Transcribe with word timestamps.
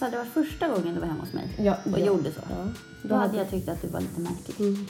Hade 0.00 0.12
det 0.12 0.18
varit 0.18 0.28
första 0.32 0.68
gången 0.68 0.94
du 0.94 1.00
var 1.00 1.06
hemma 1.06 1.20
hos 1.20 1.32
mig 1.32 1.48
Ja, 1.58 1.76
och 1.92 1.98
ja. 2.00 2.06
gjorde 2.06 2.32
så, 2.32 2.40
Ja. 2.50 2.56
då 3.08 3.14
hade 3.14 3.36
jag 3.36 3.50
tyckt 3.50 3.68
att 3.68 3.82
du 3.82 3.88
var 3.88 4.00
lite 4.00 4.20
märklig. 4.20 4.66
Mm. 4.68 4.86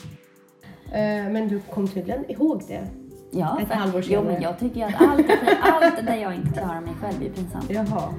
Eh, 1.27 1.31
men 1.33 1.47
du 1.47 1.59
kom 1.73 1.87
tydligen 1.87 2.31
ihåg 2.31 2.63
det. 2.67 2.87
Ja, 3.31 3.59
Ett 3.61 3.67
för- 3.67 3.75
halvår 3.75 4.03
Jo, 4.07 4.19
men 4.23 4.35
senare. 4.35 4.43
jag 4.43 4.59
tycker 4.59 4.85
att 4.85 5.01
allt, 5.01 5.25
allt 5.61 6.05
där 6.05 6.15
jag 6.15 6.35
inte 6.35 6.49
klarar 6.53 6.81
mig 6.81 6.93
själv 7.01 7.23
är 7.23 7.29
pinsamt. 7.29 7.65
Jaha. 7.69 8.13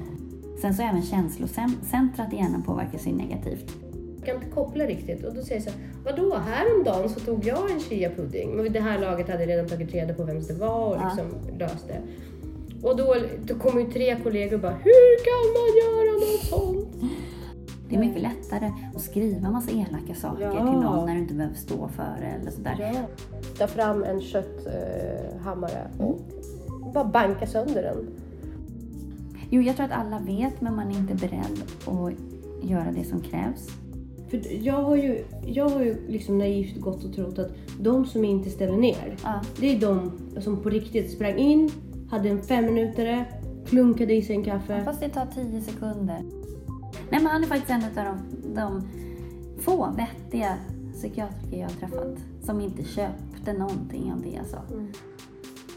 Sen 0.61 0.73
så 0.73 0.81
även 0.83 1.01
känslocentrat 1.03 2.33
i 2.33 2.35
hjärnan 2.35 2.63
påverkas 2.63 3.07
ju 3.07 3.11
negativt. 3.11 3.71
Jag 4.17 4.25
kan 4.25 4.35
inte 4.35 4.49
koppla 4.49 4.83
riktigt. 4.85 5.25
Och 5.25 5.35
då 5.35 5.41
säger 5.41 5.55
jag 5.55 5.63
så 5.63 5.69
här, 5.69 5.79
vadå, 6.05 6.37
häromdagen 6.37 7.09
så 7.09 7.19
tog 7.19 7.45
jag 7.45 7.71
en 7.71 7.79
chia-pudding. 7.79 8.49
Men 8.55 8.63
vid 8.63 8.71
det 8.71 8.79
här 8.79 8.99
laget 8.99 9.29
hade 9.29 9.39
jag 9.43 9.49
redan 9.49 9.67
tagit 9.67 9.93
reda 9.93 10.13
på 10.13 10.23
vem 10.23 10.41
det 10.43 10.53
var 10.53 10.87
och 10.89 10.95
Ja. 10.95 11.05
liksom 11.15 11.57
löst 11.59 11.87
det. 11.87 12.01
Och 12.87 12.97
då, 12.97 13.15
då 13.45 13.55
kommer 13.55 13.81
ju 13.81 13.91
tre 13.91 14.17
kollegor 14.23 14.53
och 14.55 14.61
bara, 14.61 14.71
hur 14.83 15.23
kan 15.27 15.43
man 15.57 15.69
göra 15.83 16.11
något 16.19 16.45
sånt? 16.45 16.78
Det 17.89 17.95
är 17.95 17.99
mycket 17.99 18.21
lättare 18.21 18.71
att 18.95 19.01
skriva 19.01 19.51
massa 19.51 19.71
elaka 19.71 20.15
saker 20.15 20.43
Ja. 20.43 20.51
till 20.51 20.79
någon 20.81 21.05
när 21.05 21.13
du 21.15 21.19
inte 21.21 21.33
behöver 21.33 21.55
stå 21.55 21.87
för 21.87 22.17
det 22.21 22.27
eller 22.41 22.51
sådär. 22.51 22.75
Ja. 22.79 23.01
Ta 23.57 23.67
fram 23.67 24.03
en 24.03 24.21
kötthammare 24.21 25.87
och 25.99 26.19
bara 26.93 27.05
banka 27.05 27.47
sönder 27.47 27.83
den. 27.83 28.07
Jo, 29.49 29.61
jag 29.61 29.75
tror 29.75 29.85
att 29.85 29.91
alla 29.91 30.19
vet, 30.19 30.61
men 30.61 30.75
man 30.75 30.91
är 30.91 30.97
inte 30.97 31.15
beredd 31.15 31.63
att 31.85 32.13
göra 32.69 32.91
det 32.91 33.03
som 33.03 33.21
krävs. 33.21 33.67
För 34.29 34.65
jag 34.65 34.81
har 34.83 34.95
ju, 34.95 35.23
jag 35.45 35.69
har 35.69 35.81
ju 35.81 36.07
liksom 36.07 36.37
naivt 36.37 36.77
gått 36.81 37.03
och 37.03 37.13
trott 37.13 37.39
att 37.39 37.51
de 37.79 38.05
som 38.05 38.25
inte 38.25 38.49
ställer 38.49 38.77
ner, 38.77 39.15
Ja. 39.23 39.41
det 39.59 39.75
är 39.75 39.79
de 39.79 40.11
som 40.41 40.57
på 40.57 40.69
riktigt 40.69 41.11
sprang 41.11 41.37
in, 41.37 41.71
hade 42.09 42.29
en 42.29 42.41
femminutare, 42.41 43.25
klunkade 43.65 44.13
i 44.13 44.21
sig 44.21 44.35
en 44.35 44.43
kaffe. 44.43 44.81
Fast 44.85 44.99
det 44.99 45.09
tar 45.09 45.25
tio 45.35 45.61
sekunder. 45.61 46.21
Nej, 47.11 47.21
men 47.23 47.25
han 47.25 47.43
är 47.43 47.47
faktiskt 47.47 47.71
en 47.71 47.83
av 47.83 47.89
de, 47.95 48.53
de 48.55 48.81
få 49.61 49.91
vettiga 49.97 50.57
psykiatriker 50.93 51.57
jag 51.57 51.67
har 51.67 51.75
träffat 51.75 52.17
som 52.41 52.61
inte 52.61 52.83
köpte 52.83 53.53
någonting 53.53 54.13
av 54.13 54.21
det 54.21 54.29
jag 54.29 54.45
sa. 54.45 54.57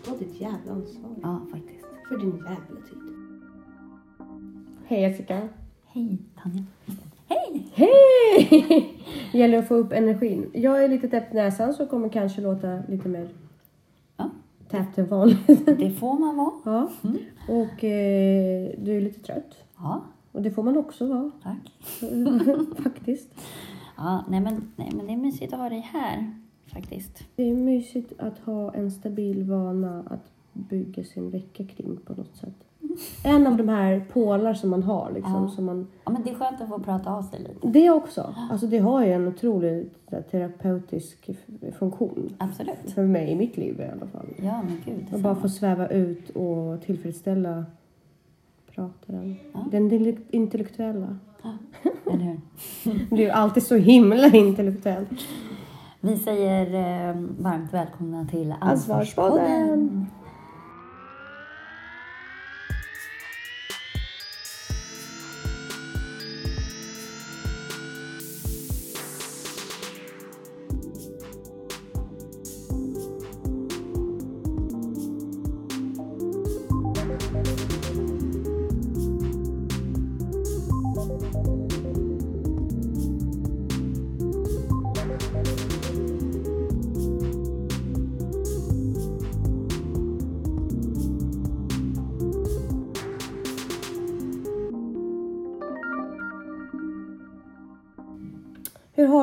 Ta 0.07 0.17
ditt 0.17 0.41
jävla 0.41 0.73
ansvar 0.73 1.11
Ja, 1.23 1.41
faktiskt. 1.53 1.85
för 2.09 2.19
din 2.19 2.37
jävla 2.37 2.81
tid. 2.91 2.99
Hej 4.87 5.01
Jessica. 5.01 5.49
Hej, 5.87 6.19
Tanja. 6.43 6.65
Hej! 7.29 7.67
Hej! 7.75 8.99
Gäller 9.33 9.59
att 9.59 9.69
få 9.69 9.75
upp 9.75 9.93
energin. 9.93 10.51
Jag 10.53 10.85
är 10.85 10.89
lite 10.89 11.09
täppt 11.09 11.33
näsan 11.33 11.75
så 11.75 11.87
kommer 11.87 12.09
kanske 12.09 12.41
låta 12.41 12.83
lite 12.89 13.09
mer 13.09 13.29
Ja, 14.17 14.31
täppt 14.69 14.99
än 14.99 15.07
vanligt. 15.09 15.67
det 15.67 15.91
får 15.91 16.19
man 16.19 16.37
vara. 16.37 16.53
ja. 16.65 16.89
Och 17.49 17.85
eh, 17.85 18.71
du 18.79 18.97
är 18.97 19.01
lite 19.01 19.21
trött. 19.21 19.55
Ja, 19.79 20.03
Och 20.33 20.43
det 20.43 20.51
får 20.51 20.63
man 20.63 20.77
också 20.77 21.07
vara, 21.07 21.31
tack. 21.43 21.73
faktiskt. 22.83 23.29
Ja, 23.97 24.25
nej 24.29 24.41
men, 24.41 24.73
nej 24.77 24.91
men 24.97 25.07
det 25.07 25.13
är 25.13 25.17
mysigt 25.17 25.53
att 25.53 25.59
ha 25.59 25.69
dig 25.69 25.89
här 25.93 26.35
faktiskt. 26.67 27.25
Det 27.37 27.51
är 27.51 27.55
mysigt 27.55 28.13
att 28.19 28.39
ha 28.39 28.75
en 28.75 28.91
stabil 28.91 29.43
vana 29.45 30.03
att 30.11 30.31
bygga 30.53 31.05
sin 31.05 31.31
vecka 31.31 31.65
kring 31.65 31.97
på 32.05 32.13
något 32.15 32.37
sätt. 32.37 32.55
En 33.25 33.47
av 33.47 33.57
de 33.57 33.69
här 33.69 34.05
pålar 34.13 34.55
som 34.55 34.71
man 34.71 34.83
har 34.83 35.11
liksom. 35.15 35.33
Ja. 35.43 35.49
Som 35.49 35.65
man, 35.65 35.87
Ja, 36.05 36.13
men 36.13 36.23
det 36.23 36.31
är 36.31 36.35
skönt 36.35 36.61
att 36.61 36.69
få 36.69 36.79
prata 36.79 37.11
av 37.15 37.23
sig 37.23 37.39
lite. 37.39 37.69
det 37.69 37.91
också. 37.91 38.35
Alltså 38.51 38.67
det 38.67 38.79
har 38.79 39.05
ju 39.05 39.13
en 39.13 39.29
otrolig 39.29 39.91
terapeutisk 40.31 41.31
funktion. 41.79 42.35
Absolut. 42.39 42.91
För 42.95 43.03
mig 43.05 43.31
i 43.31 43.37
mitt 43.37 43.57
liv 43.57 43.81
i 43.81 43.85
alla 43.85 44.07
fall. 44.07 44.27
Ja, 44.43 44.63
men 44.63 44.81
gud. 44.85 45.15
Att 45.15 45.21
bara 45.21 45.35
få 45.35 45.49
sväva 45.49 45.89
ut 45.89 46.31
och 46.31 46.83
tillfredsställa 46.83 47.65
prataren. 48.75 49.37
Ja. 49.53 49.67
Den 49.71 49.89
intellektuella. 50.31 51.17
Eller 52.13 52.25
hur? 52.25 52.41
Du 53.11 53.17
är 53.17 53.27
ju 53.27 53.31
alltid 53.31 53.63
så 53.63 53.77
himla 53.77 54.27
intellektuell. 54.27 55.07
Vi 56.01 56.17
säger 56.17 56.67
eh, 56.67 57.15
varmt 57.39 57.73
välkomna 57.73 58.27
till 58.27 58.55
Ansvarspodden. 58.61 59.41
Ansvarspodden. 59.41 60.07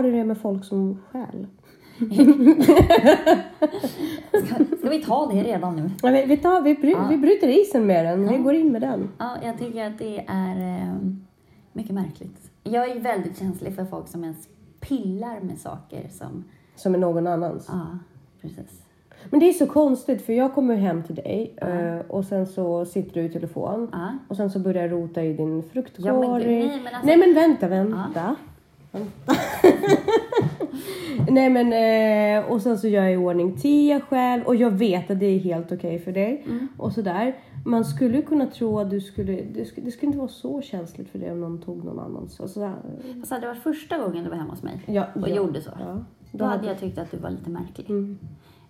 Hur 0.09 0.18
det 0.18 0.24
med 0.25 0.38
folk 0.38 0.66
som 0.66 0.97
stjäl? 1.12 1.47
Ska 4.80 4.90
vi 4.90 5.03
ta 5.03 5.28
det 5.34 5.44
redan 5.44 5.75
nu? 5.75 5.90
Ja, 6.03 6.09
vi, 6.12 6.25
vi, 6.25 6.38
tar, 6.38 6.62
vi, 6.62 6.75
bry, 6.75 6.92
Ja. 6.92 7.08
vi 7.09 7.18
bryter 7.18 7.47
isen 7.47 7.86
med 7.88 8.06
den. 8.06 8.28
Vi 8.28 8.36
Ja. 8.36 8.42
går 8.42 8.53
in 8.53 8.72
med 8.72 8.81
den. 8.81 9.09
Ja, 9.18 9.36
jag 9.44 9.58
tycker 9.59 9.86
att 9.88 9.98
det 9.98 10.25
är 10.28 10.81
eh, 10.81 10.96
mycket 11.74 11.92
märkligt. 11.92 12.52
Jag 12.64 12.90
är 12.92 13.00
väldigt 13.00 13.40
känslig 13.40 13.75
för 13.75 13.86
folk 13.86 14.08
som 14.08 14.24
ens 14.24 14.48
pillar 14.80 15.40
med 15.42 15.58
saker 15.58 16.08
som... 16.09 16.44
Som 16.75 16.94
är 16.96 17.00
någon 17.00 17.28
annans. 17.28 17.66
Ja, 17.72 17.88
precis. 18.42 18.81
Men 19.30 19.40
det 19.40 19.50
är 19.50 19.53
så 19.53 19.66
konstigt 19.68 20.22
för 20.25 20.34
jag 20.34 20.53
kommer 20.53 20.75
hem 20.75 21.03
till 21.03 21.16
dig 21.16 21.53
eh, 21.58 22.00
och 22.08 22.25
sen 22.25 22.48
så 22.48 22.86
sitter 22.86 23.14
du 23.14 23.24
i 23.28 23.30
telefon. 23.30 23.88
Ja. 23.92 24.08
Och 24.28 24.36
sen 24.38 24.50
så 24.50 24.59
börjar 24.59 24.81
jag 24.81 24.92
rota 24.92 25.24
i 25.24 25.34
din 25.34 25.64
fruktkorg. 25.64 26.08
Ja, 26.08 26.19
men 26.22 26.42
nej, 26.42 26.68
men 26.84 26.88
alltså- 26.94 27.06
Nej 27.08 27.18
men 27.18 27.34
vänta, 27.34 27.68
vänta. 27.68 27.98
Vänta. 27.98 28.36
nej 31.29 31.50
men 31.50 31.73
eh, 31.73 32.51
och 32.51 32.61
sen 32.61 32.77
så 32.77 32.88
gör 32.88 33.03
jag 33.03 33.13
i 33.13 33.17
ordning 33.17 33.57
te 33.57 34.00
själv 34.09 34.44
och 34.44 34.55
jag 34.55 34.72
vet 34.72 35.11
att 35.11 35.19
det 35.19 35.25
är 35.25 35.39
helt 35.39 35.72
okej 35.72 36.00
för 36.00 36.11
dig. 36.11 36.44
Mm. 36.47 36.67
Och 36.77 36.91
sådär. 36.91 37.35
Man 37.66 37.85
skulle 37.85 38.22
kunna 38.22 38.45
tro 38.45 38.79
att 38.79 38.89
du 38.89 39.01
skulle, 39.01 39.41
det 39.41 39.66
skulle, 39.66 39.85
det 39.85 39.91
skulle 39.91 40.07
inte 40.07 40.17
vara 40.19 40.29
så 40.29 40.61
känsligt 40.61 41.09
för 41.09 41.19
dig 41.19 41.31
om 41.31 41.39
någon 41.41 41.61
tog 41.61 41.83
någon 41.83 42.00
annans. 42.00 42.39
Och 42.39 42.50
sådär. 42.50 42.75
Fast 43.19 43.31
hade 43.31 43.41
det 43.41 43.47
varit 43.47 43.63
första 43.63 43.97
gången 43.97 44.23
du 44.23 44.29
var 44.29 44.38
hemma 44.38 44.50
hos 44.50 44.63
mig 44.63 44.81
Ja, 44.85 45.06
och 45.16 45.29
ja, 45.29 45.35
gjorde 45.35 45.61
så, 45.61 45.71
Ja. 45.79 46.03
då 46.31 46.45
hade 46.45 46.67
jag 46.67 46.79
tyckt 46.79 46.97
att 46.97 47.11
du 47.11 47.17
var 47.17 47.29
lite 47.29 47.50
märklig. 47.50 47.89
Mm. 47.89 48.17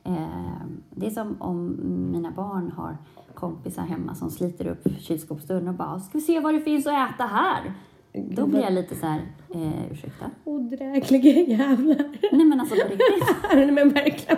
Eh, 0.03 0.65
det 0.89 1.05
är 1.05 1.09
som 1.09 1.41
om 1.41 1.79
mina 2.11 2.31
barn 2.31 2.71
har 2.71 2.97
kompisar 3.33 3.83
hemma 3.83 4.15
som 4.15 4.29
sliter 4.29 4.67
upp 4.67 4.87
kylskåpsdörren 4.99 5.67
och 5.67 5.73
bara 5.73 5.99
“ska 5.99 6.17
vi 6.17 6.21
se 6.23 6.39
vad 6.39 6.53
det 6.53 6.61
finns 6.61 6.87
att 6.87 7.13
äta 7.13 7.23
här?” 7.23 7.73
Då 8.13 8.47
blir 8.47 8.61
jag 8.61 8.73
lite 8.73 8.95
så 8.95 9.05
här, 9.05 9.21
eh, 9.55 9.91
ursäkta? 9.91 10.31
Odrägliga 10.43 11.41
jävlar. 11.57 12.17
Nej 12.31 12.45
men 12.45 12.59
alltså 12.59 12.75
på 12.75 12.81
riktigt. 12.81 13.35
Nej 13.53 13.71
men 13.71 13.89
verkligen. 13.89 14.37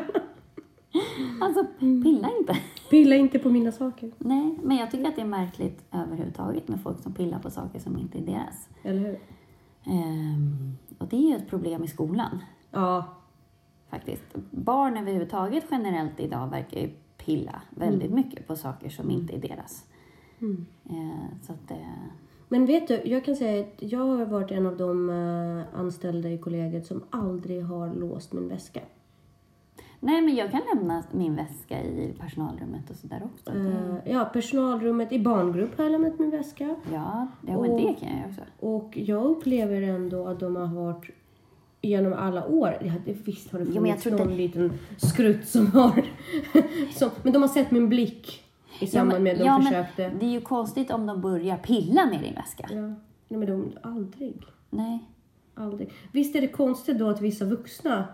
Alltså 1.41 1.65
pilla 1.79 2.29
inte. 2.39 2.57
Pilla 2.89 3.15
inte 3.15 3.39
på 3.39 3.49
mina 3.49 3.71
saker. 3.71 4.11
Nej, 4.17 4.57
men 4.63 4.77
jag 4.77 4.91
tycker 4.91 5.07
att 5.07 5.15
det 5.15 5.21
är 5.21 5.25
märkligt 5.25 5.83
överhuvudtaget 5.91 6.67
med 6.67 6.81
folk 6.81 6.99
som 7.03 7.13
pillar 7.13 7.39
på 7.39 7.49
saker 7.49 7.79
som 7.79 7.97
inte 7.97 8.17
är 8.17 8.21
deras. 8.21 8.69
Eller 8.83 8.99
hur? 8.99 9.19
Ehm, 9.93 10.77
och 10.97 11.07
det 11.07 11.15
är 11.15 11.29
ju 11.29 11.35
ett 11.35 11.49
problem 11.49 11.83
i 11.83 11.87
skolan 11.87 12.39
Ja. 12.71 13.05
faktiskt. 13.89 14.35
Barn 14.51 14.97
överhuvudtaget 14.97 15.63
generellt 15.71 16.19
idag 16.19 16.47
verkar 16.47 16.79
ju 16.79 16.89
pilla 17.17 17.61
väldigt 17.69 18.11
mycket 18.11 18.47
på 18.47 18.55
saker 18.55 18.89
som 18.89 19.11
inte 19.11 19.35
är 19.35 19.39
deras. 19.39 19.85
Mm. 20.41 20.65
Ehm, 20.89 21.39
så 21.41 21.53
att, 21.53 21.71
eh, 21.71 21.77
Men 22.53 22.65
vet 22.65 22.87
du, 22.87 23.01
jag 23.05 23.25
kan 23.25 23.35
säga 23.35 23.61
att 23.61 23.73
jag 23.91 23.99
har 23.99 24.25
varit 24.25 24.51
en 24.51 24.65
av 24.65 24.77
de 24.77 25.09
eh, 25.09 25.79
anställda 25.79 26.29
i 26.29 26.37
kollegiet 26.37 26.85
som 26.85 27.03
aldrig 27.09 27.63
har 27.65 27.93
låst 27.95 28.33
min 28.33 28.47
väska. 28.47 28.79
nej, 29.99 30.21
men 30.21 30.35
jag 30.35 30.51
kan 30.51 30.61
lämna 30.75 31.03
min 31.11 31.35
väska 31.35 31.81
i 31.83 32.13
personalrummet 32.19 32.89
och 32.89 32.95
sådär 32.95 33.21
också. 33.33 33.51
Det, 33.51 33.59
Eh, 34.05 34.13
ja, 34.13 34.25
personalrummet 34.33 35.11
i 35.11 35.19
barngrupp 35.19 35.77
har 35.77 35.83
jag 35.83 35.91
lämnat 35.91 36.19
min 36.19 36.29
väska. 36.29 36.75
ja, 36.93 37.27
det, 37.41 37.55
och- 37.55 37.65
det 37.81 37.93
kan 37.99 38.09
jag 38.17 38.29
också. 38.29 38.41
Och 38.59 38.97
jag 38.97 39.23
upplever 39.25 39.81
ändå 39.81 40.27
att 40.27 40.39
de 40.39 40.55
har 40.55 40.67
varit 40.67 41.09
genom 41.81 42.13
alla 42.13 42.47
år, 42.47 42.77
ja, 42.81 42.93
det, 43.05 43.13
visst 43.13 43.51
har 43.51 43.59
det 43.59 43.65
Jo, 43.67 43.73
funnits 43.73 44.03
tror 44.03 44.11
någon 44.17 44.21
inte- 44.21 44.37
liten 44.41 44.73
skrutt 44.97 45.47
som 45.47 45.67
har... 45.67 46.01
som, 46.99 47.09
men 47.23 47.33
de 47.33 47.41
har 47.41 47.49
sett 47.49 47.71
min 47.71 47.89
blick 47.89 48.43
i 48.81 48.87
samband 48.87 49.23
med 49.23 49.33
att 49.33 49.39
de 49.39 49.45
ja, 49.45 49.61
försökte... 49.61 50.09
men 50.09 50.19
det 50.19 50.25
är 50.25 50.29
ju 50.29 50.41
konstigt 50.41 50.91
om 50.91 51.05
de 51.05 51.21
börjar 51.21 51.57
pilla 51.57 52.05
med 52.05 52.21
din 52.21 52.33
väska. 52.33 52.67
Ja, 52.69 52.81
nej 53.27 53.39
men 53.39 53.45
de, 53.45 53.71
aldrig. 53.83 54.43
Nej. 54.69 55.07
Aldrig. 55.55 55.91
Visst 56.11 56.35
är 56.35 56.41
det 56.41 56.47
konstigt 56.47 56.99
då 56.99 57.09
att 57.09 57.21
vissa 57.21 57.45
vuxna 57.45 58.07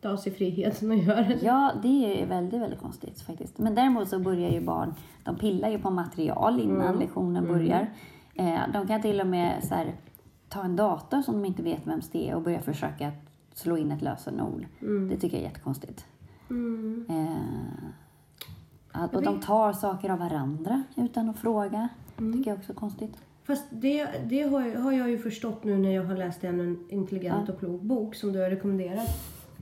tar 0.00 0.16
sig 0.16 0.32
friheten 0.32 0.92
att 0.92 1.02
göra 1.04 1.22
det? 1.22 1.38
Ja, 1.42 1.72
det 1.82 2.22
är 2.22 2.26
väldigt, 2.26 2.60
väldigt 2.60 2.80
konstigt 2.80 3.20
faktiskt. 3.20 3.58
Men 3.58 3.74
däremot 3.74 4.08
så 4.08 4.18
börjar 4.18 4.50
ju 4.50 4.60
barn, 4.60 4.94
de 5.24 5.36
pillar 5.36 5.68
ju 5.68 5.78
på 5.78 5.90
material 5.90 6.60
innan 6.60 6.98
lektionen 6.98 7.46
börjar. 7.46 7.90
Eh, 8.34 8.60
de 8.72 8.86
kan 8.86 9.02
till 9.02 9.20
och 9.20 9.26
med 9.26 9.64
så 9.64 9.74
här, 9.74 9.94
ta 10.48 10.62
en 10.62 10.76
dator 10.76 11.22
som 11.22 11.34
de 11.34 11.44
inte 11.44 11.62
vet 11.62 11.86
vems 11.86 12.10
det 12.10 12.30
är 12.30 12.34
och 12.34 12.42
börja 12.42 12.60
försöka 12.60 13.12
slå 13.54 13.76
in 13.76 13.92
ett 13.92 14.02
lösenord. 14.02 14.66
Det 15.10 15.16
tycker 15.16 15.36
jag 15.36 15.44
är 15.44 15.48
jättekonstigt. 15.48 16.06
Mm. 16.50 17.06
Eh, 17.08 17.88
och 19.12 19.22
de 19.22 19.40
tar 19.40 19.72
saker 19.72 20.10
av 20.10 20.18
varandra 20.18 20.82
utan 20.96 21.28
att 21.30 21.36
fråga. 21.38 21.88
Mm. 22.18 22.32
tycker 22.38 22.50
jag 22.50 22.58
också 22.58 22.72
är 22.72 22.76
konstigt. 22.76 23.16
Fast 23.46 23.64
det, 23.70 24.06
det 24.26 24.42
har, 24.42 24.92
jag- 24.92 25.10
ju 25.10 25.18
förstått 25.18 25.64
nu 25.64 25.78
när 25.78 25.90
jag 25.90 26.04
har 26.04 26.16
läst 26.16 26.44
en 26.44 26.78
intelligent 26.88 27.48
och 27.48 27.58
klok 27.58 27.80
bok 27.82 28.14
som 28.14 28.32
du 28.32 28.42
har 28.42 28.50
rekommenderat. 28.50 29.08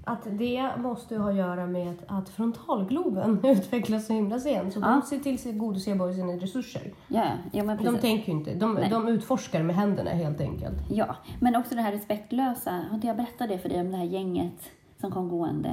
Att 0.06 0.26
det 0.30 0.70
måste 0.78 1.16
ha 1.16 1.30
att 1.30 1.36
göra 1.36 1.66
med 1.66 1.94
att 2.06 2.28
frontalgloben 2.28 3.40
utvecklas 3.44 4.06
så 4.06 4.12
himla 4.12 4.38
sent. 4.38 4.72
Så 4.74 4.80
Ja. 4.80 4.88
de 4.88 5.02
ser 5.02 5.18
till 5.18 5.38
sig 5.38 5.52
godose 5.52 5.94
bara 5.94 6.12
sina 6.12 6.32
resurser. 6.32 6.92
Ja, 7.08 7.24
ja 7.52 7.64
men 7.64 7.76
De 7.76 7.84
precis. 7.84 8.00
tänker 8.00 8.32
ju 8.32 8.38
inte. 8.38 8.54
De, 8.54 8.78
de 8.90 9.08
utforskar 9.08 9.62
med 9.62 9.76
händerna 9.76 10.10
helt 10.10 10.40
enkelt. 10.40 10.76
Ja, 10.90 11.16
men 11.40 11.56
också 11.56 11.74
det 11.74 11.80
här 11.80 11.92
respektlösa. 11.92 12.70
Har 12.70 12.94
inte 12.94 13.06
jag 13.06 13.16
berättat 13.16 13.48
det 13.48 13.58
för 13.58 13.68
dig 13.68 13.80
om 13.80 13.90
det 13.90 13.96
här 13.96 14.04
gänget 14.04 14.70
som 15.00 15.10
kom 15.10 15.28
gående 15.28 15.72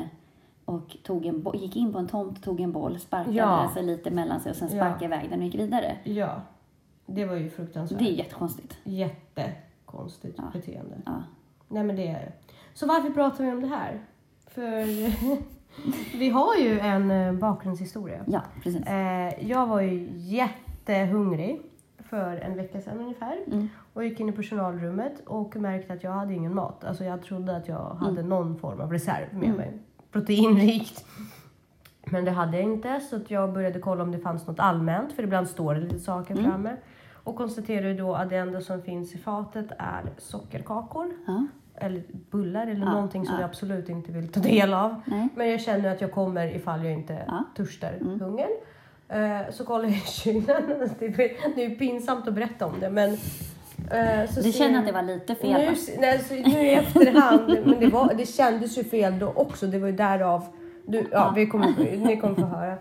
och 0.66 0.98
tog 1.04 1.25
en 1.25 1.46
gick 1.54 1.75
in 1.75 1.94
på 1.94 2.00
en 2.00 2.08
tomt, 2.08 2.44
tog 2.44 2.60
en 2.60 2.72
boll, 2.72 3.00
sparkade 3.00 3.38
Ja. 3.38 3.72
sig 3.74 3.84
lite 3.84 4.12
mellan 4.12 4.40
sig 4.40 4.50
och 4.50 4.56
sen 4.56 4.68
Ja. 4.72 4.75
sparkade 4.75 5.06
iväg 5.06 5.30
den 5.30 5.40
och 5.40 5.46
gick 5.46 5.56
vidare. 5.56 5.98
Ja. 6.04 6.42
Det 7.06 7.25
var 7.25 7.36
ju 7.36 7.50
fruktansvärt. 7.50 8.00
Det 8.00 8.06
är 8.10 8.13
jättekonstigt. 8.13 8.78
Jättekonstigt 8.84 10.36
Ja. 10.38 10.44
beteende. 10.54 10.96
Ja. 11.06 11.24
Nej 11.68 11.84
men 11.84 11.96
det 11.96 12.08
är 12.08 12.13
det. 12.13 12.31
Så 12.74 12.86
varför 12.88 13.10
pratar 13.10 13.44
vi 13.44 13.52
om 13.52 13.62
det 13.62 13.68
här? 13.68 14.00
För 14.48 14.86
vi 16.18 16.30
har 16.30 16.56
ju 16.56 16.80
en 16.80 17.12
eh, 17.12 17.34
bakgrundshistoria. 17.34 18.24
ja, 18.28 18.42
precis. 18.63 18.86
Eh, 18.88 19.48
jag 19.50 19.68
var 19.68 19.81
ju 19.81 20.10
jättehungrig 20.16 21.62
för 22.00 22.36
en 22.38 22.56
vecka 22.58 22.81
sedan 22.81 23.00
ungefär. 23.00 23.38
Mm. 23.48 23.69
Och 23.94 24.04
gick 24.06 24.19
in 24.19 24.30
i 24.30 24.31
personalrummet 24.31 25.13
och 25.28 25.56
märkte 25.56 25.94
att 25.94 26.04
jag 26.04 26.12
hade 26.12 26.34
ingen 26.34 26.56
mat. 26.56 26.84
Alltså 26.84 27.04
jag 27.04 27.24
trodde 27.24 27.56
att 27.58 27.68
jag 27.68 27.90
hade 27.94 28.24
någon 28.24 28.58
form 28.58 28.81
av 28.81 28.92
reserv 28.92 29.25
med 29.34 29.44
Mm. 29.44 29.58
mig. 29.58 29.74
Proteinrikt. 30.12 31.06
Men 32.06 32.25
det 32.25 32.31
hade 32.31 32.58
jag 32.58 32.63
inte 32.66 33.00
så 33.00 33.16
att 33.16 33.31
jag 33.31 33.54
började 33.54 33.80
kolla 33.80 34.04
om 34.04 34.12
det 34.12 34.19
fanns 34.19 34.48
något 34.48 34.60
allmänt. 34.60 35.13
För 35.13 35.24
ibland 35.24 35.48
står 35.48 35.75
det 35.75 35.81
lite 35.81 36.00
saker 36.00 36.34
Mm. 36.38 36.52
framme. 36.52 36.75
Och 37.24 37.36
konstaterade 37.36 37.94
då 37.94 38.13
att 38.16 38.30
det 38.30 38.36
enda 38.38 38.62
som 38.62 38.81
finns 38.81 39.13
i 39.16 39.18
fatet 39.18 39.66
är 39.78 40.02
sockerkakor. 40.18 41.13
Ja. 41.28 41.48
Eller 41.75 42.04
bullar 42.31 42.68
eller 42.68 42.86
Ja, 42.86 42.92
någonting 42.94 43.25
som 43.25 43.36
ja. 43.36 43.42
jag 43.42 43.50
absolut 43.50 43.90
inte 43.90 44.12
vill 44.12 44.28
ta 44.31 44.40
del 44.40 44.74
av. 44.74 45.02
Nej. 45.06 45.28
Men 45.36 45.50
jag 45.50 45.62
känner 45.62 45.92
att 45.94 46.02
jag 46.02 46.12
kommer 46.12 46.56
ifall 46.56 46.84
jag 46.86 46.94
inte 46.94 47.24
Ja. 47.28 47.44
törstar 47.56 47.94
hungern. 48.19 48.50
Eh, 49.08 49.52
så 49.52 49.66
kollar 49.66 49.84
jag 49.86 49.94
i 49.94 50.00
kylen. 50.00 50.63
Det 51.56 51.66
är 51.66 51.75
pinsamt 51.75 52.28
att 52.28 52.34
berätta 52.34 52.66
om 52.66 52.80
det 52.80 52.90
men... 52.90 53.18
eh, 53.92 54.30
så 54.30 54.42
Du 54.42 54.51
känner 54.51 54.80
att 54.80 54.86
det 54.86 54.92
var 54.92 55.01
lite 55.01 55.36
fel? 55.36 55.51
va? 55.51 55.60
nu, 55.88 55.98
nej, 56.00 56.19
så 56.19 56.33
nu 56.33 56.62
i 56.68 56.74
efterhand, 56.74 57.57
men 57.66 57.80
det, 57.80 57.88
var, 57.88 58.13
det 58.13 58.25
kändes 58.25 58.78
ju 58.78 58.83
fel 58.83 59.19
då 59.19 59.28
också. 59.36 59.68
Det 59.68 59.80
var 59.80 59.88
ju 59.88 59.94
därav... 59.95 60.44
Du, 60.88 61.07
ja, 61.12 61.33
vi 61.36 61.48
kommer, 61.48 61.68
ni 62.06 62.18
kommer 62.18 62.36
få 62.36 62.45
höra. 62.45 62.78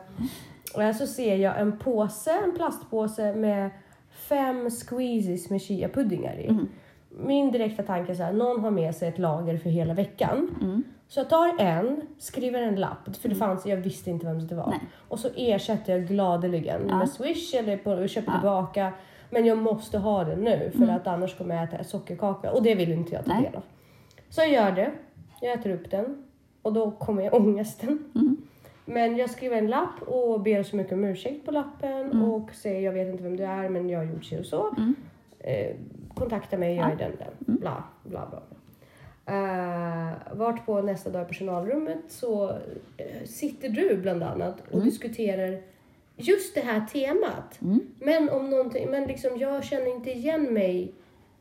Och 0.75 0.97
så 0.97 1.07
ser 1.07 1.37
jag 1.37 1.61
en 1.61 1.79
påse, 1.79 2.31
en 2.45 2.55
plastpåse 2.55 3.35
med 3.35 3.71
fem 4.11 4.71
squeezies 4.71 5.51
med 5.51 5.61
chia-puddingar 5.61 6.39
i. 6.41 6.47
Mm. 6.47 6.69
Min 7.09 7.53
direkta 7.53 7.83
tanke 7.83 8.13
är 8.13 8.17
så 8.17 8.23
här, 8.23 8.33
någon 8.33 8.61
har 8.61 8.71
med 8.71 8.95
sig 8.95 9.09
ett 9.09 9.19
lager 9.19 9.59
för 9.59 9.71
hela 9.71 9.95
veckan. 9.95 10.57
Mm. 10.61 10.83
Så 11.09 11.21
jag 11.21 11.29
tar 11.31 11.55
en, 11.61 12.01
skriver 12.19 12.63
en 12.63 12.75
lapp, 12.77 13.17
för 13.21 13.29
det 13.29 13.35
fanns, 13.35 13.67
jag 13.67 13.77
visste 13.77 14.11
inte 14.11 14.27
vem 14.27 14.47
det 14.47 14.55
var. 14.55 14.71
Nej. 14.71 14.81
Och 15.09 15.19
så 15.19 15.29
ersätter 15.37 15.93
jag 15.93 16.07
gladeligen 16.09 16.87
Ja. 16.89 16.99
med 16.99 17.09
swish 17.11 17.55
eller 17.55 17.77
på, 17.77 17.91
och 17.91 18.09
köper 18.09 18.33
tillbaka. 18.33 18.93
Men 19.31 19.47
jag 19.47 19.59
måste 19.59 19.99
ha 19.99 20.25
den 20.25 20.41
nu 20.41 20.71
för 20.79 20.89
att 20.89 21.07
annars 21.07 21.39
kommer 21.39 21.55
jag 21.55 21.65
äta 21.65 21.85
sockerkaka 21.85 22.53
och 22.53 22.63
det 22.63 22.75
vill 22.75 22.93
inte 22.93 23.15
jag 23.15 23.25
ta 23.25 23.35
del 23.35 23.55
av. 23.55 23.63
Så 24.29 24.41
jag 24.41 24.51
gör 24.51 24.73
det, 24.73 24.93
jag 25.41 25.53
äter 25.53 25.71
upp 25.71 25.91
den 25.91 26.25
och 26.63 26.73
då 26.73 26.91
kommer 26.91 27.23
jag 27.23 27.35
ångesten. 27.35 27.99
Men 28.85 29.17
jag 29.17 29.31
skriver 29.31 29.57
en 29.57 29.67
lapp 29.67 30.03
och 30.03 30.41
ber 30.41 30.63
så 30.63 30.77
mycket 30.77 30.93
om 30.93 31.05
ursäkt 31.05 31.47
på 31.47 31.51
lappen 31.51 32.23
och 32.23 32.51
säger 32.55 32.81
jag 32.81 32.93
vet 32.93 33.09
inte 33.09 33.23
vem 33.23 33.37
du 33.37 33.45
är 33.45 33.69
men 33.69 33.89
jag 33.89 33.99
har 33.99 34.07
gjort 34.07 34.25
så 34.25 34.39
och 34.39 34.47
så. 34.47 34.75
Eh, 35.39 35.77
kontakta 36.15 36.59
mig, 36.59 36.77
jag 36.77 36.93
är 36.93 36.97
den 36.97 37.13
den. 37.19 37.57
Bla, 37.57 37.85
bla, 38.03 38.27
bla. 38.27 38.29
bla. 38.31 38.57
Uh, 39.31 40.13
vart 40.33 40.67
på 40.67 40.83
nästa 40.83 41.11
dag 41.11 41.23
i 41.23 41.25
personalrummet 41.25 41.99
så 42.09 42.51
eh, 42.97 43.25
sitter 43.27 43.69
du 43.69 43.97
bland 43.97 44.23
annat 44.23 44.57
och 44.71 44.83
diskuterar 44.83 45.61
just 46.29 46.55
det 46.55 46.61
här 46.61 46.87
temat. 46.93 47.59
Men 47.99 48.29
om 48.29 48.51
någonting, 48.51 48.91
men 48.91 49.05
liksom 49.09 49.39
jag 49.39 49.65
känner 49.65 49.87
inte 49.95 50.11
igen 50.11 50.55
mig 50.55 50.93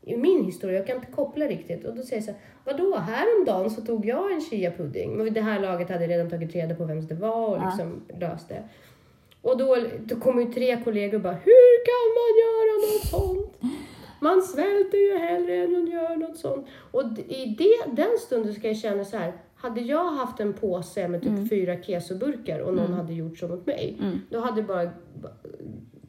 i 0.02 0.16
min 0.16 0.44
historia, 0.44 0.76
jag 0.78 0.86
kan 0.86 0.96
inte 0.96 1.12
koppla 1.12 1.46
riktigt. 1.46 1.84
Och 1.84 1.94
då 1.96 2.02
säger 2.02 2.16
jag 2.16 2.24
så 2.24 2.30
här, 2.30 2.40
vadå, 2.64 2.96
häromdagen 2.96 3.70
så 3.70 3.80
tog 3.80 4.06
jag 4.06 4.32
en 4.32 4.40
chia-pudding. 4.40 5.10
Men 5.16 5.24
vid 5.24 5.32
det 5.32 5.40
här 5.40 5.60
laget 5.60 5.88
hade 5.90 6.04
jag 6.04 6.10
redan 6.10 6.30
tagit 6.30 6.54
reda 6.54 6.74
på 6.74 6.84
vem 6.84 7.06
det 7.06 7.14
var 7.14 7.48
och 7.48 7.56
Ja. 7.56 7.64
liksom 7.66 8.02
löst 8.20 8.48
det. 8.48 8.62
Och 9.42 9.58
då, 9.58 9.76
då 9.98 10.16
kommer 10.16 10.42
ju 10.42 10.52
tre 10.52 10.80
kollegor 10.84 11.14
och 11.14 11.22
bara, 11.22 11.32
hur 11.44 11.84
kan 11.90 12.06
man 12.18 12.30
göra 12.44 12.72
något 12.86 13.06
sånt? 13.06 13.72
Man 14.20 14.42
svälter 14.42 14.98
ju 14.98 15.18
hellre 15.18 15.56
än 15.56 15.82
att 15.82 15.90
göra 15.92 16.16
något 16.16 16.36
sånt. 16.38 16.66
Och 16.90 17.02
i 17.28 17.46
det, 17.58 17.90
den 18.02 18.18
stunden 18.18 18.54
ska 18.54 18.68
jag 18.68 18.76
känna 18.76 19.04
så 19.04 19.16
här, 19.16 19.32
hade 19.60 19.80
jag 19.80 20.10
haft 20.12 20.40
en 20.40 20.52
påse 20.52 21.08
med 21.08 21.22
typ 21.22 21.48
fyra 21.50 21.82
kesoburkar 21.82 22.58
och 22.60 22.74
någon 22.74 22.92
hade 22.92 23.12
gjort 23.14 23.38
så 23.38 23.48
mot 23.48 23.66
mig, 23.66 23.96
då 24.30 24.40
hade 24.40 24.60
jag 24.60 24.66
bara 24.66 24.84
b- 24.84 25.28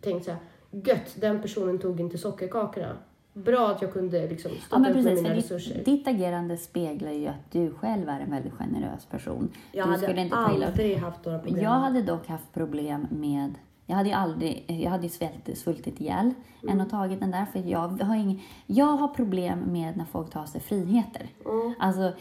tänkt 0.01 0.25
så 0.25 0.31
här, 0.31 0.39
gött, 0.71 1.15
den 1.21 1.41
personen 1.41 1.79
tog 1.79 1.99
inte 1.99 2.17
sockerkakorna. 2.17 2.97
Bra 3.33 3.69
att 3.69 3.81
jag 3.81 3.93
kunde 3.93 4.27
liksom 4.27 4.51
stå 4.51 4.75
Ja, 4.75 4.77
upp 4.77 4.81
med 4.83 4.93
precis. 4.93 5.15
mina 5.23 5.29
För 5.29 5.35
resurser. 5.35 5.75
ditt, 5.75 5.85
ditt 5.85 6.07
agerande 6.07 6.57
speglar 6.57 7.11
ju 7.11 7.27
att 7.27 7.51
du 7.51 7.71
själv 7.71 8.09
är 8.09 8.19
en 8.19 8.31
väldigt 8.31 8.53
generös 8.53 9.05
person. 9.05 9.49
Jag 9.71 9.87
du 9.87 9.91
hade 9.91 10.03
skulle 10.03 10.21
inte 10.21 10.35
aldrig 10.35 10.97
haft 10.97 11.25
några 11.25 11.39
problem. 11.39 11.63
Jag 11.63 11.69
hade 11.71 12.01
dock 12.01 12.27
haft 12.27 12.53
problem 12.53 13.07
med... 13.11 13.53
Jag 13.85 13.95
hade 13.95 14.09
ju 14.09 14.15
aldrig... 14.15 14.65
Jag 14.67 14.91
hade 14.91 15.03
ju 15.03 15.09
svält, 15.09 15.57
svultit 15.57 16.01
ihjäl 16.01 16.33
Mm. 16.63 16.75
än 16.75 16.81
att 16.81 16.89
tagit 16.89 17.19
den 17.19 17.31
där. 17.31 17.45
För 17.45 17.59
jag 17.59 17.87
har, 18.03 18.15
ingen, 18.15 18.39
jag 18.67 18.85
har 18.85 19.07
problem 19.07 19.59
med 19.59 19.97
när 19.97 20.05
folk 20.05 20.29
tar 20.29 20.45
sig 20.45 20.61
friheter. 20.61 21.27
Mm. 21.45 21.73
Alltså, 21.79 22.11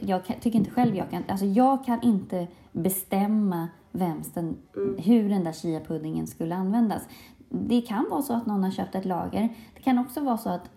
jag 0.00 0.24
kan, 0.24 0.36
tycker 0.40 0.58
inte 0.58 0.70
själv 0.70 0.96
jag 0.96 1.10
kan... 1.10 1.22
Alltså, 1.28 1.46
jag 1.46 1.84
kan 1.84 2.02
inte 2.02 2.46
bestämma 2.72 3.68
vems 3.92 4.32
den, 4.32 4.56
Mm. 4.76 4.96
hur 4.98 5.28
den 5.28 5.44
där 5.44 5.52
chia-puddingen 5.52 6.26
skulle 6.26 6.54
användas. 6.54 7.02
Det 7.48 7.80
kan 7.80 8.06
vara 8.10 8.22
så 8.22 8.34
att 8.34 8.46
någon 8.46 8.64
har 8.64 8.70
köpt 8.70 8.94
ett 8.94 9.04
lager. 9.04 9.48
Det 9.74 9.82
kan 9.82 9.98
också 9.98 10.20
vara 10.20 10.38
så 10.38 10.50
att 10.50 10.70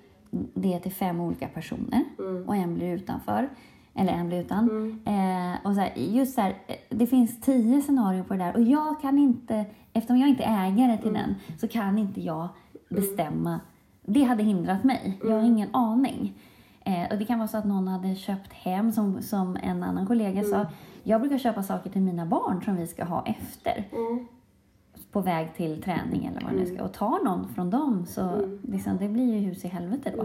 det 0.54 0.74
är 0.74 0.80
till 0.80 0.92
fem 0.92 1.20
olika 1.20 1.48
personer 1.48 2.04
Mm. 2.20 2.44
och 2.48 2.56
en 2.56 2.76
blir 2.76 2.94
utanför. 2.94 3.50
Eller 3.94 4.14
en 4.14 4.28
blir 4.28 4.42
utan. 4.42 4.70
Eh, 5.06 5.66
och 5.68 5.74
så 5.76 5.80
här, 5.82 5.94
just 5.96 6.36
så 6.36 6.42
här, 6.42 6.56
eh, 6.68 6.76
det 6.90 7.08
finns 7.08 7.42
tio 7.42 7.82
scenarier 7.82 8.24
på 8.24 8.34
det 8.34 8.40
där 8.40 8.54
och 8.56 8.62
jag 8.62 9.02
kan 9.02 9.18
inte, 9.20 9.66
eftersom 9.94 10.18
jag 10.18 10.30
inte 10.30 10.44
är 10.44 10.68
ägare 10.72 10.98
till 10.98 11.14
den, 11.14 11.36
så 11.58 11.68
kan 11.68 11.98
inte 11.98 12.22
jag 12.22 12.48
bestämma. 12.90 13.60
Det 14.06 14.24
hade 14.24 14.44
hindrat 14.44 14.84
mig. 14.84 15.20
Jag 15.24 15.32
har 15.32 15.42
ingen 15.44 15.70
aning. 15.76 16.34
Eh, 16.88 17.12
och 17.12 17.18
det 17.18 17.26
kan 17.26 17.40
vara 17.40 17.48
så 17.48 17.58
att 17.58 17.66
någon 17.66 17.88
hade 17.88 18.16
köpt 18.16 18.54
hem, 18.54 18.92
som, 18.92 19.22
som 19.22 19.58
en 19.64 19.84
annan 19.84 20.08
kollega 20.08 20.44
sa, 20.44 20.66
jag 21.04 21.22
brukar 21.22 21.38
köpa 21.38 21.64
saker 21.64 21.90
till 21.90 22.02
mina 22.02 22.26
barn 22.26 22.62
som 22.66 22.76
vi 22.76 22.88
ska 22.88 23.04
ha 23.04 23.26
efter 23.26 23.84
Mm. 23.92 24.28
på 25.12 25.22
väg 25.22 25.56
till 25.56 25.82
träning 25.84 26.26
eller 26.26 26.42
vad 26.42 26.52
det 26.54 26.58
nu 26.60 26.66
ska. 26.66 26.84
Och 26.84 26.94
tar 26.94 27.24
någon 27.24 27.48
från 27.56 27.70
dem 27.70 28.06
så 28.06 28.50
liksom, 28.64 28.98
det 28.98 29.08
blir 29.08 29.34
ju 29.36 29.40
hus 29.40 29.66
i 29.66 29.68
helvete 29.68 30.14
då. 30.18 30.24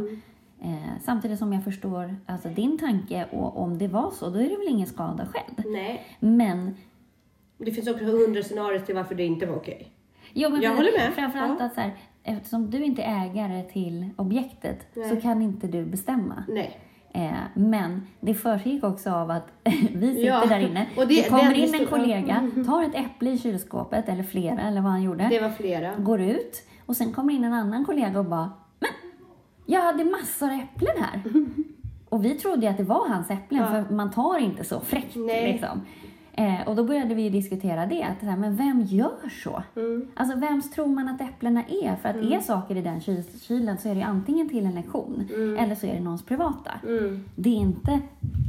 Eh, 0.62 0.76
samtidigt 1.04 1.38
som 1.38 1.52
jag 1.52 1.64
förstår 1.64 2.16
alltså, 2.26 2.48
din 2.48 2.78
tanke 2.78 3.26
och 3.32 3.58
om 3.62 3.78
det 3.78 3.88
var 3.88 4.10
så, 4.10 4.30
då 4.30 4.38
är 4.38 4.48
det 4.48 4.56
väl 4.56 4.68
ingen 4.68 4.86
skada 4.86 5.26
skedd. 5.26 5.64
Nej, 5.66 6.06
Men, 6.20 6.76
det 7.58 7.72
finns 7.72 7.88
också 7.88 8.04
hundra 8.04 8.42
scenarier 8.42 8.80
till 8.80 8.94
varför 8.94 9.14
det 9.14 9.24
inte 9.26 9.46
var 9.46 9.56
okej. 9.56 9.88
jo, 10.32 10.50
men 10.50 10.60
Jag 10.62 10.70
håller 10.76 10.98
med. 10.98 11.12
framförallt 11.14 11.60
Ja. 11.60 11.66
att 11.66 11.74
så 11.74 11.80
här, 11.80 11.92
eftersom 12.24 12.70
du 12.70 12.84
inte 12.84 13.02
är 13.02 13.24
ägare 13.30 13.62
till 13.62 14.10
objektet 14.16 14.86
så 14.94 15.00
Nej. 15.00 15.20
kan 15.20 15.42
inte 15.42 15.66
du 15.66 15.84
bestämma. 15.84 16.44
Nej. 16.48 16.80
Eh, 17.14 17.30
men 17.54 18.06
det 18.20 18.34
försiggick 18.34 18.84
också 18.84 19.10
av 19.10 19.30
att 19.30 19.46
vi 19.94 20.14
sitter 20.14 20.26
Ja, 20.26 20.44
där 20.48 20.58
inne. 20.60 20.86
och 20.96 21.06
det- 21.08 21.22
det 21.22 21.28
kommer 21.28 21.54
in 21.54 21.74
en 21.74 21.86
kollega, 21.86 22.50
tar 22.66 22.82
ett 22.82 22.94
äpple 22.94 23.30
i 23.30 23.38
kylskåpet, 23.38 24.08
eller 24.08 24.22
flera, 24.22 24.60
eller 24.60 24.80
vad 24.80 24.90
han 24.92 25.02
gjorde. 25.02 25.28
Det 25.28 25.40
var 25.40 25.50
flera. 25.50 25.94
går 25.94 26.20
ut 26.20 26.66
och 26.86 26.96
sen 26.96 27.12
kommer 27.12 27.32
in 27.34 27.44
en 27.44 27.52
annan 27.52 27.84
kollega 27.84 28.18
och 28.18 28.24
bara 28.24 28.50
Men, 28.80 28.90
jag 29.66 29.82
hade 29.82 30.04
massor 30.04 30.46
av 30.46 30.52
äpplen 30.60 30.94
här. 31.02 31.20
Och 32.08 32.24
vi 32.24 32.30
trodde 32.34 32.60
ju 32.62 32.66
att 32.66 32.76
det 32.76 32.82
var 32.84 33.08
hans 33.08 33.30
äpplen, 33.30 33.60
Ja. 33.60 33.66
för 33.84 33.94
man 33.94 34.10
tar 34.10 34.38
inte 34.38 34.64
så 34.64 34.80
fräckt. 34.80 35.16
Nej. 35.16 35.52
Liksom. 35.52 35.80
Eh, 36.40 36.68
och 36.68 36.76
då 36.76 36.84
började 36.84 37.14
vi 37.14 37.28
diskutera 37.28 37.86
det, 37.86 38.02
att 38.02 38.28
här, 38.28 38.36
men 38.36 38.56
vem 38.56 38.82
gör 38.82 39.28
så? 39.44 39.62
Mm. 39.76 40.08
Alltså 40.14 40.36
vems 40.38 40.70
tror 40.70 40.86
man 40.86 41.08
att 41.08 41.20
äpplena 41.20 41.62
är? 41.68 41.96
För 42.02 42.08
att 42.08 42.16
är 42.16 42.40
saker 42.40 42.76
i 42.76 42.82
den 42.82 43.00
kyl- 43.00 43.40
kylen 43.46 43.78
så 43.78 43.88
är 43.88 43.94
det 43.94 44.02
antingen 44.02 44.48
till 44.48 44.66
en 44.66 44.74
lektion 44.74 45.28
eller 45.58 45.74
så 45.74 45.86
är 45.86 45.94
det 45.94 46.00
någons 46.00 46.24
privata. 46.24 46.70
Mm. 46.88 47.24
Det 47.36 47.48
är 47.48 47.54
inte 47.56 47.98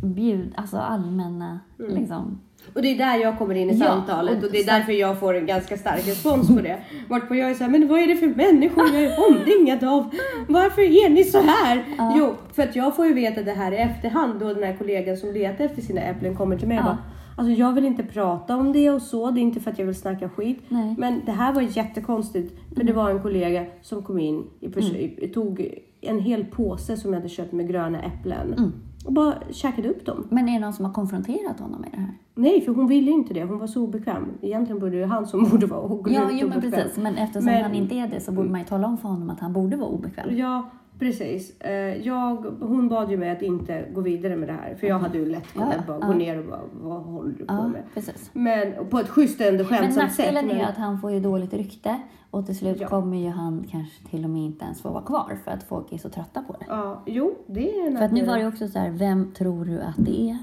bjud, 0.04 0.52
alltså 0.56 0.78
allmänna 0.78 1.60
liksom, 1.78 2.40
Och 2.76 2.82
det 2.82 2.88
är 2.88 2.98
där 2.98 3.18
jag 3.18 3.38
kommer 3.38 3.56
in 3.56 3.70
i 3.70 3.78
Ja, 3.78 3.86
samtalet 3.86 4.44
och 4.44 4.52
det 4.52 4.58
är 4.60 4.66
därför 4.66 4.92
jag 4.92 5.20
får 5.20 5.34
en 5.34 5.46
ganska 5.46 5.78
stark 5.78 6.08
respons 6.08 6.48
på 6.48 6.62
det. 6.62 6.78
Varpå 7.10 7.36
jag 7.36 7.50
är 7.50 7.54
såhär, 7.56 7.72
men 7.72 7.88
vad 7.88 8.00
är 8.00 8.08
det 8.08 8.16
för 8.16 8.28
människor 8.28 8.84
jag 8.94 9.04
är 9.04 9.18
omringad 9.30 9.84
av? 9.84 10.10
Varför 10.48 10.82
är 10.82 11.10
ni 11.10 11.24
så 11.24 11.42
här? 11.42 11.84
Jo, 12.18 12.34
för 12.54 12.64
att 12.64 12.76
jag 12.76 12.96
får 12.96 13.08
ju 13.08 13.14
veta 13.14 13.42
det 13.42 13.52
här 13.52 13.72
i 13.72 13.76
efterhand 13.78 14.40
då 14.40 14.54
den 14.54 14.64
här 14.64 14.76
kollegan 14.78 15.18
som 15.18 15.34
letar 15.34 15.66
efter 15.66 15.82
sina 15.82 16.02
äpplen 16.02 16.36
kommer 16.36 16.58
till 16.58 16.68
mig 16.68 16.78
och 16.80 16.84
Ja. 16.84 16.88
bara, 16.88 16.98
Alltså 17.42 17.54
jag 17.60 17.74
vill 17.74 17.86
inte 17.86 18.04
prata 18.04 18.56
om 18.58 18.72
det 18.74 18.90
och 18.90 19.02
så, 19.02 19.32
det 19.32 19.40
är 19.40 19.42
inte 19.42 19.60
för 19.60 19.72
att 19.72 19.80
jag 19.80 19.86
vill 19.86 19.96
snacka 19.96 20.30
skit. 20.30 20.60
Nej. 20.70 20.96
Men 20.98 21.22
det 21.26 21.32
här 21.32 21.54
var 21.54 21.62
jättekonstigt. 21.62 22.56
För 22.76 22.84
det 22.84 22.94
var 22.94 23.10
en 23.10 23.22
kollega 23.22 23.66
som 23.82 24.04
kom 24.04 24.20
in, 24.20 24.44
i, 24.60 24.68
pers- 24.68 24.96
i, 24.96 25.28
tog 25.34 25.68
en 26.02 26.20
hel 26.20 26.46
påse 26.46 26.98
som 26.98 27.14
jag 27.14 27.20
hade 27.20 27.30
köpt 27.30 27.52
med 27.52 27.68
gröna 27.68 28.02
äpplen. 28.02 28.72
Och 29.06 29.14
bara 29.14 29.34
käkade 29.52 29.90
upp 29.90 30.06
dem. 30.06 30.28
Men 30.30 30.50
är 30.50 30.54
det 30.54 30.60
någon 30.60 30.74
som 30.74 30.86
har 30.86 30.94
konfronterat 30.94 31.60
honom 31.60 31.82
med 31.82 31.90
det 31.92 31.98
här? 31.98 32.14
Nej, 32.36 32.62
för 32.62 32.74
hon 32.74 32.88
ville 32.88 33.12
inte 33.12 33.34
det. 33.34 33.44
Hon 33.44 33.60
var 33.60 33.68
så 33.68 33.82
obekväm. 33.84 34.26
Egentligen 34.42 34.80
borde 34.80 34.96
ju 34.98 35.06
han 35.06 35.28
som 35.28 35.44
borde 35.52 35.66
vara 35.66 35.80
och 35.82 36.08
Ja, 36.12 36.22
jo, 36.32 36.48
men 36.48 36.58
obekväm. 36.58 36.72
precis. 36.82 36.98
Men 36.98 37.16
eftersom 37.16 37.46
Men- 37.46 37.64
han 37.64 37.74
inte 37.76 37.96
är 37.96 38.08
det 38.08 38.20
så 38.20 38.32
borde 38.32 38.50
man 38.50 38.60
ju 38.60 38.66
tala 38.66 38.88
om 38.88 38.98
för 38.98 39.10
honom 39.10 39.30
att 39.30 39.40
han 39.40 39.54
borde 39.54 39.78
vara 39.78 39.90
obekväm. 39.90 40.38
Ja, 40.38 40.70
precis. 41.06 41.60
Eh, 41.60 42.08
Jag, 42.08 42.36
hon 42.60 42.90
bad 42.90 43.12
ju 43.12 43.18
mig 43.18 43.30
att 43.30 43.42
inte 43.42 43.86
gå 43.94 44.02
vidare 44.02 44.36
med 44.36 44.50
det 44.50 44.54
här. 44.54 44.76
För 44.76 44.88
jag 44.88 45.00
hade 45.00 45.18
ju 45.18 45.26
lätt 45.26 45.54
kunnat 45.54 45.74
Ja, 45.78 45.84
bara 45.88 45.98
ja. 46.02 46.08
gå 46.08 46.14
ner 46.14 46.40
och 46.40 46.46
bara, 46.46 46.60
vad 46.74 47.02
håller 47.04 47.30
du 47.38 47.46
på 47.46 47.54
Ja, 47.54 47.68
med? 47.68 47.82
precis. 47.94 48.30
Men 48.34 48.74
på 48.90 49.00
ett 49.00 49.10
schysst 49.10 49.42
ändå 49.42 49.64
Men 49.64 49.66
skämtsamt 49.66 50.12
sätt. 50.14 50.26
nackdelen 50.26 50.50
är 50.50 50.54
ju 50.54 50.60
men- 50.60 50.70
att 50.70 50.78
han 50.78 51.00
får 51.02 51.12
ju 51.12 51.20
dåligt 51.20 51.54
rykte 51.54 52.02
och 52.32 52.46
till 52.46 52.58
slut 52.58 52.86
kommer 52.90 53.18
ju 53.18 53.30
han 53.30 53.66
kanske 53.72 54.08
till 54.10 54.24
och 54.24 54.30
med 54.30 54.42
inte 54.42 54.66
ens 54.66 54.82
få 54.82 54.90
vara 54.90 55.04
kvar 55.04 55.38
för 55.44 55.52
att 55.52 55.64
folk 55.64 55.94
är 55.94 55.98
så 55.98 56.10
trötta 56.10 56.42
på 56.42 56.54
det. 56.60 56.66
Ja, 56.68 57.04
jo, 57.06 57.34
det 57.48 57.80
är 57.80 57.88
en 57.88 57.98
För 57.98 58.06
att 58.06 58.12
nu 58.12 58.26
var 58.26 58.34
det 58.34 58.42
ju 58.42 58.48
också 58.48 58.68
så 58.68 58.80
här, 58.80 58.90
vem 58.90 59.32
tror 59.32 59.66
du 59.66 59.82
att 59.82 59.96
det 59.98 60.30
är? 60.30 60.38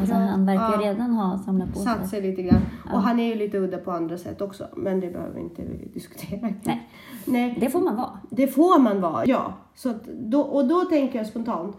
Alltså 0.00 0.14
han 0.14 0.46
verkar 0.46 0.72
ja. 0.82 0.90
redan 0.90 1.10
ha 1.12 1.38
samlat 1.38 1.72
på 1.72 1.78
satt 1.78 1.98
sig. 1.98 2.08
sig 2.08 2.30
lite 2.30 2.42
grann. 2.42 2.60
Och 2.92 3.00
han 3.02 3.20
är 3.20 3.24
ju 3.26 3.34
lite 3.34 3.58
udda 3.58 3.78
på 3.78 3.90
andra 3.92 4.18
sätt 4.18 4.40
också. 4.40 4.66
Men 4.76 5.00
det 5.00 5.10
behöver 5.10 5.34
vi 5.34 5.40
inte 5.40 5.62
diskutera. 5.94 6.40
Nej. 6.64 6.88
Nej, 7.24 7.56
Det 7.60 7.70
får 7.70 7.80
man 7.80 7.96
vara. 7.96 8.19
Det 8.30 8.46
får 8.46 8.78
man 8.78 9.00
vara. 9.00 9.26
Ja, 9.26 9.54
så 9.74 9.94
då, 10.18 10.40
och 10.40 10.68
då 10.68 10.84
tänker 10.84 11.18
jag 11.18 11.26
spontant. 11.26 11.76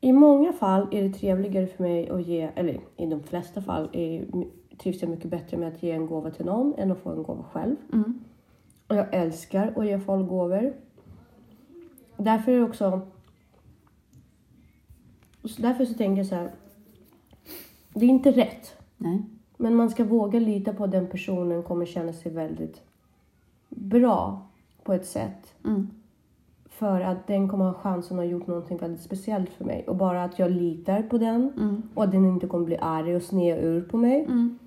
I 0.00 0.12
många 0.12 0.52
fall 0.52 0.88
är 0.90 1.02
det 1.02 1.14
trevligare 1.14 1.66
för 1.66 1.82
mig 1.82 2.08
att 2.08 2.26
ge, 2.26 2.50
eller 2.54 2.80
i 2.96 3.06
de 3.06 3.22
flesta 3.22 3.62
fall 3.62 3.88
är, 3.92 4.26
trivs 4.78 5.02
jag 5.02 5.10
mycket 5.10 5.30
bättre 5.30 5.56
med 5.56 5.68
att 5.68 5.82
ge 5.82 5.90
en 5.90 6.06
gåva 6.06 6.30
till 6.30 6.46
någon 6.46 6.74
än 6.78 6.92
att 6.92 6.98
få 6.98 7.10
en 7.10 7.22
gåva 7.22 7.44
själv. 7.52 7.76
Mm. 7.92 8.20
Och 8.88 8.96
jag 8.96 9.14
älskar 9.14 9.72
att 9.76 9.86
ge 9.86 10.00
folk 10.00 10.28
gåvor. 10.28 10.72
Därför 12.16 12.52
är 12.52 12.56
det 12.56 12.64
också... 12.64 13.00
så 15.44 15.62
Därför 15.62 15.84
så 15.84 15.94
tänker 15.94 16.16
jag 16.16 16.26
så 16.26 16.34
här. 16.34 16.50
Det 17.94 18.06
är 18.06 18.10
inte 18.10 18.30
rätt. 18.30 18.76
Nej. 18.96 19.22
Men 19.56 19.74
man 19.74 19.90
ska 19.90 20.04
våga 20.04 20.38
lita 20.38 20.72
på 20.72 20.84
att 20.84 20.90
den 20.90 21.06
personen 21.06 21.62
kommer 21.62 21.86
känna 21.86 22.12
sig 22.12 22.32
väldigt 22.32 22.82
bra 23.68 24.51
på 24.84 24.92
ett 24.92 25.06
sätt. 25.06 25.54
Mm. 25.64 25.88
För 26.68 27.00
att 27.00 27.26
den 27.26 27.48
kommer 27.48 27.64
ha 27.64 27.74
chansen 27.74 28.18
att 28.18 28.24
ha 28.24 28.30
gjort 28.30 28.46
någonting 28.46 28.78
väldigt 28.78 29.02
speciellt 29.02 29.50
för 29.50 29.64
mig. 29.64 29.84
Och 29.86 29.96
bara 29.96 30.24
att 30.24 30.38
jag 30.38 30.50
litar 30.50 31.02
på 31.02 31.18
den 31.18 31.52
Mm. 31.56 31.82
och 31.94 32.04
att 32.04 32.12
den 32.12 32.24
inte 32.24 32.46
kommer 32.46 32.64
bli 32.64 32.76
arg 32.80 33.16
och 33.16 33.22
sned 33.22 33.64
ur 33.64 33.82
på 33.82 33.96
mig. 33.96 34.24
Mm. 34.24 34.58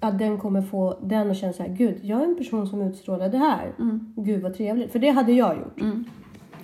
Att 0.00 0.18
den 0.18 0.38
kommer 0.38 0.62
få 0.62 0.98
den 1.02 1.30
att 1.30 1.36
känna 1.36 1.52
så 1.52 1.62
här, 1.62 1.70
gud, 1.70 1.98
jag 2.02 2.20
är 2.20 2.24
en 2.24 2.36
person 2.36 2.66
som 2.66 2.82
utstrålar 2.82 3.28
det 3.28 3.38
här. 3.38 3.72
Mm. 3.78 4.14
Gud 4.16 4.42
vad 4.42 4.54
trevligt. 4.54 4.92
För 4.92 4.98
det 4.98 5.10
hade 5.10 5.32
jag 5.32 5.56
gjort. 5.56 5.80
Mm. 5.80 6.04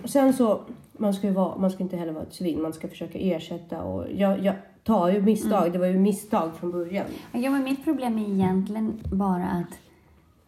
Och 0.03 0.11
sen 0.11 0.33
så, 0.33 0.61
man 0.93 1.15
ska 1.15 1.27
ju 1.27 1.33
vara, 1.33 1.57
man 1.59 1.71
ska 1.71 1.83
inte 1.83 1.97
heller 1.97 2.13
vara 2.13 2.25
ett 2.25 2.35
svin. 2.35 2.63
Man 2.63 2.73
ska 2.73 2.89
försöka 2.89 3.19
ersätta 3.19 3.83
och 3.83 4.05
jag, 4.15 4.45
jag 4.45 4.55
tar 4.85 5.09
ju 5.09 5.23
misstag. 5.23 5.61
Mm. 5.61 5.73
Det 5.73 5.79
var 5.79 5.87
ju 5.87 5.99
misstag 5.99 6.55
från 6.55 6.71
början. 6.71 7.07
Ja, 7.33 7.51
men 7.51 7.65
mitt 7.65 7.85
problem 7.85 8.19
är 8.19 8.29
egentligen 8.29 9.01
bara 9.13 9.45
att 9.45 9.79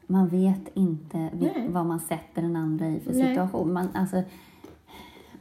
man 0.07 0.29
vet 0.29 0.61
inte 0.75 1.19
Nej. 1.19 1.67
vad 1.69 1.87
man 1.87 2.01
sätter 2.01 2.43
den 2.43 2.57
andra 2.57 2.87
i 2.89 3.01
för 3.01 3.13
Nej. 3.13 3.29
situation. 3.29 3.73
Man, 3.73 3.89
alltså, 3.95 4.23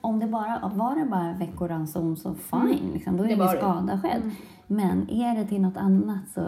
om 0.01 0.19
det 0.19 0.27
bara 0.27 0.71
var 0.75 0.95
det 0.95 1.05
bara 1.05 1.33
veckoranson 1.39 2.17
så 2.17 2.33
fine, 2.35 2.91
liksom, 2.93 3.17
då 3.17 3.23
är 3.23 3.27
Mm. 3.27 3.39
Det 3.39 3.43
ingen 3.45 3.57
skada 3.57 3.99
skedd. 4.01 4.31
Men 4.67 5.09
är 5.09 5.35
det 5.35 5.45
till 5.47 5.61
något 5.61 5.77
annat 5.77 6.29
så 6.33 6.41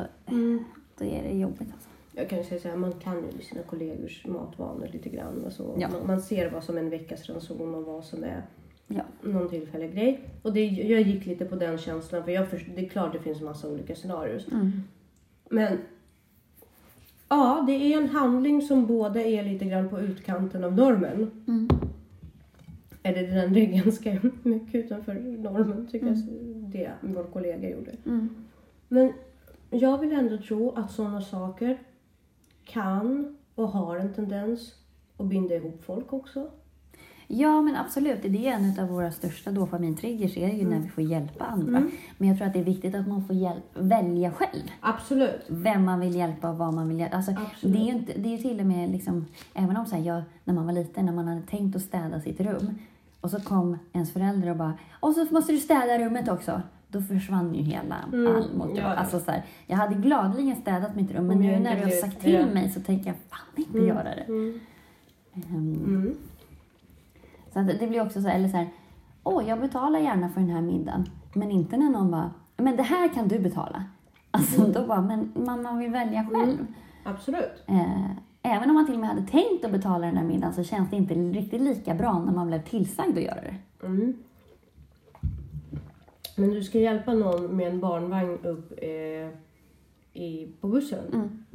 då 0.97 1.05
är 1.05 1.24
det 1.24 1.38
jobbigt. 1.38 1.67
Alltså. 1.74 1.89
Jag 2.13 2.29
kan 2.29 2.43
säga 2.43 2.62
så 2.62 2.67
här, 2.67 2.75
man 2.75 2.91
kan 2.93 3.15
ju 3.15 3.41
sina 3.41 3.62
kollegors 3.63 4.25
matvanor 4.27 4.88
lite 4.93 5.09
grann. 5.09 5.41
Alltså, 5.45 5.75
Ja. 5.77 5.89
man, 5.89 6.07
man 6.07 6.21
ser 6.21 6.51
vad 6.51 6.63
som 6.63 6.77
är 6.77 6.81
en 6.81 6.89
veckas 6.89 7.29
ranson 7.29 7.75
och 7.75 7.83
vad 7.86 8.03
som 8.05 8.24
är 8.24 8.41
Ja. 8.88 9.01
någon 9.21 9.50
tillfällig 9.50 9.93
grej. 9.93 10.19
Och 10.41 10.53
det, 10.53 10.65
jag 10.65 11.01
gick 11.01 11.25
lite 11.25 11.45
på 11.45 11.55
den 11.55 11.77
känslan 11.77 12.24
för 12.24 12.31
jag 12.31 12.50
först, 12.50 12.65
det 12.75 12.86
är 12.86 12.89
klart 12.89 13.13
det 13.13 13.19
finns 13.19 13.41
massa 13.41 13.69
olika 13.69 13.95
scenarier. 13.95 14.45
Mm. 14.51 14.71
Men 15.50 15.77
ja, 17.29 17.63
det 17.67 17.74
är 17.74 17.98
en 17.98 18.10
handling 18.10 18.62
som 18.62 18.86
båda 18.86 19.22
är 19.22 19.43
lite 19.43 19.65
grann 19.65 19.89
på 19.89 20.00
utkanten 20.00 20.63
av 20.63 20.75
normen. 20.75 21.31
Mm. 21.48 21.67
Eller 23.03 23.27
den 23.27 23.55
är 23.55 23.84
ganska 23.84 24.19
mycket 24.43 24.75
utanför 24.75 25.13
normen 25.13 25.88
tycker 25.88 26.07
jag 26.07 26.17
det 26.72 26.91
vår 27.01 27.24
kollega 27.24 27.69
gjorde. 27.69 27.91
Mm. 28.05 28.29
Men 28.88 29.13
jag 29.69 29.98
vill 29.98 30.12
ändå 30.12 30.38
tro 30.38 30.72
att 30.72 30.91
sådana 30.91 31.22
saker 31.22 31.77
kan 32.63 33.38
och 33.55 33.69
har 33.69 33.98
en 33.98 34.13
tendens 34.13 34.75
att 35.17 35.25
binda 35.25 35.55
ihop 35.55 35.84
folk 35.84 36.13
också. 36.13 36.50
Ja, 37.29 37.62
men 37.62 37.75
absolut. 37.75 38.19
Det 38.24 38.48
är 38.48 38.53
en 38.53 38.79
av 38.79 38.88
våra 38.89 39.12
största 39.12 39.51
dopamintriggers 39.51 40.38
är 40.38 40.48
ju 40.53 40.60
Mm. 40.62 40.69
när 40.69 40.79
vi 40.79 40.89
får 40.89 41.03
hjälpa 41.03 41.46
andra. 41.46 41.84
Men 42.17 42.27
jag 42.29 42.38
tror 42.38 42.48
att 42.48 42.53
det 42.53 42.60
är 42.60 42.63
viktigt 42.63 42.96
att 42.96 43.07
man 43.07 43.24
får 43.27 43.36
hjälp, 43.36 43.63
välja 43.74 44.31
själv. 44.31 44.63
Absolut. 44.79 45.46
vem 45.48 45.86
man 45.86 46.00
vill 46.00 46.15
hjälpa 46.15 46.50
och 46.50 46.57
vad 46.57 46.74
man 46.74 46.89
vill 46.89 47.00
hjälpa. 47.00 47.15
Alltså, 47.15 47.31
Absolut. 47.31 47.75
det 47.75 47.81
är 47.81 47.86
ju 47.86 47.91
inte, 47.91 48.13
det 48.17 48.34
är 48.34 48.38
till 48.38 48.60
och 48.60 48.65
med 48.65 48.89
liksom, 48.91 49.25
även 49.53 49.77
om 49.77 49.86
så 49.86 49.96
här, 49.96 50.03
jag, 50.03 50.22
när 50.43 50.53
man 50.53 50.65
var 50.65 50.74
liten, 50.74 51.05
när 51.05 51.13
man 51.13 51.27
hade 51.27 51.41
tänkt 51.41 51.75
att 51.75 51.81
städa 51.81 52.22
sitt 52.22 52.39
rum 52.41 52.75
och 53.22 53.29
så 53.31 53.39
kom 53.39 53.77
ens 53.93 54.13
förälder 54.13 54.50
och 54.50 54.57
bara, 54.57 54.74
och 55.00 55.13
så 55.13 55.25
måste 55.31 55.51
du 55.51 55.57
städa 55.57 55.98
rummet 56.05 56.29
också. 56.29 56.62
Då 56.88 57.01
försvann 57.01 57.55
ju 57.55 57.62
hela 57.63 57.96
Mm, 58.13 58.27
all 58.36 58.43
motivation. 58.57 58.75
ja. 58.77 58.84
Alltså, 58.96 59.19
så 59.19 59.31
här, 59.31 59.43
jag 59.67 59.77
hade 59.77 59.96
gladeligen 59.96 60.55
städat 60.55 60.96
mitt 60.96 61.12
rum, 61.12 61.27
men 61.27 61.39
nu 61.39 61.60
när 61.60 61.75
du 61.75 61.84
har 61.84 61.89
sagt 61.91 62.22
till 62.22 62.34
ja. 62.34 62.46
mig 62.53 62.69
så 62.69 62.79
tänker 62.81 63.05
jag 63.07 63.15
fan 63.29 63.39
inte 63.65 63.77
göra 63.79 64.03
det. 64.15 64.22
Mm. 64.27 64.60
Ehm, 65.36 65.74
Mm. 65.86 66.13
Så 67.65 67.71
att 67.71 67.79
det 67.79 67.87
blir 67.87 68.01
också 68.01 68.21
så 68.21 68.27
här, 68.27 68.35
eller 68.35 68.49
så 68.49 68.57
här, 68.57 68.69
åh, 69.23 69.49
jag 69.49 69.59
betalar 69.59 69.99
gärna 69.99 70.29
för 70.29 70.41
den 70.41 70.49
här 70.49 70.61
middagen, 70.61 71.09
men 71.33 71.51
inte 71.51 71.77
när 71.77 71.89
någon 71.89 72.11
bara, 72.11 72.31
men 72.57 72.77
det 72.77 72.83
här 72.83 73.13
kan 73.13 73.27
du 73.27 73.39
betala. 73.39 73.83
Alltså 74.31 74.61
då 74.61 74.87
bara, 74.87 75.01
men 75.01 75.31
man, 75.35 75.61
man 75.61 75.77
vill 75.77 75.91
välja 75.91 76.27
själv. 76.31 76.67
Absolut. 77.03 77.63
Eh, 77.67 78.11
även 78.41 78.69
om 78.69 78.75
man 78.75 78.85
till 78.85 78.95
och 78.95 78.99
med 78.99 79.09
hade 79.09 79.27
tänkt 79.27 79.65
att 79.65 79.71
betala 79.71 80.05
den 80.05 80.17
här 80.17 80.23
middagen 80.23 80.53
så 80.53 80.63
känns 80.63 80.89
det 80.89 80.95
inte 80.95 81.13
riktigt 81.13 81.61
lika 81.61 81.93
bra 81.95 82.19
när 82.19 82.33
man 82.33 82.47
blev 82.47 82.63
tillsagd 82.63 83.17
att 83.17 83.23
göra 83.23 83.41
det. 83.41 83.85
Mm. 83.85 84.13
Men 86.35 86.49
du 86.49 86.63
ska 86.63 86.79
hjälpa 86.79 87.13
någon 87.13 87.55
med 87.55 87.71
en 87.71 87.79
barnvagn 87.79 88.37
upp 88.43 88.71
eh, 88.77 89.29
i, 90.21 90.51
på 90.61 90.67
bussen. 90.67 91.13
Mm. 91.13 91.45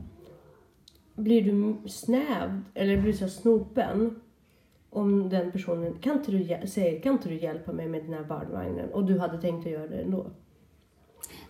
Blir 1.14 1.42
du 1.42 1.88
snävd 1.88 2.62
eller 2.75 2.97
blir 2.97 3.12
du 3.12 3.18
så 3.18 3.28
snopen 3.28 4.21
om 4.92 5.28
den 5.28 5.52
personen, 5.52 5.94
kan 6.00 6.12
inte, 6.12 6.30
du, 6.30 6.66
säger, 6.66 7.00
kan 7.00 7.12
inte 7.12 7.28
du 7.28 7.34
hjälpa 7.34 7.72
mig 7.72 7.88
med 7.88 8.04
den 8.04 8.14
här 8.14 8.25
barnvagnen? 8.25 8.88
Och 8.92 9.04
du 9.04 9.18
hade 9.18 9.40
tänkt 9.40 9.66
att 9.66 9.72
göra 9.72 9.87
det 9.87 10.02
ändå. 10.02 10.26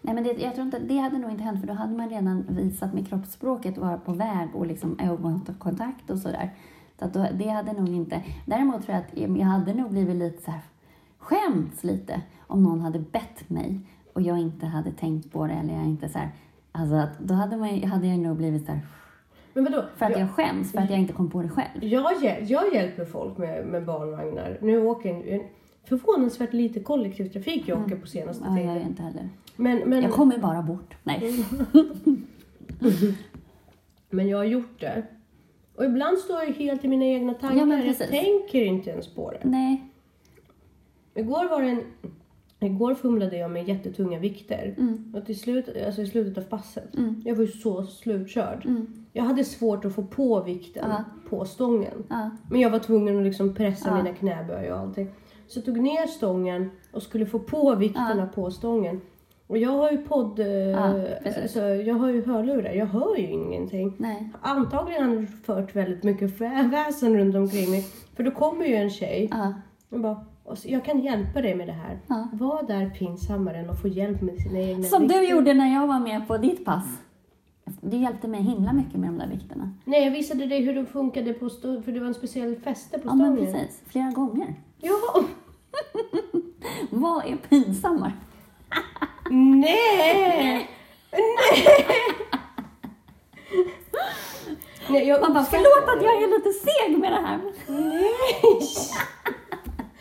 Nej, 0.00 0.14
men 0.14 0.24
det, 0.24 0.32
jag 0.32 0.54
tror 0.54 0.64
inte, 0.66 0.78
det 0.78 0.98
hade 0.98 1.18
nog 1.18 1.30
inte 1.30 1.42
hänt 1.42 1.60
för 1.60 1.66
då 1.66 1.72
hade 1.72 1.96
man 1.96 2.10
redan 2.10 2.46
visat 2.48 2.94
med 2.94 3.08
kroppsspråket 3.08 3.78
vara 3.78 3.98
på 3.98 4.12
väg 4.12 4.48
och 4.54 4.66
liksom 4.66 4.98
ögonkontakt 5.00 6.10
och 6.10 6.18
sådär. 6.18 6.50
Så 6.98 7.04
att 7.04 7.14
då, 7.14 7.26
det 7.34 7.48
hade 7.48 7.72
nog 7.72 7.88
inte... 7.88 8.22
Däremot 8.46 8.82
tror 8.82 8.94
jag 8.94 9.04
att 9.04 9.38
jag 9.38 9.46
hade 9.46 9.74
nog 9.74 9.90
blivit 9.90 10.16
lite 10.16 10.42
så 10.42 10.50
här 10.50 10.60
skämts 11.18 11.84
lite 11.84 12.22
om 12.46 12.62
någon 12.62 12.80
hade 12.80 12.98
bett 12.98 13.50
mig 13.50 13.80
och 14.12 14.22
jag 14.22 14.38
inte 14.38 14.66
hade 14.66 14.92
tänkt 14.92 15.32
på 15.32 15.46
det 15.46 15.52
eller 15.52 15.74
jag 15.74 15.84
inte 15.84 16.08
så 16.08 16.18
här, 16.18 16.30
alltså 16.72 16.94
att 16.94 17.18
då 17.18 17.34
hade, 17.34 17.56
man, 17.56 17.82
hade 17.82 18.06
jag 18.06 18.18
nog 18.18 18.36
blivit 18.36 18.66
så 18.66 18.72
här, 18.72 18.80
men 19.54 19.64
vadå? 19.64 19.84
för 19.96 20.06
att 20.06 20.12
jag, 20.12 20.20
jag 20.20 20.30
skäms 20.30 20.72
för 20.72 20.78
att 20.78 20.90
jag 20.90 20.98
inte 20.98 21.12
kom 21.12 21.30
på 21.30 21.42
det 21.42 21.48
själv. 21.48 21.84
jag, 21.84 22.12
jag 22.46 22.74
hjälper 22.74 23.04
folk 23.04 23.38
med, 23.38 23.66
med 23.66 23.84
barnvagnar. 23.84 24.58
Nu 24.60 24.82
åker 24.82 25.10
en, 25.10 25.28
en 25.28 25.40
förvånansvärt 25.84 26.52
lite 26.52 26.80
kollektivtrafik 26.80 27.62
jag 27.66 27.84
åker 27.84 27.96
på 27.96 28.06
senaste 28.06 28.44
Ja, 28.44 28.50
jag 28.50 28.58
tiden. 28.58 28.74
gör 28.74 28.82
inte 28.82 29.02
heller. 29.02 29.28
Men, 29.56 29.78
men, 29.78 30.02
Jag 30.02 30.12
kommer 30.12 30.38
bara 30.38 30.62
bort. 30.62 30.94
Nej. 31.02 31.44
men 34.10 34.28
jag 34.28 34.38
har 34.38 34.44
gjort 34.44 34.80
det. 34.80 35.02
Och 35.76 35.84
ibland 35.84 36.18
står 36.18 36.42
jag 36.42 36.52
helt 36.52 36.84
i 36.84 36.88
mina 36.88 37.04
egna 37.04 37.34
tankar. 37.34 37.66
Ja, 37.66 37.84
jag 37.84 37.98
tänker 37.98 38.64
inte 38.64 38.90
ens 38.90 39.14
på 39.14 39.30
det. 39.30 39.40
Nej. 39.42 39.82
Igår 41.14 41.48
var 41.48 41.62
det 41.62 41.68
en... 41.68 41.82
Igår 42.60 42.94
fumlade 42.94 43.36
jag 43.36 43.50
med 43.50 43.68
jättetunga 43.68 44.18
vikter. 44.18 44.74
Mm. 44.78 45.14
Och 45.16 45.26
till 45.26 45.38
slut, 45.38 45.68
alltså 45.86 46.02
i 46.02 46.06
slutet 46.06 46.38
av 46.38 46.42
passet. 46.42 46.96
Mm. 46.96 47.22
Jag 47.24 47.34
var 47.34 47.42
ju 47.42 47.50
så 47.50 47.82
slutkörd. 47.82 48.66
Mm. 48.66 49.01
Jag 49.12 49.22
hade 49.24 49.44
svårt 49.44 49.84
att 49.84 49.94
få 49.94 50.02
på 50.02 50.40
vikten 50.40 50.84
Ja. 50.90 51.04
på 51.30 51.44
stången. 51.44 52.04
Ja. 52.08 52.30
Men 52.50 52.60
jag 52.60 52.70
var 52.70 52.78
tvungen 52.78 53.18
att 53.18 53.24
liksom 53.24 53.54
pressa 53.54 53.88
Ja. 53.88 53.96
mina 54.02 54.14
knäböj 54.16 54.72
och 54.72 54.78
allting. 54.78 55.08
Så 55.48 55.58
jag 55.58 55.64
tog 55.64 55.78
ner 55.80 56.06
stången 56.06 56.70
och 56.92 57.02
skulle 57.02 57.26
få 57.26 57.38
på 57.38 57.74
vikterna 57.74 58.26
på 58.34 58.50
stången. 58.50 59.00
Och 59.46 59.58
jag 59.58 59.70
har 59.70 59.90
ju 59.90 59.98
podd... 59.98 60.38
eh, 60.38 60.82
alltså, 61.42 61.60
jag 61.60 61.94
har 61.94 62.08
ju 62.08 62.24
hörlurar. 62.26 62.72
Jag 62.72 62.86
hör 62.86 63.16
ju 63.16 63.26
ingenting. 63.26 63.94
Nej. 63.98 64.30
Antagligen 64.42 65.02
har 65.08 65.14
han 65.16 65.26
fört 65.26 65.76
väldigt 65.76 66.02
mycket 66.02 66.38
vä- 66.40 66.70
väsen 66.70 67.16
runt 67.16 67.34
omkring 67.36 67.70
mig. 67.70 67.82
För 68.16 68.22
då 68.22 68.30
kommer 68.30 68.64
ju 68.66 68.74
en 68.74 68.90
tjej 68.90 69.30
och 69.90 70.00
bara 70.00 70.24
jag 70.64 70.84
kan 70.84 71.00
hjälpa 71.00 71.40
dig 71.40 71.54
med 71.54 71.68
det 71.68 71.72
här. 71.72 71.98
Ja. 72.06 72.28
Var 72.32 72.62
där 72.62 72.90
pinsammare 72.90 73.56
än 73.56 73.70
att 73.70 73.80
få 73.82 73.88
hjälp 73.88 74.22
med 74.22 74.38
sina 74.40 74.58
egna 74.60 74.82
Som 74.84 75.02
vikter? 75.02 75.18
du 75.20 75.28
gjorde 75.28 75.54
när 75.54 75.74
jag 75.74 75.86
var 75.86 75.98
med 75.98 76.28
på 76.28 76.36
ditt 76.38 76.64
pass. 76.64 76.84
Du 77.84 77.96
hjälpte 77.96 78.28
mig 78.28 78.40
himla 78.42 78.72
mycket 78.72 78.94
med 78.94 79.08
de 79.10 79.18
där 79.18 79.26
vikterna. 79.26 79.70
Nej, 79.84 80.04
jag 80.04 80.10
visade 80.10 80.46
dig 80.46 80.64
hur 80.64 80.74
det 80.74 80.86
funkade 80.86 81.32
på 81.32 81.50
stå- 81.50 81.82
för 81.82 81.92
det 81.92 82.00
var 82.00 82.06
en 82.06 82.14
speciell 82.14 82.56
fäste 82.56 82.98
på 82.98 83.08
Ja, 83.08 83.14
men 83.14 83.36
stången. 83.36 83.52
precis. 83.52 83.80
Flera 83.88 84.10
gånger. 84.10 84.54
Ja. 84.80 85.24
Vad 86.90 87.24
är 87.24 87.36
pinsammare? 87.36 88.12
Nej! 89.30 90.70
Nej, 94.88 95.08
jag 95.08 95.20
Man 95.20 95.32
bara, 95.34 95.44
förlåt 95.44 95.96
att 95.96 96.02
jag 96.02 96.22
är 96.22 96.28
lite 96.28 96.52
seg 96.52 96.98
med 96.98 97.12
det 97.12 97.20
här. 97.26 97.40
Nej! 97.68 98.60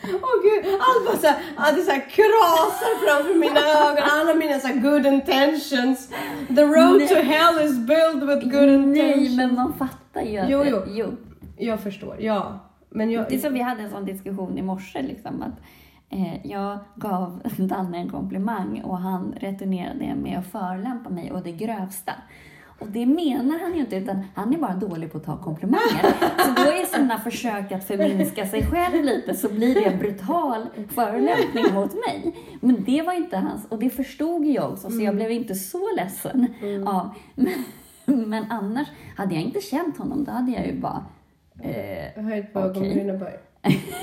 Åh 0.04 0.36
gud, 0.42 0.74
allt 0.80 1.06
bara 1.06 1.16
så 1.16 1.90
här 1.90 2.10
krasar 2.10 2.92
framför 3.04 3.34
mina 3.34 3.60
ögon. 3.60 4.04
Alla 4.10 4.34
mina 4.34 4.58
så 4.60 4.66
här 4.66 4.74
good 4.74 5.06
intentions. 5.06 6.08
The 6.48 6.62
road 6.62 6.98
Nej. 6.98 7.08
to 7.08 7.14
hell 7.14 7.66
is 7.66 7.78
built 7.78 8.22
with 8.22 8.58
good 8.58 8.68
intentions. 8.68 9.36
Nej, 9.36 9.36
men 9.36 9.54
man 9.54 9.72
fattar 9.72 10.22
ju 10.22 10.38
att 10.38 10.50
Jo, 10.50 10.64
jo. 10.64 10.82
jo. 10.86 11.06
Jag 11.56 11.80
förstår, 11.80 12.16
ja. 12.20 12.58
Men 12.90 13.10
jag... 13.10 13.26
Det 13.28 13.34
är 13.34 13.38
som 13.38 13.54
vi 13.54 13.60
hade 13.60 13.82
en 13.82 13.90
sån 13.90 14.04
diskussion 14.04 14.58
i 14.58 14.62
morse, 14.62 15.02
liksom, 15.02 15.42
att 15.42 15.60
eh, 16.10 16.46
jag 16.46 16.78
gav 16.94 17.42
Danne 17.56 17.98
en 17.98 18.10
komplimang 18.10 18.82
och 18.84 18.98
han 18.98 19.34
returnerade 19.40 20.14
med 20.14 20.38
att 20.38 20.46
förolämpa 20.46 21.10
mig 21.10 21.32
och 21.32 21.42
det 21.42 21.52
grövsta. 21.52 22.12
Och 22.82 22.88
det 22.88 23.06
menar 23.06 23.58
han 23.58 23.74
ju 23.74 23.80
inte, 23.80 23.96
utan 23.96 24.24
han 24.34 24.54
är 24.54 24.58
bara 24.58 24.74
dålig 24.74 25.12
på 25.12 25.18
att 25.18 25.24
ta 25.24 25.36
komplimanger. 25.36 26.02
Så 26.38 26.64
då 26.64 26.70
är 26.70 26.86
sådana 26.86 27.18
försök 27.20 27.72
att 27.72 27.84
förminska 27.84 28.46
sig 28.46 28.66
själv 28.66 29.04
lite, 29.04 29.34
så 29.34 29.48
blir 29.48 29.74
det 29.74 29.84
en 29.84 29.98
brutal 29.98 30.66
förolämpning 30.94 31.74
mot 31.74 31.94
mig. 31.94 32.34
Men 32.60 32.84
det 32.84 33.02
var 33.02 33.12
inte 33.12 33.36
hans, 33.36 33.66
och 33.68 33.78
det 33.78 33.90
förstod 33.90 34.46
jag 34.46 34.72
också, 34.72 34.90
så 34.90 35.02
jag 35.02 35.14
blev 35.14 35.30
inte 35.30 35.54
så 35.54 35.94
ledsen 35.96 36.46
av. 36.86 37.10
Men, 37.34 37.64
men 38.28 38.44
annars, 38.50 38.88
hade 39.16 39.34
jag 39.34 39.42
inte 39.42 39.60
känt 39.60 39.98
honom, 39.98 40.24
då 40.24 40.32
hade 40.32 40.52
jag 40.52 40.66
ju 40.66 40.80
bara 40.80 41.04
eh, 41.62 42.24
Höjt 42.24 42.52
på 42.52 42.58
ögonbrynen 42.60 43.18
bara. 43.18 43.30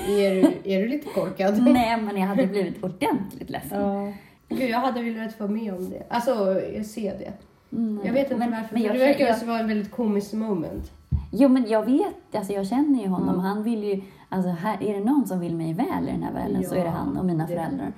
Är 0.08 0.34
du, 0.34 0.40
är 0.74 0.82
du 0.82 0.88
lite 0.88 1.08
korkad? 1.08 1.62
Nej, 1.62 2.02
men 2.02 2.16
jag 2.16 2.26
hade 2.26 2.46
blivit 2.46 2.84
ordentligt 2.84 3.50
ledsen. 3.50 3.80
Ja. 3.80 4.12
Gud, 4.48 4.70
jag 4.70 4.78
hade 4.78 5.02
velat 5.02 5.40
vara 5.40 5.50
med 5.50 5.74
om 5.74 5.90
det. 5.90 6.02
Alltså, 6.08 6.60
jag 6.74 6.86
ser 6.86 7.18
det. 7.18 7.32
Mm, 7.72 8.00
Jag 8.04 8.12
vet 8.12 8.30
inte 8.30 8.36
men, 8.36 8.50
varför, 8.50 8.74
Men 8.74 8.82
jag, 8.82 8.94
det 8.94 8.98
verkar 8.98 9.26
jag, 9.26 9.46
vara 9.46 9.60
ett 9.60 9.66
väldigt 9.68 9.90
komiskt 9.90 10.32
moment. 10.32 10.90
jo, 11.32 11.48
men 11.48 11.68
jag 11.68 11.84
vet, 11.86 12.34
alltså 12.34 12.52
jag 12.52 12.66
känner 12.66 13.00
ju 13.02 13.08
honom. 13.08 13.28
Mm. 13.28 13.40
Han 13.40 13.62
vill 13.62 13.84
ju, 13.84 14.02
alltså 14.28 14.50
här, 14.50 14.82
är 14.82 14.94
det 14.94 15.00
någon 15.04 15.26
som 15.26 15.40
vill 15.40 15.56
mig 15.56 15.72
väl 15.74 16.08
i 16.08 16.12
den 16.12 16.22
här 16.22 16.32
världen 16.32 16.64
så 16.68 16.74
Ja, 16.74 16.80
är 16.80 16.84
det 16.84 16.90
han 16.90 17.16
och 17.18 17.24
mina 17.24 17.46
det- 17.46 17.54
föräldrar. 17.54 17.92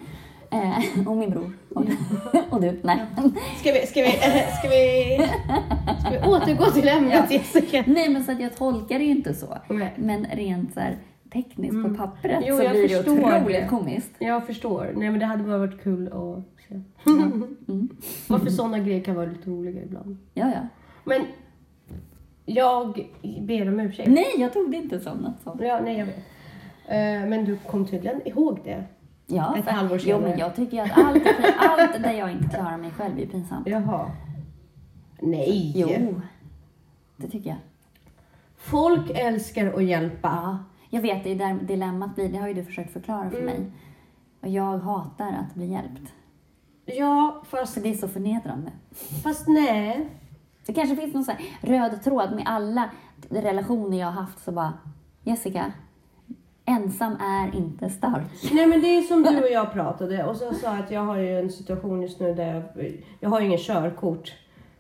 Eh, 0.50 1.08
och 1.08 1.16
min 1.16 1.30
bror. 1.30 1.52
Och, 1.74 1.84
och 2.50 2.60
du. 2.60 2.80
Nej. 2.82 2.98
Ska 3.60 3.72
vi, 3.72 3.86
ska 3.86 4.00
vi, 4.02 4.10
ska 4.58 4.68
vi, 4.68 5.18
ska 6.00 6.10
vi 6.10 6.18
återgå 6.30 6.64
till 6.70 6.88
ämnet 6.88 7.30
Jessica? 7.30 7.84
Nej, 7.86 8.08
men 8.08 8.24
så 8.24 8.32
att 8.32 8.40
jag 8.40 8.56
tolkar 8.56 8.98
det 8.98 9.04
ju 9.04 9.10
inte 9.10 9.34
så. 9.34 9.46
Nej. 9.68 9.92
Men 9.96 10.26
rent 10.32 10.74
så 10.74 10.80
här, 10.80 10.96
tekniskt 11.32 11.82
på 11.82 11.94
pappret 11.94 12.32
Mm. 12.32 12.44
Jo, 12.48 12.56
så 12.56 12.62
jag 12.62 12.72
blir 12.72 12.88
det 12.88 13.00
otroligt 13.00 13.46
det. 13.60 13.66
komiskt. 13.70 14.10
Jag 14.18 14.46
förstår. 14.46 14.92
Nej 14.96 15.10
men 15.10 15.18
det 15.20 15.26
hade 15.26 15.42
bara 15.44 15.58
varit 15.58 15.82
kul 15.82 16.06
att 16.06 16.44
se. 16.68 16.80
Mm. 17.68 17.88
Varför 18.28 18.50
sådana 18.50 18.78
grejer 18.78 19.00
kan 19.04 19.14
vara 19.14 19.26
lite 19.26 19.50
roliga 19.50 19.82
ibland. 19.82 20.16
Ja, 20.34 20.50
ja. 20.54 20.68
Men 21.04 21.22
jag 22.44 23.06
ber 23.40 23.68
om 23.68 23.80
ursäkt. 23.80 24.08
Nej, 24.10 24.26
jag 24.38 24.52
tog 24.52 24.70
det 24.70 24.76
inte 24.76 25.00
som 25.00 25.18
något 25.18 25.40
sånt. 25.44 25.60
Ja, 25.60 25.80
nej 25.84 25.98
jag 25.98 26.06
vet. 26.06 26.16
Eh, 26.86 27.28
Men 27.28 27.44
du 27.44 27.56
kom 27.56 27.86
tydligen 27.86 28.28
ihåg 28.28 28.60
det. 28.64 28.84
Ja, 29.26 29.56
Ett 29.58 29.68
halvår 29.68 30.00
Jo, 30.02 30.20
men 30.20 30.38
jag 30.38 30.56
tycker 30.56 30.82
att 30.82 30.98
allt, 30.98 31.22
allt 31.58 32.02
där 32.02 32.12
jag 32.12 32.32
inte 32.32 32.48
klarar 32.48 32.76
mig 32.78 32.90
själv 32.90 33.18
är 33.20 33.26
pinsamt. 33.26 33.66
Jaha. 33.68 34.10
Nej. 35.20 35.72
Jo, 35.76 36.20
det 37.16 37.28
tycker 37.28 37.48
jag. 37.50 37.58
Folk 38.56 39.10
älskar 39.14 39.72
att 39.72 39.84
hjälpa. 39.84 40.28
Ja, 40.28 40.58
jag 40.94 41.02
vet, 41.02 41.24
det 41.24 41.32
är 41.32 41.36
där 41.36 41.54
dilemmat 41.54 42.14
blir. 42.14 42.28
Det 42.28 42.38
har 42.38 42.48
ju 42.48 42.54
du 42.54 42.64
försökt 42.64 42.92
förklara 42.92 43.30
för 43.30 43.42
mig. 43.42 43.60
Och 44.40 44.48
jag 44.48 44.78
hatar 44.78 45.32
att 45.32 45.54
bli 45.54 45.66
hjälpt. 45.66 46.12
Ja, 46.84 47.42
fast, 47.46 47.74
För 47.74 47.80
det 47.80 47.88
är 47.88 47.94
så 47.94 48.08
förnedrande. 48.08 48.70
fast 49.22 49.48
nej. 49.48 50.08
Det 50.66 50.72
kanske 50.72 50.96
finns 50.96 51.14
någon 51.14 51.36
röd 51.60 52.02
tråd 52.04 52.32
med 52.34 52.42
alla 52.46 52.90
relationer 53.30 53.98
jag 53.98 54.06
har 54.06 54.22
haft. 54.22 54.44
Så 54.44 54.52
bara, 54.52 54.72
Jessica, 55.22 55.72
ensam 56.64 57.16
är 57.20 57.56
inte 57.56 57.90
stark. 57.90 58.52
Nej 58.52 58.66
men 58.66 58.80
det 58.80 58.86
är 58.88 59.02
som 59.02 59.22
du 59.22 59.42
och 59.42 59.50
jag 59.50 59.72
pratade 59.72 60.24
och 60.24 60.36
så 60.36 60.54
sa 60.54 60.74
jag 60.74 60.84
att 60.84 60.90
jag 60.90 61.00
har 61.00 61.16
ju 61.16 61.38
en 61.38 61.50
situation 61.50 62.02
just 62.02 62.20
nu 62.20 62.34
där 62.34 62.54
jag, 62.54 62.92
jag 63.20 63.30
har 63.30 63.40
ju 63.40 63.46
ingen 63.46 63.58
körkort. 63.58 64.32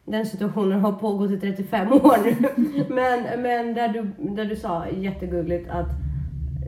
Den 0.04 0.26
situationen 0.26 0.80
har 0.80 0.92
pågått 0.92 1.30
i 1.30 1.40
35 1.40 1.92
år 1.92 2.16
nu. 2.24 2.84
Men, 2.94 3.42
men 3.42 3.74
där, 3.74 3.88
du, 3.88 4.02
där 4.34 4.44
du 4.44 4.56
sa 4.56 4.88
jättegulligt 4.88 5.70
att 5.70 5.86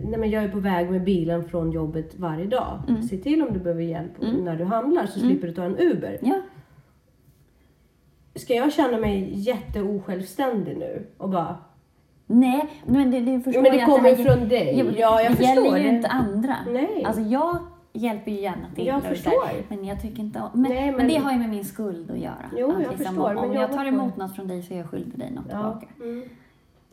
nej 0.05 0.19
men 0.21 0.31
jag 0.31 0.45
är 0.45 0.49
på 0.49 0.59
väg 0.61 0.91
med 0.91 1.05
bilen 1.05 1.45
från 1.45 1.73
jobbet 1.73 2.19
varje 2.19 2.47
dag. 2.47 2.79
Se 3.11 3.17
till 3.17 3.43
om 3.43 3.53
du 3.53 3.59
behöver 3.61 3.83
hjälp 3.83 4.13
när 4.45 4.57
du 4.57 4.65
handlar 4.65 5.07
så 5.07 5.21
slipper 5.21 5.47
du 5.49 5.55
ta 5.55 5.63
en 5.65 5.79
Uber. 5.79 6.19
Ja, 6.23 6.41
Ska 8.35 8.55
jag 8.55 8.73
känna 8.73 8.99
mig 8.99 9.31
jätteosjälvständig 9.39 10.77
nu 10.77 11.07
och 11.19 11.29
bara 11.29 11.57
nej, 12.27 12.71
men 12.87 13.11
det, 13.11 13.21
det 13.21 13.41
förstår 13.41 13.63
men 13.63 13.73
det 13.73 13.79
jag 13.79 13.89
kommer 13.89 14.17
här- 14.17 14.25
från 14.37 14.49
dig. 14.49 14.75
Jo, 14.79 14.87
Ja, 14.97 15.23
jag 15.23 15.33
det 15.33 15.37
förstår 15.37 15.65
gäller 15.65 15.77
ju 15.79 15.83
det. 15.83 15.97
inte 15.97 16.09
andra. 16.09 16.57
Nej. 16.73 17.03
Alltså 17.07 17.23
jag 17.23 17.59
hjälper 17.93 18.31
ju 18.31 18.41
gärna 18.41 18.67
till. 18.75 18.87
Jag 18.87 19.03
förstår. 19.03 19.49
Men 19.69 19.85
jag 19.85 20.03
tycker 20.03 20.21
inte 20.21 20.41
om, 20.41 20.63
men, 20.63 20.73
Nej, 20.73 20.87
men... 20.87 20.97
men- 20.97 21.09
det 21.09 21.17
har 21.17 21.33
ju 21.33 21.39
med 21.39 21.49
min 21.51 21.65
skuld 21.65 22.11
att 22.11 22.19
göra. 22.19 22.51
Jo, 22.57 22.71
att 22.71 22.83
jag 22.83 22.95
förstår, 22.95 23.35
Om, 23.35 23.49
men 23.49 23.53
jag 23.53 23.63
jag 23.63 23.73
tar 23.73 23.85
emot 23.85 24.17
något 24.17 24.37
från 24.37 24.49
dig 24.49 24.63
så 24.63 24.75
är 24.75 24.79
jag 24.79 24.87
skyldig 24.91 25.19
dig 25.19 25.31
något 25.31 25.45
ja. 25.51 25.57
tillbaka. 25.81 25.87
Mm. 26.05 26.29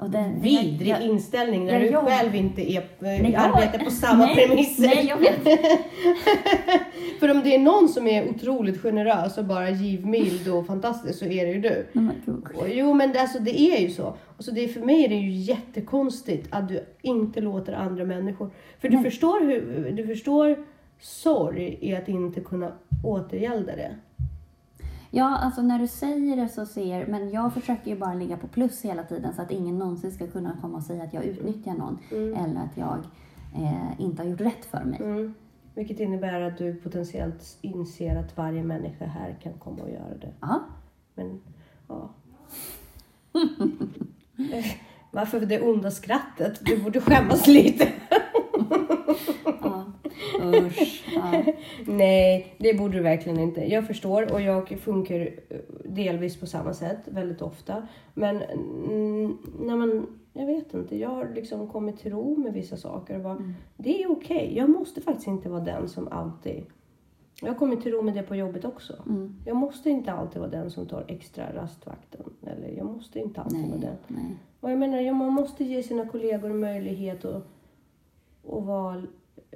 Det, 0.07 0.31
Vidrig 0.41 0.87
jag- 0.87 1.01
inställning 1.01 1.65
när 1.65 1.79
jag 1.79 2.03
du 2.05 2.09
själv 2.11 2.35
inte 2.35 2.71
är, 2.71 2.83
Nej, 2.99 3.31
jag- 3.33 3.43
arbetar 3.45 3.79
på 3.79 3.91
samma 3.91 4.25
nej, 4.35 4.35
premisser. 4.47 4.83
Nej, 4.87 5.05
jag 5.07 5.17
vet. 5.17 5.43
För 7.19 7.31
om 7.31 7.41
det 7.43 7.55
är 7.55 7.59
någon 7.59 7.89
som 7.89 8.07
är 8.07 8.29
otroligt 8.29 8.81
generös 8.81 9.37
och 9.37 9.45
bara 9.45 9.69
givmild 9.69 10.47
och 10.47 10.65
fantastisk 10.67 11.19
så 11.19 11.25
är 11.25 11.45
det 11.45 11.51
ju 11.51 11.61
du. 11.61 11.87
Nej. 11.93 12.15
Och, 12.55 12.69
jo 12.69 12.93
men 12.93 13.11
det, 13.11 13.21
alltså, 13.21 13.39
det 13.39 13.59
är 13.59 13.79
ju 13.79 13.89
så. 13.89 14.13
Och 14.37 14.43
så 14.43 14.51
det, 14.51 14.67
för 14.67 14.81
mig 14.81 15.03
är 15.05 15.09
det 15.09 15.15
ju 15.15 15.31
jättekonstigt 15.31 16.47
att 16.51 16.67
du 16.69 16.85
inte 17.01 17.41
låter 17.41 17.73
andra 17.73 18.05
människor... 18.05 18.49
För 18.79 18.89
du 18.89 18.95
Nej. 18.95 19.03
förstår, 19.03 19.39
hur, 19.45 19.91
du 19.91 20.07
förstår 20.07 20.65
sorg 20.99 21.77
i 21.81 21.95
att 21.95 22.09
inte 22.09 22.41
kunna 22.41 22.71
återgälda 23.03 23.75
det. 23.75 23.95
Ja, 25.13 25.37
alltså 25.37 25.61
när 25.61 25.79
du 25.79 25.87
säger 25.87 26.35
det 26.35 26.49
så 26.49 26.65
ser, 26.65 27.07
men 27.07 27.29
jag 27.31 27.53
försöker 27.53 27.91
ju 27.91 27.97
bara 27.97 28.13
ligga 28.13 28.37
på 28.37 28.47
plus 28.47 28.81
hela 28.81 29.03
tiden 29.03 29.33
så 29.33 29.41
att 29.41 29.51
ingen 29.51 29.79
någonsin 29.79 30.11
ska 30.11 30.27
kunna 30.27 30.57
komma 30.61 30.77
och 30.77 30.83
säga 30.83 31.03
att 31.03 31.13
jag 31.13 31.23
utnyttjar 31.23 31.73
någon 31.73 31.99
eller 32.11 32.61
att 32.61 32.77
jag 32.77 32.97
eh, 33.55 34.01
inte 34.01 34.23
har 34.23 34.29
gjort 34.29 34.41
rätt 34.41 34.65
för 34.65 34.83
mig. 34.83 34.99
Mm. 35.01 35.33
Vilket 35.75 35.99
innebär 35.99 36.41
att 36.41 36.57
du 36.57 36.75
potentiellt 36.75 37.57
inser 37.61 38.15
att 38.15 38.37
varje 38.37 38.63
människa 38.63 39.05
här 39.05 39.37
kan 39.43 39.53
komma 39.53 39.83
och 39.83 39.89
göra 39.89 40.17
det. 40.21 40.33
Ja, 40.41 40.59
Men, 41.15 41.41
ja. 41.87 42.09
Varför 45.11 45.39
det 45.39 45.61
onda 45.61 45.91
skrattet? 45.91 46.59
Du 46.65 46.83
borde 46.83 47.01
skämmas 47.01 47.47
lite. 47.47 47.91
ja. 49.61 49.91
Usch. 50.41 51.03
Ja. 51.15 51.43
Nej, 51.85 52.55
det 52.57 52.73
borde 52.73 52.97
du 52.97 53.03
verkligen 53.03 53.39
inte. 53.39 53.61
Jag 53.61 53.87
förstår 53.87 54.33
och 54.33 54.41
jag 54.41 54.79
funkar 54.79 55.19
eh, 55.19 55.57
delvis 55.85 56.39
på 56.39 56.45
samma 56.45 56.73
sätt 56.73 56.99
väldigt 57.05 57.41
ofta. 57.41 57.87
Men 58.13 58.41
mm, 58.41 59.37
när 59.59 59.77
man, 59.77 60.19
jag 60.33 60.45
vet 60.45 60.73
inte, 60.73 60.97
jag 60.97 61.09
har 61.09 61.29
liksom 61.35 61.67
kommit 61.67 61.99
till 61.99 62.11
ro 62.11 62.35
med 62.37 62.53
vissa 62.53 62.77
saker 62.77 63.15
och 63.15 63.21
bara, 63.21 63.53
det 63.77 64.03
är 64.03 64.11
okej. 64.11 64.53
Jag 64.55 64.69
måste 64.69 65.01
faktiskt 65.01 65.27
inte 65.27 65.49
vara 65.49 65.63
den 65.63 65.89
som 65.89 66.07
alltid 66.07 66.65
jag 67.41 67.47
har 67.51 67.55
kommit 67.55 67.81
till 67.81 67.91
ro 67.91 68.01
med 68.01 68.13
det 68.13 68.23
på 68.23 68.35
jobbet 68.35 68.65
också. 68.65 68.93
Mm. 69.05 69.35
Jag 69.45 69.55
måste 69.55 69.89
inte 69.89 70.13
alltid 70.13 70.41
vara 70.41 70.51
den 70.51 70.71
som 70.71 70.85
tar 70.85 71.05
extra 71.07 71.55
rastvakten. 71.55 72.21
Eller 72.47 72.67
jag 72.77 72.85
måste 72.85 73.19
inte 73.19 73.41
alltid 73.41 73.59
vara 73.59 73.79
Nej, 73.79 73.79
den. 73.79 73.97
nej. 74.07 74.35
Och 74.59 74.71
jag 74.71 74.79
menar, 74.79 75.13
man 75.13 75.33
måste 75.33 75.63
ge 75.63 75.83
sina 75.83 76.05
kollegor 76.05 76.49
möjlighet 76.49 77.25
att, 77.25 77.47
att 78.47 78.63
vara, 78.63 79.03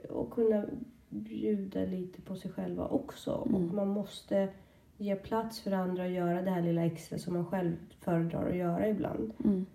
och 0.10 0.32
kunna 0.32 0.66
bjuda 1.10 1.80
lite 1.80 2.22
på 2.22 2.36
sig 2.36 2.52
själva 2.52 2.88
också. 2.88 3.48
Mm. 3.50 3.56
Och 3.56 3.74
man 3.74 3.88
måste 3.88 4.50
ge 4.98 5.16
plats 5.16 5.60
för 5.60 5.72
andra 5.72 6.04
att 6.04 6.12
göra 6.12 6.42
det 6.42 6.52
här 6.52 6.62
lilla 6.62 6.86
extra 6.86 7.18
som 7.18 7.34
man 7.34 7.46
själv 7.46 7.76
föredrar 8.00 8.50
att 8.50 8.56
göra 8.56 8.90
ibland. 8.90 9.34
Mm. 9.44 9.66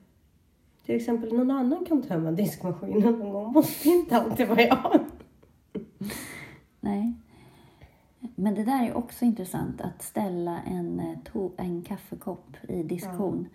Till 0.85 0.95
exempel 0.95 1.33
någon 1.33 1.51
annan 1.51 1.85
kan 1.85 2.03
tömma 2.03 2.31
diskmaskinen 2.31 3.19
någon 3.19 3.33
gång. 3.33 3.53
Måste 3.53 3.89
inte 3.89 4.17
alltid 4.17 4.49
vara 4.49 4.63
jag. 4.63 5.01
Nej. 6.81 7.15
Men 8.35 8.55
det 8.55 8.65
där 8.65 8.87
är 8.87 8.97
också 8.97 9.25
intressant, 9.25 9.81
att 9.81 10.03
ställa 10.03 10.61
en, 10.63 11.01
eh, 11.01 11.51
en 11.57 11.83
kaffekopp 11.83 12.57
i 12.69 12.83
diskon. 12.83 13.49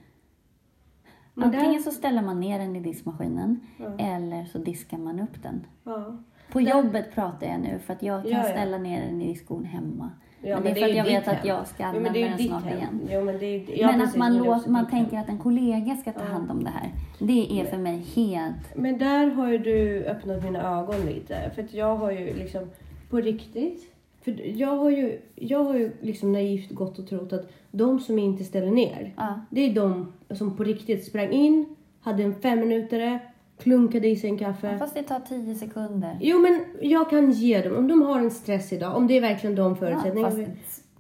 Ja. 1.34 1.44
Antingen 1.44 1.74
där... 1.74 1.80
så 1.80 1.92
ställer 1.92 2.22
man 2.22 2.40
ner 2.40 2.60
den 2.60 2.76
i 2.76 2.80
diskmaskinen 2.80 3.60
ja. 3.78 3.98
eller 3.98 4.46
så 4.46 4.58
diskar 4.58 4.98
man 4.98 5.20
upp 5.20 5.44
den. 5.44 5.66
Ja. 5.84 6.18
På 6.52 6.62
jobbet 6.62 7.16
pratar 7.16 7.48
jag 7.48 7.60
nu 7.60 7.80
för 7.80 7.94
att 7.94 8.04
jag 8.04 8.22
kan 8.22 8.32
ja, 8.32 8.38
ja. 8.38 8.44
ställa 8.44 8.78
ner 8.78 9.06
den 9.06 9.22
i 9.22 9.36
skon 9.36 9.66
hemma. 9.66 10.12
Ja, 10.42 10.60
men, 10.60 10.64
det 10.64 10.70
är 10.70 10.76
för 10.76 10.90
att 10.90 10.96
jag 10.96 11.04
vet 11.04 11.26
hem. 11.26 11.36
att 11.36 11.46
jag 11.46 11.68
ska 11.68 11.86
använda 11.86 12.20
jo, 12.20 12.28
den 12.28 12.38
snart 12.38 12.64
hem. 12.64 12.78
igen. 12.78 13.10
Jo, 13.12 13.22
men, 13.24 13.36
är, 13.36 13.80
ja, 13.80 13.88
men 13.88 14.00
precis, 14.00 14.14
att 14.14 14.20
man, 14.20 14.34
men 14.34 14.44
låt, 14.44 14.68
man 14.68 14.88
tänker 14.88 15.12
hem. 15.12 15.24
att 15.24 15.30
en 15.30 15.38
kollega 15.38 15.96
ska 15.96 16.12
ta 16.12 16.24
hand 16.24 16.52
om 16.52 16.64
det 16.64 16.70
här. 16.70 16.92
Det 17.20 17.60
är 17.60 17.64
men, 17.64 17.66
för 17.66 17.78
mig 17.78 18.06
helt... 18.16 18.76
Men 18.76 18.98
där 18.98 19.28
har 19.28 19.48
ju 19.48 19.58
du 19.58 20.06
öppnat 20.06 20.44
mina 20.44 20.80
ögon 20.80 21.06
lite. 21.06 21.52
För 21.56 21.64
att 21.64 21.74
jag 21.74 21.96
har 21.96 22.12
ju 22.12 22.34
liksom 22.34 22.70
på 23.10 23.18
riktigt. 23.18 23.92
För 24.22 24.58
jag 24.58 24.78
har 24.78 24.90
ju, 24.90 25.22
jag 25.36 25.64
har 25.64 25.76
ju 25.76 25.92
liksom 26.02 26.32
naivt 26.32 26.72
gått 26.72 27.00
och 27.00 27.08
trott 27.08 27.34
att 27.34 27.52
de 27.72 28.00
som 28.00 28.20
inte 28.20 28.44
ställer 28.44 28.72
ner, 28.72 29.14
ja. 29.18 29.40
det 29.50 29.62
är 29.62 29.74
de 29.74 30.14
som 30.30 30.58
på 30.58 30.64
riktigt 30.64 31.06
sprang 31.06 31.32
in, 31.32 31.76
hade 32.02 32.24
en 32.24 32.36
femminutare 32.36 33.20
klunkade 33.58 34.08
i 34.08 34.16
sig 34.16 34.30
en 34.30 34.38
kaffe. 34.38 34.72
Ja, 34.72 34.78
fast 34.78 34.94
det 34.94 35.04
tar 35.04 35.20
tio 35.20 35.56
sekunder. 35.56 36.18
Jo, 36.22 36.40
men 36.40 36.66
jag 36.82 37.10
kan 37.10 37.32
ge 37.32 37.62
dem. 37.62 37.78
Om 37.78 37.88
de 37.88 38.02
har 38.02 38.20
en 38.20 38.32
stress 38.32 38.74
idag, 38.74 38.96
om 38.96 39.08
det 39.08 39.18
är 39.18 39.22
verkligen 39.22 39.56
de 39.56 39.76
förutsättningarna. 39.76 40.40
Ja. 40.40 40.46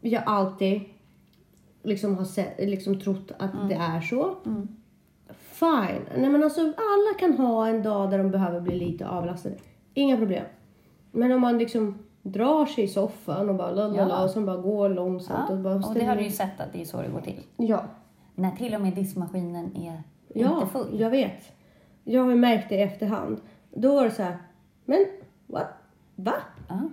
Jag 0.02 0.24
alltid 0.26 0.82
liksom 1.84 2.16
har 2.16 2.22
alltid 2.22 2.70
liksom 2.70 3.00
trott 3.00 3.32
att 3.40 3.54
mm. 3.54 3.68
det 3.68 3.76
är 3.76 4.02
så. 4.02 4.36
Mm. 4.46 4.68
Fine. 5.30 6.02
Nej, 6.18 6.30
men 6.30 6.44
alltså, 6.44 6.62
alla 6.62 7.20
kan 7.20 7.38
ha 7.38 7.68
en 7.68 7.84
dag 7.84 8.12
där 8.12 8.18
de 8.18 8.32
behöver 8.32 8.62
bli 8.62 8.76
lite 8.76 9.08
avlastade. 9.08 9.56
Inga 9.94 10.18
problem. 10.18 10.46
Men 11.12 11.32
om 11.32 11.42
man 11.42 11.58
liksom 11.58 12.00
drar 12.22 12.66
sig 12.66 12.84
i 12.84 12.88
soffan 12.88 13.50
och 13.50 13.56
bara 13.56 13.72
lalala 13.72 14.16
ja. 14.16 14.24
och 14.24 14.30
sen 14.30 14.46
bara 14.46 14.58
går 14.58 14.90
långsamt. 14.90 15.46
Ja. 15.50 15.56
Och, 15.56 15.60
bara 15.60 15.76
och 15.76 15.94
det 15.94 16.06
har 16.06 16.16
du 16.16 16.24
ju 16.24 16.32
sett 16.32 16.60
att 16.60 16.74
det 16.74 16.82
är 16.82 16.86
så 16.86 17.02
det 17.02 17.10
går 17.10 17.22
till. 17.22 17.42
Ja. 17.58 17.84
När 18.36 18.52
till 18.52 18.76
och 18.76 18.82
med 18.82 18.94
diskmaskinen 18.94 19.76
är 19.76 20.04
ja, 20.34 20.54
inte 20.54 20.72
full. 20.72 20.88
Ja, 20.92 21.00
jag 21.00 21.10
vet. 21.10 21.52
Jag 22.08 22.24
har 22.24 22.36
märkt 22.36 22.70
det 22.70 22.76
i 22.76 22.82
efterhand. 22.82 23.42
Då 23.74 23.96
var 23.96 24.04
det 24.04 24.12
så 24.12 24.24
här, 24.24 24.38
men 24.86 25.06
what? 25.48 25.68
va? 26.16 26.34
Uh. 26.72 26.86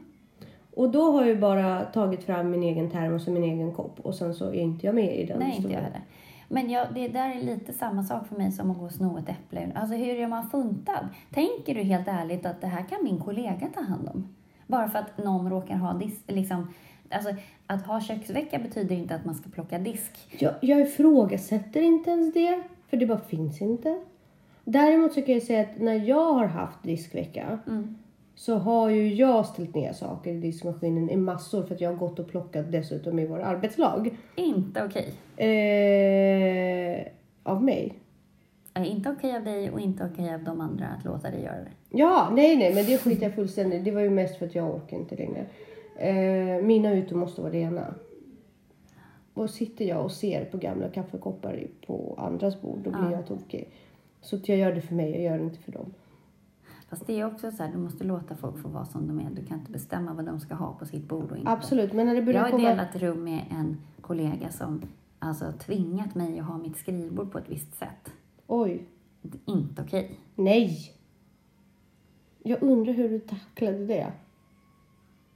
Och 0.75 0.91
då 0.91 1.13
har 1.13 1.25
jag 1.25 1.41
bara 1.41 1.85
tagit 1.85 2.25
fram 2.25 2.51
min 2.51 2.63
egen 2.63 2.91
termos 2.91 3.27
och 3.27 3.33
min 3.33 3.45
egen 3.45 3.73
kopp 3.73 4.01
och 4.01 4.15
sen 4.15 4.35
så 4.35 4.47
är 4.47 4.55
inte 4.55 4.87
jag 4.87 4.95
med 4.95 5.17
i 5.19 5.27
den 5.27 5.39
Nej, 5.39 5.51
historien. 5.51 5.71
inte 5.71 5.73
jag 5.73 5.81
heller. 5.81 6.03
Men 6.49 6.71
jag, 6.71 6.87
det 6.95 7.09
där 7.09 7.37
är 7.37 7.43
lite 7.43 7.73
samma 7.73 8.03
sak 8.03 8.27
för 8.27 8.37
mig 8.37 8.53
som 8.53 8.71
att 8.71 8.79
gå 8.79 8.85
och 8.85 8.93
sno 8.93 9.19
ett 9.19 9.29
äpple. 9.29 9.73
Alltså 9.75 9.97
hur 9.97 10.21
är 10.21 10.27
man 10.27 10.51
funtad? 10.51 11.09
Tänker 11.31 11.75
du 11.75 11.83
helt 11.83 12.09
ärligt 12.09 12.47
att 12.47 12.61
det 12.61 12.67
här 12.67 12.83
kan 12.83 13.05
min 13.05 13.19
kollega 13.19 13.69
ta 13.75 13.81
hand 13.81 14.09
om? 14.15 14.29
Bara 14.67 14.89
för 14.89 14.99
att 14.99 15.19
någon 15.19 15.51
råkar 15.51 15.75
ha 15.75 15.93
disk... 15.95 16.21
liksom, 16.27 16.75
alltså, 17.11 17.35
att 17.67 17.87
ha 17.87 18.01
köksvecka 18.01 18.59
betyder 18.59 18.97
inte 18.97 19.15
att 19.15 19.25
man 19.25 19.35
ska 19.35 19.51
plocka 19.51 19.79
disk. 19.79 20.29
Jag, 20.39 20.55
jag 20.61 20.81
ifrågasätter 20.81 21.83
inte 21.83 22.11
ens 22.11 22.35
det, 22.35 22.63
för 22.91 22.97
det 22.97 23.07
bara 23.07 23.21
finns 23.21 23.63
inte. 23.63 24.01
Däremot 24.65 25.13
så 25.13 25.23
kan 25.23 25.35
jag 25.35 25.43
säga 25.43 25.61
att 25.61 25.79
när 25.79 26.09
jag 26.09 26.33
har 26.33 26.47
haft 26.47 26.83
diskvecka 26.83 27.59
mm. 27.67 27.99
så 28.35 28.55
har 28.55 28.91
ju 28.91 29.15
jag 29.15 29.47
ställt 29.47 29.75
ner 29.75 29.93
saker 29.93 30.33
i 30.33 30.41
diskmaskinen 30.41 31.11
i 31.11 31.17
massor 31.17 31.63
för 31.63 31.75
att 31.75 31.81
jag 31.81 31.91
har 31.91 31.97
gått 31.97 32.19
och 32.19 32.29
plockat 32.29 32.73
dessutom 32.73 33.19
i 33.19 33.27
våra 33.27 33.45
arbetslag. 33.45 34.17
Inte 34.37 34.85
okej. 34.85 35.15
Eh, 35.47 37.07
av 37.43 37.65
mig. 37.65 37.99
Är 38.75 38.85
inte 38.85 39.11
okej 39.11 39.37
av 39.37 39.45
dig 39.45 39.71
och 39.71 39.81
inte 39.81 40.09
okej 40.13 40.35
av 40.35 40.45
de 40.45 40.61
andra 40.61 40.87
att 40.87 41.05
låta 41.05 41.31
dig 41.31 41.43
göra 41.43 41.57
det. 41.57 41.73
Ja, 41.91 42.29
nej, 42.33 42.57
nej, 42.57 42.75
men 42.75 42.87
det 42.87 42.99
skiter 42.99 43.23
jag 43.23 43.35
fullständigt 43.35 43.85
Det 43.85 43.91
var 43.91 44.01
ju 44.01 44.11
mest 44.11 44.39
för 44.39 44.47
att 44.47 44.55
jag 44.55 44.75
orkar 44.75 44.97
inte 44.97 45.17
längre. 45.17 45.47
Eh, 45.97 46.65
mina 46.65 46.95
ytor 46.95 47.17
måste 47.17 47.41
vara 47.41 47.53
rena. 47.53 47.95
Och 49.35 49.51
sitter 49.51 49.85
jag 49.85 50.05
och 50.05 50.13
ser 50.13 50.45
på 50.45 50.57
gamla 50.57 50.89
kaffekoppar 50.89 51.67
på 51.87 52.15
andras 52.19 52.61
bord, 52.61 52.79
då 52.79 52.91
blir 52.91 53.11
ja. 53.11 53.13
jag 53.13 53.27
tokig. 53.27 53.69
Så 54.23 54.39
jag 54.45 54.59
gör 54.59 54.75
det 54.75 54.81
för 54.81 54.95
mig, 54.95 55.11
jag 55.11 55.23
gör 55.23 55.39
det 55.39 55.45
inte 55.45 55.59
för 55.59 55.73
dem. 55.73 55.95
Fast 56.89 57.07
det 57.07 57.21
är 57.21 57.27
också 57.27 57.51
så 57.51 57.63
här, 57.63 57.73
du 57.73 57.79
måste 57.79 58.05
låta 58.05 58.37
folk 58.37 58.59
få 58.59 58.69
vara 58.69 58.85
som 58.85 59.09
de 59.09 59.21
är. 59.21 59.31
Du 59.31 59.47
kan 59.47 59.59
inte 59.59 59.73
bestämma 59.73 60.15
vad 60.15 60.25
de 60.25 60.41
ska 60.41 60.55
ha 60.55 60.73
på 60.73 60.87
sitt 60.87 61.09
bord 61.09 61.31
och 61.31 61.37
inte. 61.37 61.51
Absolut, 61.51 61.93
men 61.93 62.07
när 62.07 62.15
det 62.15 62.23
börjar 62.23 62.41
Jag 62.41 62.53
har 62.53 62.59
delat 62.59 62.97
rum 62.97 63.25
med 63.25 63.45
en 63.51 63.77
kollega 64.01 64.51
som 64.51 64.83
alltså 65.19 65.53
tvingat 65.53 66.15
mig 66.15 66.39
att 66.39 66.47
ha 66.47 66.59
mitt 66.59 66.77
skrivbord 66.77 67.33
på 67.33 67.39
ett 67.39 67.51
visst 67.51 67.75
sätt. 67.75 68.13
Oj. 68.47 68.87
Inte 69.45 69.83
okej. 69.83 70.05
Okay. 70.05 70.17
Nej! 70.35 70.93
Jag 72.43 72.63
undrar 72.63 72.93
hur 72.93 73.09
du 73.09 73.19
tacklade 73.19 73.87
det. 73.87 74.13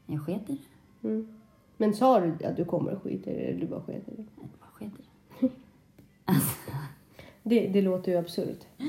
Jag 0.07 0.23
sket 0.23 0.51
i 0.51 0.61
det. 1.01 1.09
Mm. 1.09 1.29
Men 1.77 1.95
sa 1.95 2.21
du 2.21 2.45
att 2.45 2.57
du 2.57 2.65
kommer 2.65 2.93
att 2.93 3.03
skita 3.03 3.31
i 3.31 3.35
det 3.35 3.43
eller 3.43 3.61
du 3.61 3.67
bara 3.67 3.83
sket 3.83 4.09
i 4.09 4.17
det? 4.17 4.25
Jag 4.41 4.49
bara 4.61 4.71
sket 4.71 4.93
i 4.99 5.03
det. 5.41 5.49
Alltså, 6.29 6.73
det, 7.49 7.67
det 7.67 7.83
låter 7.83 8.13
ju 8.13 8.19
absurt. 8.19 8.61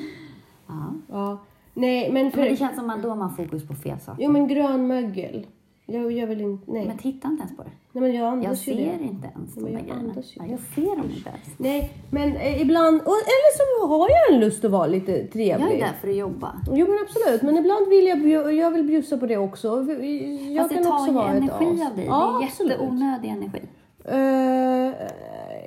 Ja. 0.69 0.93
ja. 1.09 1.37
Nej, 1.73 2.11
men, 2.11 2.31
för... 2.31 2.37
men 2.37 2.49
det 2.49 2.57
känns 2.57 2.75
som 2.75 2.89
att 2.89 3.03
då 3.03 3.09
har 3.09 3.15
man 3.15 3.35
fokus 3.35 3.67
på 3.67 3.73
fel 3.73 3.99
saker. 3.99 4.23
Jo, 4.23 4.31
men 4.31 4.47
grönmögel. 4.47 5.47
Jag, 5.85 6.11
jag 6.11 6.27
vill 6.27 6.41
inte, 6.41 6.71
nej. 6.71 6.87
Men 6.87 6.97
titta 6.97 7.27
inte 7.27 7.43
ens 7.43 7.57
på 7.57 7.63
det. 7.63 7.69
Nej, 7.91 8.01
men 8.01 8.13
jag, 8.13 8.43
jag 8.43 8.57
ser 8.57 8.75
det. 8.75 9.03
inte 9.03 9.27
ens 9.35 9.55
de 9.55 9.91
andas 9.91 10.35
ju. 10.35 10.41
Nej, 10.41 10.51
jag 10.51 10.59
ser 10.59 10.95
dem 10.95 11.11
inte 11.17 11.29
ens. 11.29 11.59
Nej, 11.59 11.91
men 12.11 12.35
eh, 12.35 12.61
ibland... 12.61 13.01
Och, 13.01 13.17
eller 13.33 13.57
så 13.57 13.87
har 13.87 14.09
jag 14.09 14.33
en 14.33 14.39
lust 14.39 14.65
att 14.65 14.71
vara 14.71 14.87
lite 14.87 15.27
trevlig. 15.27 15.67
Jag 15.67 15.73
är 15.73 15.79
där 15.79 15.93
för 16.01 16.07
att 16.07 16.15
jobba. 16.15 16.61
Jo, 16.71 16.87
men 16.89 16.97
absolut. 17.01 17.41
Men 17.41 17.57
ibland 17.57 17.87
vill 17.87 18.07
jag, 18.07 18.53
jag 18.53 18.71
vill 18.71 18.83
bjussa 18.83 19.17
på 19.17 19.25
det 19.25 19.37
också. 19.37 19.67
Jag 19.67 20.63
Fast 20.63 20.73
kan 20.73 20.83
det 20.83 20.89
också 20.89 21.11
vara 21.11 21.29
energi 21.29 21.65
ett 21.65 21.81
as. 21.81 21.89
av 21.89 21.95
dig. 21.95 22.05
Ja, 22.05 22.37
det 22.39 22.45
är 22.45 22.47
absolut. 22.47 22.71
jätteonödig 22.71 23.29
energi. 23.29 23.61
Uh, 24.09 24.93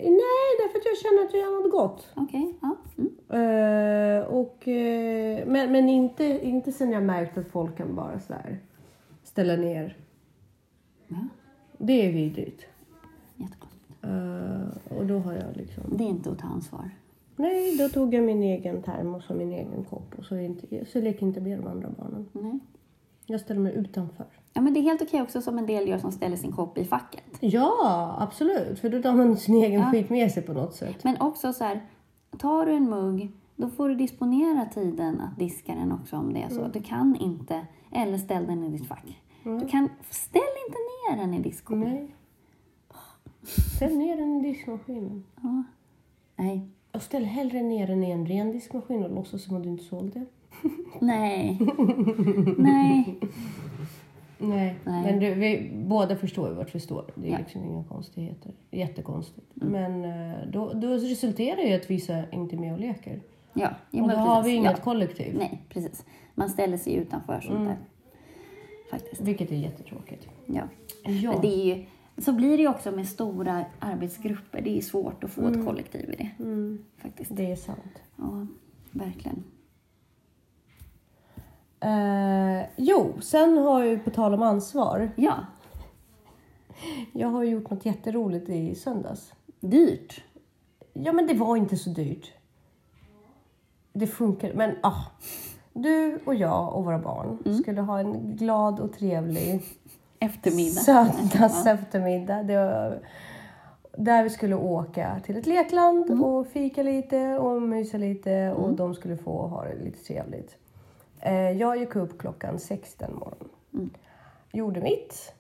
nej, 0.04 0.48
därför 0.60 0.78
att 0.78 0.84
jag 0.84 0.98
känner 0.98 1.24
att 1.24 1.34
jag 1.34 1.42
gör 1.42 1.62
något 1.62 1.72
gott. 1.72 2.08
Okej, 2.14 2.40
okay, 2.40 2.54
ja. 2.60 2.76
Eh, 3.32 4.24
och, 4.24 4.68
eh, 4.68 5.46
men 5.46 5.72
men 5.72 5.88
inte, 5.88 6.24
inte 6.24 6.72
sen 6.72 6.92
jag 6.92 7.02
märkt 7.02 7.38
att 7.38 7.48
folk 7.48 7.76
kan 7.76 7.94
bara 7.94 8.20
så 8.20 8.32
här 8.32 8.58
ställa 9.22 9.56
ner. 9.56 9.96
Mm. 11.08 11.28
Det 11.78 12.06
är 12.06 12.12
vidrigt. 12.12 12.66
Jättekonstigt. 13.36 14.04
Uh, 14.04 14.98
och 14.98 15.06
då 15.06 15.18
har 15.18 15.32
jag 15.32 15.56
liksom... 15.56 15.84
Det 15.96 16.04
är 16.04 16.08
inte 16.08 16.30
att 16.30 16.38
ta 16.38 16.46
ansvar. 16.46 16.90
Nej, 17.36 17.76
då 17.76 17.88
tog 17.88 18.14
jag 18.14 18.24
min 18.24 18.42
egen 18.42 18.82
termos 18.82 19.30
och 19.30 19.36
min 19.36 19.52
egen 19.52 19.84
kopp 19.90 20.14
och 20.18 20.24
så, 20.24 20.36
inte, 20.36 20.84
så 20.84 21.00
leker 21.00 21.26
inte 21.26 21.40
med 21.40 21.58
de 21.58 21.66
andra 21.66 21.88
barnen. 21.98 22.28
Nej. 22.32 22.58
Jag 23.26 23.40
ställer 23.40 23.60
mig 23.60 23.74
utanför. 23.74 24.26
Ja, 24.52 24.60
men 24.60 24.74
det 24.74 24.80
är 24.80 24.82
helt 24.82 25.02
okej 25.02 25.22
också 25.22 25.42
som 25.42 25.58
en 25.58 25.66
del 25.66 25.88
gör 25.88 25.98
som 25.98 26.12
ställer 26.12 26.36
sin 26.36 26.52
kopp 26.52 26.78
i 26.78 26.84
facket. 26.84 27.24
Ja, 27.40 28.16
absolut. 28.18 28.78
För 28.78 28.88
då 28.88 29.02
tar 29.02 29.12
man 29.12 29.36
sin 29.36 29.54
egen 29.54 29.80
ja. 29.80 29.90
skit 29.90 30.10
med 30.10 30.32
sig 30.32 30.42
på 30.42 30.52
något 30.52 30.74
sätt. 30.74 31.04
Men 31.04 31.20
också 31.20 31.52
så 31.52 31.64
här, 31.64 31.80
tar 32.38 32.66
du 32.66 32.72
en 32.72 32.90
mugg, 32.90 33.30
då 33.56 33.68
får 33.68 33.88
du 33.88 33.94
disponera 33.94 34.64
tiden 34.64 35.20
att 35.20 35.38
diska 35.38 35.74
den 35.74 35.92
också 35.92 36.16
om 36.16 36.32
det 36.32 36.42
är 36.42 36.48
så. 36.48 36.60
Mm. 36.60 36.72
Du 36.72 36.82
kan 36.82 37.16
inte, 37.16 37.66
eller 37.92 38.18
ställ 38.18 38.46
den 38.46 38.64
i 38.64 38.68
ditt 38.68 38.86
fack. 38.86 39.22
Mm. 39.44 39.58
Du 39.58 39.66
kan, 39.66 39.88
ställ 40.10 40.42
inte 40.66 40.78
ner 40.78 41.16
den 41.16 41.34
i 41.34 41.42
diskmaskinen. 41.42 41.92
Nej. 41.92 42.14
Ställ 43.76 43.98
ner 43.98 44.16
den 44.16 44.40
i 44.40 44.52
diskmaskinen. 44.52 45.24
Ja. 45.42 45.62
Nej. 46.36 46.68
Och 46.92 47.02
ställ 47.02 47.24
hellre 47.24 47.62
ner 47.62 47.86
den 47.86 48.04
i 48.04 48.10
en 48.10 48.26
ren 48.26 48.52
diskmaskin 48.52 49.04
och 49.04 49.10
låtsas 49.10 49.44
som 49.44 49.56
att 49.56 49.62
du 49.62 49.68
inte 49.68 49.84
såg 49.84 50.12
det. 50.12 50.26
Nej. 51.00 51.58
Nej. 52.58 53.20
Nej, 54.40 54.74
Nej. 54.84 55.02
men 55.02 55.20
du, 55.20 55.34
vi 55.34 55.70
båda 55.74 56.16
förstår 56.16 56.48
ju 56.48 56.54
vart 56.54 56.74
vi 56.74 56.80
står. 56.80 57.12
Det 57.14 57.28
är 57.28 57.32
ja. 57.32 57.38
liksom 57.38 57.64
inga 57.64 57.84
konstigheter. 57.84 58.52
Jättekonstigt. 58.70 59.46
Mm. 59.62 59.72
Men 59.72 60.04
eh, 60.30 60.36
då, 60.48 60.72
då 60.72 60.88
resulterar 60.88 61.56
det 61.56 61.68
i 61.68 61.74
att 61.74 61.90
vissa 61.90 62.30
inte 62.30 62.56
är 62.56 62.60
med 62.60 62.72
och 62.72 62.80
leker. 62.80 63.20
Ja, 63.52 63.70
jo, 63.90 64.04
och 64.04 64.10
då 64.10 64.16
har 64.16 64.42
vi 64.42 64.50
inget 64.50 64.76
ja. 64.76 64.84
kollektiv. 64.84 65.36
Nej, 65.38 65.62
precis. 65.68 66.04
Man 66.34 66.48
ställer 66.48 66.76
sig 66.76 66.94
utanför 66.94 67.40
sånt 67.40 67.54
mm. 67.54 67.66
där. 67.66 67.76
Faktiskt. 68.90 69.20
Vilket 69.20 69.50
är 69.50 69.56
jättetråkigt. 69.56 70.28
Ja. 70.46 70.62
ja. 71.04 71.32
Men 71.32 71.40
det 71.40 71.48
är 71.48 71.76
ju, 71.76 71.84
så 72.18 72.32
blir 72.32 72.56
det 72.56 72.62
ju 72.62 72.68
också 72.68 72.90
med 72.90 73.08
stora 73.08 73.64
arbetsgrupper. 73.78 74.60
Det 74.60 74.78
är 74.78 74.80
svårt 74.80 75.24
att 75.24 75.30
få 75.30 75.40
mm. 75.40 75.60
ett 75.60 75.66
kollektiv 75.66 76.10
i 76.10 76.16
det. 76.16 76.44
Mm. 76.44 76.84
Faktiskt. 76.96 77.36
Det 77.36 77.52
är 77.52 77.56
sant. 77.56 78.02
Ja, 78.16 78.46
verkligen. 78.90 79.44
Eh, 81.80 82.66
jo, 82.76 83.12
sen 83.20 83.58
har 83.58 83.80
jag 83.80 83.88
ju 83.88 83.98
på 83.98 84.10
tal 84.10 84.34
om 84.34 84.42
ansvar. 84.42 85.10
Ja. 85.16 85.34
Jag 87.12 87.28
har 87.28 87.44
gjort 87.44 87.70
något 87.70 87.86
jätteroligt 87.86 88.48
i 88.48 88.74
söndags. 88.74 89.32
Dyrt. 89.60 90.24
Ja, 90.92 91.12
men 91.12 91.26
det 91.26 91.34
var 91.34 91.56
inte 91.56 91.76
så 91.76 91.90
dyrt. 91.90 92.32
Det 93.92 94.06
funkar, 94.06 94.52
men 94.54 94.76
ah. 94.82 95.02
Du 95.72 96.18
och 96.24 96.34
jag 96.34 96.74
och 96.74 96.84
våra 96.84 96.98
barn 96.98 97.38
mm. 97.44 97.58
skulle 97.58 97.80
ha 97.80 98.00
en 98.00 98.36
glad 98.36 98.80
och 98.80 98.92
trevlig 98.92 99.62
eftermiddag. 100.18 100.80
Söndags 100.80 101.66
ja. 101.66 101.76
Var, 102.48 103.00
där 103.96 104.22
vi 104.22 104.30
skulle 104.30 104.54
åka 104.54 105.20
till 105.24 105.36
ett 105.36 105.46
lekland 105.46 106.10
mm. 106.10 106.24
och 106.24 106.46
fika 106.46 106.82
lite 106.82 107.38
och 107.38 107.62
mysa 107.62 107.98
lite 107.98 108.32
mm. 108.32 108.56
och 108.56 108.72
de 108.72 108.94
skulle 108.94 109.16
få 109.16 109.46
ha 109.46 109.64
det 109.64 109.84
lite 109.84 110.04
trevligt. 110.04 110.56
Eh, 111.22 111.50
jag 111.50 111.76
gick 111.76 111.96
upp 111.96 112.18
klockan 112.18 112.58
sex 112.58 112.94
den 112.94 113.14
morgonen. 113.14 113.48
Mm. 113.74 113.90
Gjorde 114.52 114.80
mitt. 114.80 115.34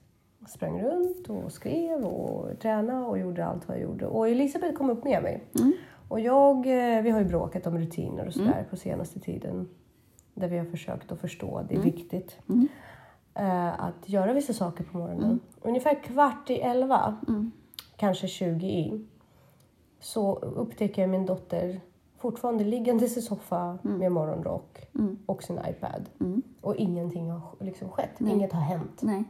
Sprang 0.48 0.82
runt 0.82 1.28
och 1.28 1.52
skrev 1.52 2.04
och 2.04 2.58
tränade 2.60 3.06
och 3.06 3.18
gjorde 3.18 3.44
allt 3.44 3.68
vad 3.68 3.76
jag 3.76 3.82
gjorde. 3.82 4.06
Och 4.06 4.28
Elisabeth 4.28 4.74
kom 4.74 4.90
upp 4.90 5.04
med 5.04 5.22
mig. 5.22 5.44
Mm. 5.58 5.72
Och 6.08 6.20
jag, 6.20 6.56
eh, 6.56 7.02
vi 7.02 7.10
har 7.10 7.20
ju 7.20 7.26
bråkat 7.26 7.66
om 7.66 7.78
rutiner 7.78 8.26
och 8.26 8.32
sådär 8.32 8.52
mm. 8.52 8.64
på 8.70 8.76
senaste 8.76 9.20
tiden. 9.20 9.68
Där 10.34 10.48
vi 10.48 10.58
har 10.58 10.64
försökt 10.64 11.12
att 11.12 11.20
förstå 11.20 11.56
att 11.56 11.68
det 11.68 11.74
är 11.74 11.80
mm. 11.80 11.90
viktigt 11.90 12.38
mm. 12.48 12.68
Eh, 13.34 13.84
att 13.84 14.08
göra 14.08 14.32
vissa 14.32 14.52
saker 14.52 14.84
på 14.84 14.98
morgonen. 14.98 15.24
Mm. 15.24 15.40
Ungefär 15.60 16.02
kvart 16.02 16.50
i 16.50 16.60
elva, 16.60 17.16
kanske 17.96 18.28
tjugo 18.28 18.66
i, 18.66 19.06
så 20.00 20.34
upptäcker 20.38 21.02
jag 21.02 21.10
min 21.10 21.26
dotter 21.26 21.80
fortfarande 22.20 22.64
liggandes 22.64 23.16
i 23.16 23.22
soffa 23.22 23.78
med 23.82 24.12
morgonrock 24.12 24.88
och 25.26 25.42
sin 25.42 25.58
iPad. 25.70 26.08
Och 26.60 26.76
ingenting 26.76 27.30
har 27.30 27.40
liksom 27.60 27.88
skett. 27.88 28.20
Inget 28.20 28.52
har 28.52 28.60
hänt. 28.60 29.00
Nej. 29.02 29.24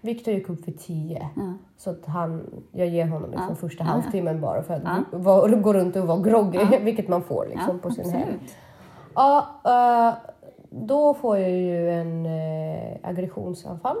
Viktor 0.00 0.34
gick 0.34 0.48
upp 0.48 0.68
vid 0.68 0.78
tio. 0.78 1.28
Ja. 1.36 1.52
Så 1.76 1.90
att 1.90 2.06
han, 2.06 2.42
jag 2.72 2.86
ger 2.88 3.06
honom 3.06 3.30
liksom 3.30 3.48
Ja. 3.48 3.54
första 3.54 3.84
Ja, 3.84 3.90
halvtimmen 3.90 4.40
bara 4.40 4.62
för 4.62 4.74
att 4.74 4.82
Ja. 5.12 5.56
gå 5.56 5.72
runt 5.72 5.96
och 5.96 6.06
vara 6.06 6.20
groggy, 6.20 6.58
vilket 6.82 7.08
man 7.08 7.22
får 7.22 7.46
liksom 7.50 7.78
på 7.78 7.90
sin 7.90 8.10
helg. 8.10 8.38
Ja, 9.14 9.46
eh, 9.64 10.14
då 10.70 11.14
får 11.14 11.38
jag 11.38 11.50
ju 11.50 11.90
en 11.90 12.26
eh, 12.26 12.96
aggressionsanfall. 13.02 13.96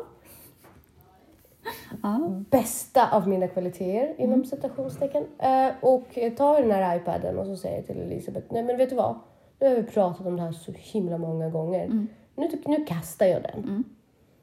Ja. 2.02 2.42
Bästa 2.50 3.10
av 3.10 3.28
mina 3.28 3.48
kvaliteter 3.48 4.14
inom 4.18 4.32
Mm. 4.34 4.44
citationstecken. 4.46 5.24
Eh, 5.38 5.68
och 5.80 6.18
tar 6.36 6.60
den 6.62 6.70
här 6.70 6.96
iPaden 6.96 7.38
och 7.38 7.46
så 7.46 7.56
säger 7.56 7.76
jag 7.76 7.86
till 7.86 8.00
Elisabeth, 8.00 8.46
nej 8.50 8.62
men 8.62 8.76
vet 8.76 8.90
du 8.90 8.96
vad? 8.96 9.14
Nu 9.60 9.68
har 9.68 9.74
vi 9.76 9.82
pratat 9.82 10.26
om 10.26 10.36
det 10.36 10.42
här 10.42 10.52
så 10.52 10.72
himla 10.76 11.18
många 11.18 11.48
gånger. 11.50 11.84
Mm. 11.84 12.08
Nu, 12.36 12.48
nu 12.66 12.84
kastar 12.84 13.26
jag 13.26 13.42
den. 13.42 13.84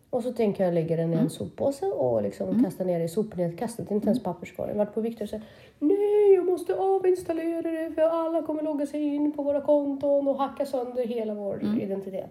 Och 0.09 0.23
så 0.23 0.33
tänker 0.33 0.63
jag 0.65 0.73
lägga 0.73 0.95
den 0.95 1.09
i 1.09 1.13
Mm. 1.13 1.23
en 1.23 1.29
soppåse 1.29 1.85
och 1.85 2.21
liksom 2.23 2.63
kasta 2.63 2.83
ner 2.83 2.99
i 2.99 3.07
sopnedkastet, 3.07 3.91
inte 3.91 4.07
ens 4.07 4.23
papperskorgen. 4.23 4.77
Vart 4.77 4.93
på 4.93 5.01
Viktor 5.01 5.25
säger 5.25 5.43
nej 5.79 6.33
jag 6.35 6.45
måste 6.45 6.75
avinstallera 6.75 7.61
det 7.71 7.91
för 7.95 8.01
alla 8.01 8.41
kommer 8.41 8.61
logga 8.61 8.85
sig 8.85 9.15
in 9.15 9.31
på 9.31 9.43
våra 9.43 9.61
konton 9.61 10.27
och 10.27 10.37
hacka 10.37 10.65
sönder 10.65 11.05
hela 11.07 11.33
vår 11.33 11.59
Mm. 11.63 11.81
identitet. 11.81 12.29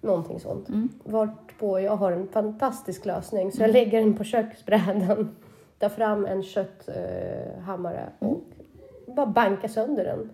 Någonting 0.00 0.40
sånt. 0.40 0.68
Vart 1.04 1.58
på 1.58 1.80
jag 1.80 1.96
har 1.96 2.12
en 2.12 2.28
fantastisk 2.28 3.04
lösning 3.06 3.52
så 3.52 3.62
jag 3.62 3.70
lägger 3.70 4.00
den 4.00 4.14
på 4.14 4.24
köksbrädan, 4.24 5.36
tar 5.78 5.88
fram 5.88 6.26
en 6.26 6.42
kötthammare 6.42 8.08
eh, 8.20 8.28
och 8.28 9.14
bara 9.16 9.26
bankar 9.26 9.68
sönder 9.68 10.04
den. 10.04 10.30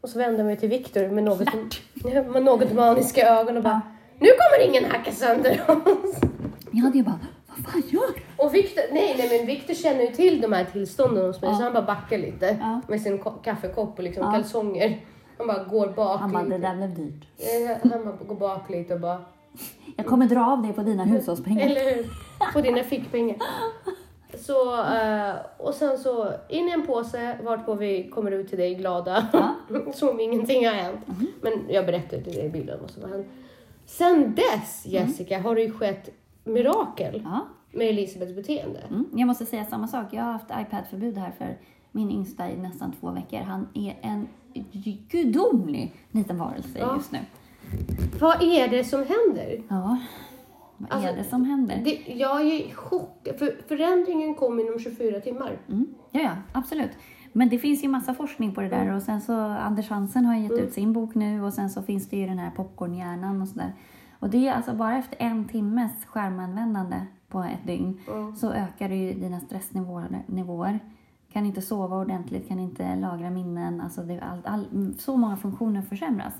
Och 0.00 0.08
så 0.08 0.18
vänder 0.18 0.38
jag 0.38 0.46
mig 0.46 0.56
till 0.56 0.68
Viktor 0.68 1.08
med 1.08 1.24
något, 1.24 1.48
med 2.32 2.42
något 2.42 2.72
maniska 2.72 3.26
ögon 3.40 3.56
och 3.56 3.62
bara 3.62 3.80
nu 4.18 4.28
kommer 4.28 4.68
ingen 4.68 4.84
hacka 4.90 5.12
sönder 5.12 5.60
oss. 5.68 6.16
Jag 6.70 6.82
hade 6.82 6.98
ju 6.98 7.04
bara, 7.04 7.18
vad 7.46 7.66
fan 7.72 7.82
gör 7.88 8.00
du? 8.14 8.44
Och 8.44 8.54
Victor, 8.54 8.82
nej, 8.92 9.14
nej 9.18 9.38
men 9.38 9.46
Victor 9.46 9.74
känner 9.74 10.00
ju 10.02 10.06
till 10.12 10.40
de 10.40 10.52
här 10.52 10.64
tillstånden 10.64 11.26
hos 11.26 11.40
mig 11.42 11.50
Ja. 11.50 11.56
så 11.56 11.62
han 11.64 11.72
bara 11.72 11.82
backar 11.82 12.18
lite 12.18 12.56
Ja. 12.60 12.80
med 12.88 13.00
sin 13.00 13.18
ko- 13.18 13.38
kaffekopp 13.44 13.98
och 13.98 14.04
liksom 14.04 14.22
Ja. 14.22 14.32
kalsonger. 14.32 15.00
Han 15.48 15.56
bara 15.56 15.64
går 15.64 15.86
bak 15.88 16.20
Han 16.20 16.32
bara, 16.32 16.42
det 16.42 16.48
lite. 16.48 16.68
där 16.68 16.76
blev 16.76 16.94
dyrt. 16.94 17.24
Eh, 17.38 17.90
Han 17.92 18.04
bara 18.04 18.16
går 18.26 18.34
bak 18.34 18.70
lite 18.70 18.94
och 18.94 19.00
bara, 19.00 19.20
Jag 19.96 20.06
kommer 20.06 20.26
dra 20.26 20.46
av 20.52 20.62
det 20.66 20.72
på 20.72 20.82
dina 20.82 21.04
hushållspengar. 21.04 21.66
eller 21.66 21.94
hur? 21.96 22.06
På 22.52 22.60
dina 22.60 22.82
fickpengar. 22.82 23.36
Så, 24.38 24.80
eh, 24.84 25.34
och 25.58 25.74
sen 25.74 25.98
så 25.98 26.32
in 26.48 26.68
i 26.68 26.70
en 26.72 26.86
påse 26.86 27.38
vartpå 27.44 27.74
vi 27.74 28.10
kommer 28.10 28.30
ut 28.30 28.48
till 28.48 28.58
dig 28.58 28.74
glada. 28.74 29.26
Ja. 29.32 29.54
Som 29.94 30.08
om 30.08 30.20
ingenting 30.20 30.66
har 30.66 30.74
hänt. 30.74 31.00
Men 31.40 31.52
jag 31.68 31.86
berättade 31.86 32.22
till 32.22 32.32
dig 32.34 32.46
i 32.46 32.48
bilden 32.48 32.78
vad 32.80 32.90
som 32.90 33.02
har 33.02 33.10
hänt. 33.10 33.26
Sen 33.86 34.34
dess 34.34 34.86
Jessica 34.86 35.38
har 35.40 35.54
det 35.54 35.62
ju 35.62 35.72
skett 35.72 36.08
mirakel 36.44 37.22
Ja. 37.24 37.40
med 37.70 37.88
Elisabeths 37.88 38.34
beteende. 38.36 38.80
Mm. 38.90 39.04
Jag 39.12 39.26
måste 39.26 39.46
säga 39.46 39.64
samma 39.64 39.88
sak. 39.88 40.06
Jag 40.10 40.22
har 40.22 40.32
haft 40.32 40.50
iPad-förbud 40.50 41.18
här 41.18 41.30
för 41.38 41.56
min 41.92 42.10
yngsta 42.10 42.50
i 42.50 42.56
nästan 42.56 42.92
två 43.00 43.10
veckor. 43.10 43.38
Han 43.38 43.68
är 43.74 43.98
en 44.02 44.28
gudomlig 45.10 45.92
liten 46.10 46.38
varelse 46.38 46.78
Ja. 46.78 46.94
just 46.96 47.12
nu. 47.12 47.18
Vad 48.20 48.42
är 48.42 48.68
det 48.68 48.84
som 48.84 48.98
händer? 49.00 49.62
Ja, 49.68 49.98
vad 50.76 50.92
Alltså, 50.92 51.08
är 51.08 51.16
det 51.16 51.24
som 51.24 51.44
händer? 51.44 51.80
Det, 51.84 52.14
jag 52.14 52.40
är 52.40 52.44
i 52.54 52.70
chock. 52.74 53.28
För 53.38 53.68
förändringen 53.68 54.34
kom 54.34 54.60
inom 54.60 54.78
24 54.78 55.20
timmar. 55.20 55.58
Mm. 55.68 55.86
Ja, 56.10 56.20
ja, 56.20 56.30
absolut. 56.52 56.90
Men 57.32 57.48
det 57.48 57.58
finns 57.58 57.84
ju 57.84 57.88
massa 57.88 58.14
forskning 58.14 58.54
på 58.54 58.60
det 58.60 58.68
där 58.68 58.94
och 58.94 59.02
sen 59.02 59.20
så 59.20 59.32
Anders 59.40 59.88
Hansen 59.88 60.24
har 60.24 60.36
gett 60.36 60.52
ut 60.52 60.72
sin 60.72 60.92
bok 60.92 61.14
nu 61.14 61.42
och 61.42 61.52
sen 61.54 61.70
så 61.70 61.82
finns 61.82 62.08
det 62.08 62.16
ju 62.16 62.26
den 62.26 62.38
här 62.38 62.50
popcornhjärnan 62.50 63.42
och 63.42 63.48
sådär. 63.48 63.72
Och 64.18 64.30
det 64.30 64.48
är 64.48 64.52
alltså 64.52 64.74
bara 64.74 64.98
efter 64.98 65.16
en 65.22 65.48
timmes 65.48 66.04
skärmanvändande 66.06 66.96
på 67.28 67.42
ett 67.42 67.66
dygn 67.66 68.00
så 68.36 68.52
ökar 68.52 68.88
det 68.88 68.96
ju 68.96 69.12
dina 69.12 69.40
stressnivåer. 69.40 70.22
Nivåer. 70.26 70.80
Kan 71.32 71.46
inte 71.46 71.62
sova 71.62 71.96
ordentligt, 71.96 72.48
kan 72.48 72.58
inte 72.58 72.96
lagra 72.96 73.30
minnen. 73.30 73.80
Alltså 73.80 74.02
det, 74.02 74.20
all, 74.20 74.38
all, 74.44 74.94
så 74.98 75.16
många 75.16 75.36
funktioner 75.36 75.82
försämras. 75.82 76.34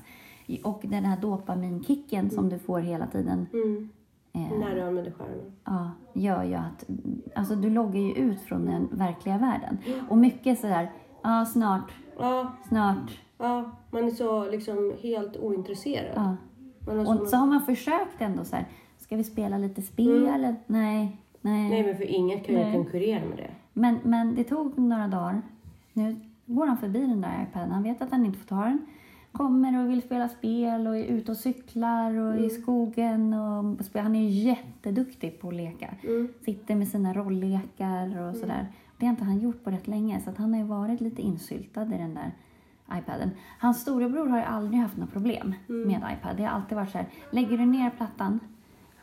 Och 0.63 0.81
den 0.83 1.05
här 1.05 1.17
dopaminkicken 1.21 2.29
som 2.29 2.49
du 2.49 2.59
får 2.59 2.79
hela 2.79 3.07
tiden 3.07 3.47
Mm. 3.53 3.89
eh, 4.33 4.59
När 4.59 4.75
du 4.75 4.81
använder 4.81 5.11
skärmen. 5.11 5.51
ja, 5.65 5.91
gör 6.13 6.43
ju 6.43 6.53
att 6.53 6.85
alltså, 7.35 7.55
du 7.55 7.69
loggar 7.69 7.99
ju 8.01 8.11
ut 8.13 8.41
från 8.41 8.65
den 8.65 8.87
verkliga 8.91 9.37
världen. 9.37 9.77
Och 10.09 10.17
mycket 10.17 10.59
sådär, 10.59 10.91
ja 11.21 11.45
snart, 11.45 11.91
Ja, 12.19 12.51
snart. 12.67 13.19
ja, 13.37 13.71
man 13.91 14.03
är 14.03 14.11
så 14.11 14.49
liksom 14.51 14.93
helt 15.01 15.37
ointresserad. 15.37 16.35
Man 16.87 16.99
Och 16.99 17.05
såna- 17.05 17.25
så 17.25 17.37
har 17.37 17.45
man 17.47 17.61
försökt 17.61 18.21
ändå 18.21 18.43
så 18.45 18.55
här, 18.55 18.65
ska 18.97 19.15
vi 19.15 19.23
spela 19.23 19.57
lite 19.57 19.81
spel? 19.81 20.23
Nej, 20.23 20.55
nej. 20.67 21.69
Nej, 21.69 21.83
men 21.83 21.97
för 21.97 22.03
inget 22.11 22.45
kan 22.45 22.55
ju 22.55 22.61
Nej. 22.61 22.73
konkurrera 22.73 23.25
med 23.25 23.37
det. 23.37 23.49
Men, 23.73 23.99
men 24.03 24.35
det 24.35 24.43
tog 24.43 24.77
några 24.79 25.07
dagar. 25.07 25.41
Nu 25.93 26.15
går 26.45 26.67
han 26.67 26.77
förbi 26.77 26.99
den 26.99 27.21
där 27.21 27.43
iPaden. 27.49 27.71
Han 27.71 27.83
vet 27.83 28.01
att 28.01 28.11
han 28.11 28.25
inte 28.25 28.39
får 28.39 28.45
ta 28.47 28.61
den. 28.63 28.85
Kommer 29.31 29.83
och 29.83 29.89
vill 29.91 30.01
spela 30.01 30.29
spel 30.29 30.87
och 30.87 30.97
är 30.97 31.03
ute 31.03 31.31
och 31.31 31.37
cyklar 31.37 32.17
och 32.17 32.31
Mm. 32.33 32.43
i 32.45 32.49
skogen. 32.49 33.33
Och. 33.33 33.77
Han 34.01 34.15
är 34.15 34.29
jätteduktig 34.29 35.39
på 35.41 35.47
att 35.47 35.53
leka. 35.53 35.89
Mm. 36.03 36.27
Sitter 36.45 36.75
med 36.75 36.87
sina 36.87 37.13
rolllekar 37.13 38.21
och 38.29 38.35
sådär. 38.35 38.67
Det 38.97 39.05
har 39.05 39.11
inte 39.11 39.23
han 39.23 39.39
gjort 39.39 39.63
på 39.63 39.71
rätt 39.71 39.87
länge. 39.87 40.19
Så 40.21 40.31
han 40.37 40.53
har 40.53 40.59
ju 40.59 40.65
varit 40.65 41.01
lite 41.01 41.21
insyltad 41.21 41.83
i 41.85 41.97
den 41.97 42.13
där 42.13 42.31
iPaden. 42.99 43.29
Hans 43.59 43.81
storebror 43.81 44.27
har 44.27 44.37
ju 44.37 44.43
aldrig 44.43 44.79
haft 44.81 44.97
några 44.97 45.11
problem 45.11 45.53
Mm. 45.69 45.87
med 45.87 46.13
iPad. 46.17 46.37
Det 46.37 46.43
har 46.43 46.49
alltid 46.49 46.75
varit 46.77 46.89
så 46.91 46.97
här, 46.97 47.07
lägger 47.31 47.57
du 47.57 47.65
ner 47.65 47.89
plattan? 47.89 48.39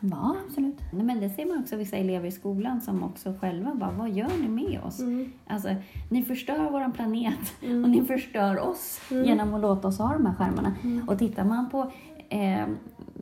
Ja 0.01 0.35
absolut. 0.47 0.77
Nej, 0.93 1.03
men 1.05 1.19
det 1.19 1.29
ser 1.29 1.45
man 1.45 1.59
också 1.59 1.75
vissa 1.75 1.95
elever 1.97 2.27
i 2.27 2.31
skolan 2.31 2.81
som 2.81 3.03
också 3.03 3.33
själva 3.41 3.75
bara, 3.75 3.91
vad 3.91 4.09
gör 4.09 4.29
ni 4.41 4.47
med 4.47 4.79
oss? 4.83 4.99
Mm. 4.99 5.31
Alltså, 5.47 5.69
ni 6.09 6.23
förstör 6.23 6.69
vår 6.71 6.91
planet 6.91 7.53
och 7.83 7.89
ni 7.89 8.01
förstör 8.01 8.59
oss 8.59 9.01
genom 9.09 9.53
att 9.53 9.61
låta 9.61 9.87
oss 9.87 9.97
ha 9.99 10.13
de 10.13 10.25
här 10.25 10.33
skärmarna. 10.33 10.73
Och 11.07 11.19
tittar 11.19 11.45
man 11.45 11.69
på 11.69 11.91
eh, 12.29 12.65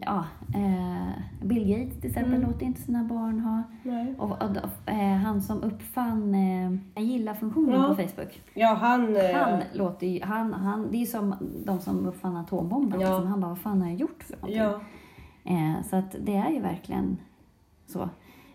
ja, 0.02 0.24
eh, 0.56 1.24
Bill 1.46 1.68
Gates 1.78 2.02
till 2.02 2.10
exempel, 2.10 2.42
låter 2.42 2.66
inte 2.66 2.82
sina 2.82 3.04
barn 3.04 3.40
ha. 3.40 3.64
Nej. 3.84 4.16
Och, 4.18 4.32
och, 4.32 4.90
eh, 4.90 5.16
han 5.18 5.42
som 5.42 5.64
uppfann 5.64 6.36
eh, 6.96 7.04
gilla-funktionen 7.04 7.82
Ja. 7.82 7.88
på 7.88 7.96
Facebook. 7.96 8.42
Ja, 8.54 8.74
han... 8.82 9.16
eh, 9.16 9.22
Han 9.36 9.60
låter 9.74 10.08
ju, 10.08 10.22
han, 10.24 10.54
han, 10.54 10.88
det 10.92 10.98
är 11.02 11.06
som 11.06 11.36
de 11.66 11.80
som 11.80 12.06
uppfann 12.08 12.38
atombomben. 12.38 13.00
Ja. 13.00 13.08
Liksom. 13.10 13.28
Han 13.28 13.42
bara, 13.42 13.48
vad 13.50 13.60
fan 13.60 13.82
har 13.82 13.88
jag 13.90 13.98
gjort 13.98 14.24
för 14.24 14.36
någonting? 14.36 14.58
Ja. 14.62 14.80
Eh, 15.50 15.84
så 15.90 15.96
att 15.96 16.16
det 16.20 16.36
är 16.36 16.50
ju 16.50 16.60
verkligen 16.60 17.18
så. 17.88 18.02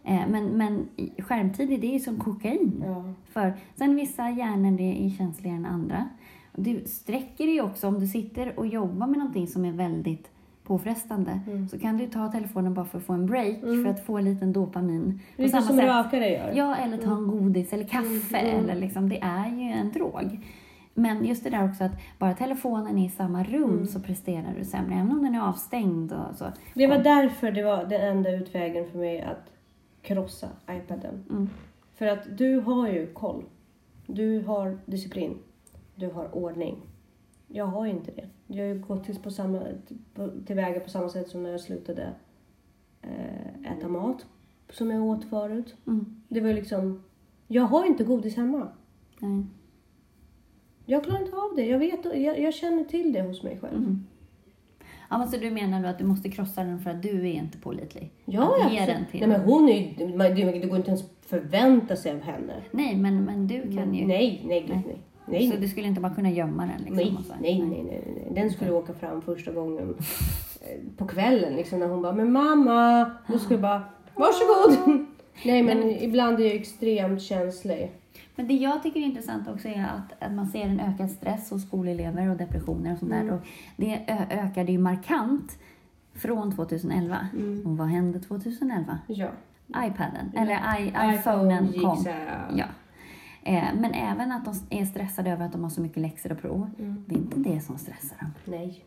Eh, 0.04 0.20
men, 0.28 0.44
men 0.46 0.88
skärmtid, 1.18 1.80
det 1.80 1.86
är 1.86 1.92
ju 1.92 1.98
som 2.00 2.16
kokain. 2.16 2.82
Ja. 2.86 3.04
För 3.32 3.52
sen 3.74 3.96
vissa 3.96 4.30
hjärnor 4.30 4.70
det 4.78 5.06
är 5.06 5.10
känsligare 5.10 5.56
än 5.56 5.66
andra. 5.66 6.08
Du 6.56 6.80
sträcker 6.86 7.46
dig 7.46 7.60
också 7.62 7.88
om 7.88 8.00
du 8.00 8.06
sitter 8.06 8.58
och 8.58 8.66
jobbar 8.66 9.06
med 9.06 9.18
någonting 9.18 9.46
som 9.46 9.64
är 9.64 9.72
väldigt 9.72 10.30
påfrestande. 10.64 11.40
Mm. 11.46 11.68
Så 11.68 11.78
kan 11.78 11.96
du 11.98 12.06
ta 12.06 12.32
telefonen 12.32 12.74
bara 12.74 12.84
för 12.84 12.98
att 12.98 13.04
få 13.04 13.12
en 13.12 13.26
break, 13.26 13.60
för 13.60 13.86
att 13.86 14.06
få 14.06 14.18
en 14.18 14.24
liten 14.24 14.52
dopamin. 14.52 15.20
På 15.36 15.42
Lite 15.42 15.50
samma 15.52 15.62
som 15.66 15.76
sätt- 15.76 15.84
rökare 15.88 16.28
gör. 16.30 16.52
Ja, 16.56 16.76
eller 16.76 16.96
ta 16.98 17.16
en 17.16 17.26
godis 17.26 17.72
eller 17.72 17.84
kaffe. 17.84 18.36
Mm. 18.38 18.60
Eller 18.70 18.74
liksom, 18.80 19.08
det 19.08 19.18
är 19.22 19.46
ju 19.48 19.62
en 19.70 19.92
drog. 19.92 20.40
Men 20.94 21.24
just 21.24 21.44
det 21.44 21.50
där 21.50 21.68
också 21.70 21.84
att 21.84 21.92
bara 22.18 22.34
telefonen 22.34 22.98
är 22.98 23.06
i 23.06 23.08
samma 23.08 23.44
rum 23.44 23.70
Mm. 23.70 23.86
så 23.86 24.00
presterar 24.00 24.54
du 24.58 24.64
sämre. 24.64 24.94
Även 24.94 25.12
om 25.12 25.22
den 25.22 25.34
är 25.34 25.40
avstängd 25.40 26.12
och 26.12 26.36
så. 26.36 26.44
Det 26.74 26.86
var 26.86 26.98
därför 26.98 27.52
det 27.52 27.62
var 27.62 27.84
den 27.84 28.00
enda 28.16 28.30
utvägen 28.30 28.90
för 28.90 28.98
mig 28.98 29.22
att 29.22 29.50
krossa 30.02 30.48
iPaden. 30.70 31.24
Mm. 31.30 31.48
För 31.94 32.06
att 32.06 32.38
du 32.38 32.60
har 32.60 32.88
ju 32.88 33.06
koll. 33.12 33.44
Du 34.06 34.40
har 34.42 34.78
disciplin. 34.86 35.38
Du 35.94 36.10
har 36.10 36.34
ordning. 36.34 36.76
Jag 37.48 37.66
har 37.66 37.86
inte 37.86 38.10
det. 38.10 38.28
Jag 38.46 38.64
har 38.64 38.74
ju 38.74 38.80
gått 38.80 39.04
till, 39.04 39.18
på 39.18 39.30
samma, 39.30 39.62
tillväga 40.46 40.80
på 40.80 40.90
samma 40.90 41.08
sätt 41.08 41.28
som 41.28 41.42
när 41.42 41.50
jag 41.50 41.60
slutade 41.60 42.12
eh, 43.02 43.72
äta 43.72 43.88
mat. 43.88 44.26
Som 44.70 44.90
jag 44.90 45.02
åt 45.02 45.24
förut. 45.24 45.74
Mm. 45.86 46.22
Det 46.28 46.40
var 46.40 46.52
liksom... 46.52 47.02
Jag 47.48 47.62
har 47.62 47.84
inte 47.86 48.04
godis 48.04 48.36
hemma. 48.36 48.68
Nej. 49.18 49.44
Jag 50.86 51.04
klarar 51.04 51.20
inte 51.20 51.36
av 51.36 51.56
det. 51.56 51.66
Jag, 51.66 51.78
vet, 51.78 52.04
jag, 52.04 52.40
jag 52.40 52.54
känner 52.54 52.84
till 52.84 53.12
det 53.12 53.22
hos 53.22 53.42
mig 53.42 53.58
själv. 53.60 53.76
Mm. 53.76 54.06
Ja, 55.10 55.18
men 55.18 55.28
så 55.28 55.36
du 55.36 55.50
menar 55.50 55.82
då 55.82 55.88
att 55.88 55.98
du 55.98 56.04
måste 56.04 56.28
krossa 56.28 56.64
den 56.64 56.80
för 56.80 56.90
att 56.90 57.02
du 57.02 57.20
är 57.28 57.32
inte 57.32 57.58
pålitlig? 57.58 58.12
Ja, 58.24 58.42
att 58.42 58.58
ja, 58.58 58.70
ge 58.70 58.78
absolut. 58.78 58.96
den 58.96 59.06
till 59.10 59.20
Nej, 59.20 59.28
men 59.28 59.40
hon 59.40 59.68
är 59.68 59.78
ju, 59.98 60.16
man- 60.16 60.34
det 60.34 60.44
det 60.58 60.66
går 60.66 60.76
inte 60.76 60.88
ens 60.90 61.04
förvänta 61.26 61.96
sig 61.96 62.12
av 62.12 62.20
henne. 62.20 62.54
Nej, 62.70 62.96
men, 62.96 63.24
men 63.24 63.46
du 63.46 63.62
kan 63.76 63.94
ju... 63.94 64.06
Nej, 64.06 64.42
nej, 64.46 64.60
gud, 64.60 64.76
nej. 64.86 64.96
Nej, 65.26 65.50
Så 65.50 65.56
du 65.56 65.68
skulle 65.68 65.86
inte 65.86 66.00
bara 66.00 66.14
kunna 66.14 66.30
gömma 66.30 66.62
den? 66.62 66.76
Liksom, 66.78 66.96
nej, 66.96 67.16
och 67.18 67.24
så? 67.24 67.32
nej, 67.40 67.62
nej, 67.62 67.82
nej, 67.84 68.02
nej. 68.06 68.28
Den 68.34 68.50
skulle 68.50 68.72
åka 68.72 68.92
fram 68.94 69.22
första 69.22 69.52
gången 69.52 69.94
eh, 70.60 70.96
på 70.96 71.06
kvällen 71.06 71.56
liksom 71.56 71.78
när 71.78 71.88
hon 71.88 72.02
bara, 72.02 72.12
men 72.12 72.32
mamma, 72.32 73.10
då 73.26 73.38
skulle 73.38 73.54
jag 73.54 73.62
bara, 73.62 73.82
varsågod. 74.14 75.06
Nej, 75.44 75.62
men 75.62 75.90
ibland 75.90 76.40
är 76.40 76.44
jag 76.44 76.54
extremt 76.54 77.22
känslig. 77.22 77.90
Men 78.36 78.46
det 78.46 78.54
jag 78.54 78.82
tycker 78.82 79.00
är 79.00 79.04
intressant 79.04 79.48
också 79.48 79.68
är 79.68 79.84
att, 79.84 80.22
att 80.22 80.32
man 80.32 80.46
ser 80.46 80.62
en 80.62 80.80
ökad 80.80 81.10
stress 81.10 81.50
hos 81.50 81.62
skolelever 81.62 82.28
och 82.28 82.36
depressioner 82.36 82.92
och 82.92 82.98
sånt 82.98 83.10
där. 83.10 83.32
Och 83.32 83.40
det 83.76 84.04
ökade 84.30 84.72
ju 84.72 84.78
markant 84.78 85.58
från 86.14 86.52
2011. 86.56 87.28
Och 87.64 87.76
vad 87.76 87.88
hände 87.88 88.20
2011? 88.20 88.98
Ja. 89.06 89.28
iPaden, 89.76 90.32
eller 90.36 90.80
I, 90.80 91.14
iPhonen 91.14 91.66
gick 91.66 91.82
kom. 91.82 92.04
Ja. 92.56 92.66
Eh, 93.42 93.64
men 93.74 93.94
även 93.94 94.32
att 94.32 94.44
de 94.44 94.54
är 94.70 94.84
stressade 94.84 95.30
över 95.30 95.46
att 95.46 95.52
de 95.52 95.62
har 95.62 95.70
så 95.70 95.80
mycket 95.80 96.02
läxor 96.02 96.32
och 96.32 96.40
prov. 96.40 96.70
Det 97.06 97.14
är 97.14 97.18
inte 97.18 97.38
det 97.38 97.60
som 97.60 97.78
stressar 97.78 98.16
dem. 98.20 98.30
Nej. 98.44 98.84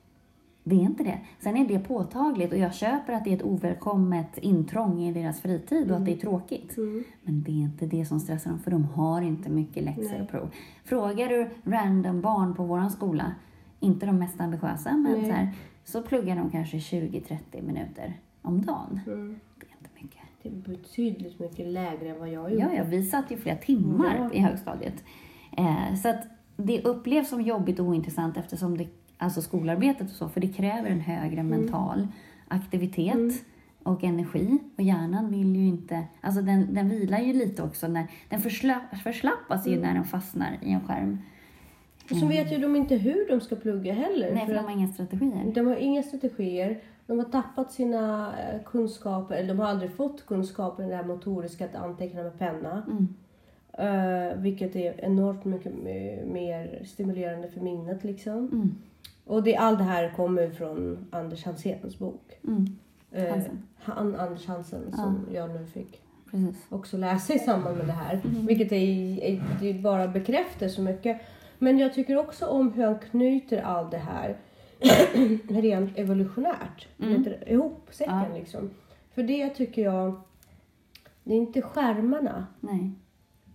Det 0.67 0.75
är 0.75 0.79
inte 0.79 1.03
det. 1.03 1.19
Sen 1.39 1.57
är 1.57 1.67
det 1.67 1.79
påtagligt 1.79 2.51
och 2.51 2.57
jag 2.57 2.73
köper 2.73 3.13
att 3.13 3.23
det 3.23 3.29
är 3.29 3.35
ett 3.35 3.43
ovälkommet 3.43 4.37
intrång 4.37 5.01
i 5.03 5.13
deras 5.13 5.41
fritid 5.41 5.91
och 5.91 5.97
att 5.97 6.05
det 6.05 6.11
är 6.13 6.17
tråkigt. 6.17 6.77
Mm. 6.77 7.03
Men 7.23 7.43
det 7.43 7.51
är 7.51 7.63
inte 7.63 7.85
det 7.85 8.05
som 8.05 8.19
stressar 8.19 8.49
dem 8.49 8.59
för 8.59 8.71
de 8.71 8.83
har 8.83 9.21
inte 9.21 9.49
mycket 9.49 9.83
läxor 9.83 10.03
Nej. 10.11 10.21
och 10.21 10.29
prov. 10.29 10.49
Frågar 10.83 11.27
du 11.27 11.49
random 11.71 12.21
barn 12.21 12.55
på 12.55 12.63
vår 12.63 12.89
skola, 12.89 13.35
inte 13.79 14.05
de 14.05 14.19
mest 14.19 14.41
ambitiösa, 14.41 14.91
men 14.91 15.11
Nej. 15.11 15.25
så, 15.25 15.31
här, 15.31 15.49
så 15.83 16.01
pluggar 16.01 16.35
de 16.35 16.49
kanske 16.49 16.77
20-30 16.77 17.37
minuter 17.61 18.13
om 18.41 18.61
dagen. 18.61 18.99
Mm. 19.07 19.39
Det 19.59 19.65
är 19.65 19.75
inte 19.79 19.89
mycket. 20.01 20.21
Det 20.43 20.49
är 20.49 20.75
betydligt 20.77 21.39
mycket 21.39 21.67
lägre 21.67 22.09
än 22.09 22.19
vad 22.19 22.29
jag 22.29 22.51
gjorde. 22.51 22.63
Ja, 22.63 22.73
ja, 22.77 22.83
vi 22.83 23.03
satt 23.03 23.31
ju 23.31 23.37
flera 23.37 23.57
timmar 23.57 24.15
Ja. 24.17 24.33
i 24.33 24.39
högstadiet. 24.39 25.03
Eh, 25.57 25.95
så 26.03 26.09
att 26.09 26.23
det 26.57 26.81
upplevs 26.81 27.29
som 27.29 27.41
jobbigt 27.41 27.79
och 27.79 27.85
ointressant 27.85 28.37
eftersom 28.37 28.77
det, 28.77 28.87
alltså 29.17 29.41
skolarbetet 29.41 30.09
och 30.09 30.15
så, 30.15 30.29
för 30.29 30.41
det 30.41 30.47
kräver 30.47 30.89
en 30.89 30.99
högre 31.01 31.39
Mm. 31.39 31.47
mental 31.59 32.07
aktivitet 32.47 33.43
och 33.83 34.03
energi. 34.03 34.57
Och 34.75 34.83
hjärnan 34.83 35.31
vill 35.31 35.55
ju 35.55 35.67
inte, 35.67 36.03
alltså 36.21 36.41
den, 36.41 36.73
den 36.73 36.89
vilar 36.89 37.19
ju 37.19 37.33
lite 37.33 37.63
också 37.63 37.87
när, 37.87 38.07
den 38.29 38.41
försla, 38.41 38.81
förslappas 39.03 39.65
Mm. 39.67 39.79
ju 39.79 39.85
när 39.85 39.93
den 39.93 40.03
fastnar 40.03 40.57
i 40.61 40.71
en 40.71 40.81
skärm. 40.87 41.17
Och 42.11 42.17
så 42.17 42.27
vet 42.27 42.51
ju 42.53 42.57
de 42.57 42.75
inte 42.75 42.95
hur 42.95 43.29
de 43.29 43.41
ska 43.41 43.55
plugga 43.55 43.93
heller. 43.93 44.31
Nej, 44.33 44.39
för 44.39 44.47
för 44.47 44.53
de 44.53 44.63
har 44.65 44.71
inga 44.71 44.87
strategier. 44.87 45.51
de 45.55 45.67
har 45.67 45.75
inga 45.75 46.03
strategier. 46.03 46.79
De 47.07 47.17
har 47.19 47.25
tappat 47.25 47.71
sina 47.71 48.33
eh, 48.39 48.61
kunskaper, 48.65 49.35
eller 49.35 49.47
de 49.47 49.59
har 49.59 49.65
aldrig 49.67 49.91
fått 49.91 50.25
kunskaper 50.25 50.83
i 50.83 50.89
det 50.89 50.95
här 50.95 51.03
motoriska 51.03 51.65
att 51.65 51.75
anteckna 51.75 52.23
med 52.23 52.39
penna. 52.39 52.83
Mm. 52.87 53.07
Eh, 53.73 54.37
vilket 54.37 54.75
är 54.75 55.05
enormt 55.05 55.45
mycket 55.45 55.73
me- 55.73 56.33
mer 56.33 56.81
stimulerande 56.85 57.47
för 57.47 57.59
minnet 57.61 58.03
liksom. 58.03 58.37
Mm. 58.37 58.75
Och 59.27 59.43
det, 59.43 59.55
allt 59.55 59.77
det 59.77 59.83
här 59.83 60.13
kommer 60.15 60.49
från 60.49 61.07
Anders 61.11 61.45
Hanséns 61.45 61.99
bok. 61.99 62.39
Mm. 62.47 62.77
Eh, 63.11 63.43
han, 63.75 64.15
Anders 64.15 64.45
Hansen 64.45 64.91
som 64.91 65.27
jag 65.33 65.49
nu 65.49 65.65
fick 65.65 66.01
Precis. 66.31 66.65
också 66.69 66.97
läsa 66.97 67.33
i 67.33 67.39
samband 67.39 67.77
med 67.77 67.87
det 67.87 67.93
här. 67.93 68.21
Mm. 68.25 68.45
Vilket 68.45 68.71
är, 68.71 69.23
är, 69.23 69.43
det 69.61 69.73
bara 69.73 70.07
bekräftar 70.07 70.67
så 70.67 70.81
mycket. 70.81 71.21
Men 71.59 71.79
jag 71.79 71.93
tycker 71.93 72.17
också 72.17 72.45
om 72.45 72.73
hur 72.73 72.83
han 72.83 72.99
knyter 72.99 73.61
allt 73.61 73.91
det 73.91 73.97
här 73.97 74.37
rent 75.61 75.97
evolutionärt. 75.97 76.87
Mm. 76.99 77.25
Ihop 77.47 77.87
säcken 77.91 78.25
Ja. 78.29 78.37
liksom. 78.37 78.69
För 79.15 79.23
det 79.23 79.49
tycker 79.49 79.81
jag, 79.81 80.21
det 81.23 81.33
är 81.33 81.37
inte 81.37 81.61
skärmarna. 81.61 82.47
Nej. 82.59 82.91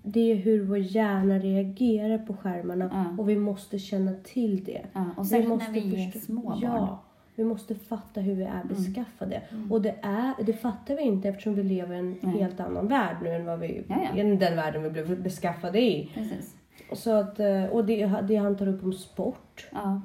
Det 0.02 0.32
är 0.32 0.36
hur 0.36 0.64
vår 0.64 0.78
hjärna 0.78 1.38
reagerar 1.38 2.18
på 2.18 2.34
skärmarna 2.36 2.90
Ja. 2.92 3.22
och 3.22 3.28
vi 3.28 3.36
måste 3.36 3.78
känna 3.78 4.12
till 4.24 4.64
det. 4.64 4.80
Ja, 4.92 5.04
och 5.16 5.24
Vi 5.24 5.28
särskilt 5.28 5.58
när 5.58 5.70
vi 5.72 6.04
är 6.04 6.10
förstå- 6.10 6.26
små 6.26 6.40
barn. 6.42 6.58
Ja, 6.62 6.98
vi 7.36 7.44
måste 7.44 7.74
fatta 7.74 8.20
hur 8.20 8.34
vi 8.34 8.42
är 8.42 8.64
beskaffade. 8.68 9.42
Och 9.70 9.82
det, 9.82 9.94
är, 10.02 10.32
det 10.44 10.52
fattar 10.52 10.96
vi 10.96 11.02
inte 11.02 11.28
eftersom 11.28 11.54
vi 11.54 11.62
lever 11.62 11.94
i 11.94 11.98
en 11.98 12.16
Nej. 12.20 12.38
helt 12.38 12.60
annan 12.60 12.88
värld 12.88 13.16
nu 13.22 13.28
än 13.28 13.44
vad 13.46 13.58
vi, 13.60 13.84
Ja, 13.88 14.08
den 14.14 14.38
världen 14.38 14.82
vi 14.82 14.90
blev 14.90 15.22
beskaffade 15.22 15.80
i. 15.80 16.10
Precis. 16.14 16.56
Så 16.92 17.10
att, 17.10 17.40
eh, 17.40 17.64
och 17.64 17.84
det, 17.84 18.06
det 18.28 18.36
han 18.36 18.56
tar 18.56 18.68
upp 18.68 18.82
om 18.84 18.92
sport. 18.92 19.66
Ja. 19.72 20.00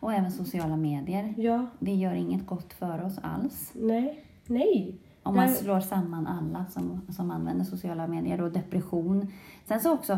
Och 0.00 0.12
även 0.12 0.30
sociala 0.30 0.76
medier. 0.76 1.34
Ja, 1.36 1.66
Det 1.78 1.94
gör 1.94 2.12
inget 2.14 2.46
gott 2.46 2.72
för 2.72 3.04
oss 3.04 3.18
alls. 3.22 3.70
nej, 3.74 4.24
nej. 4.46 4.94
Om 5.22 5.36
man 5.36 5.48
slår 5.48 5.80
samman 5.80 6.26
alla 6.26 6.66
som, 6.70 7.00
som 7.08 7.30
använder 7.30 7.64
sociala 7.64 8.06
medier 8.06 8.40
och 8.40 8.52
depression. 8.52 9.26
Sen 9.68 9.80
så 9.80 9.92
också 9.94 10.12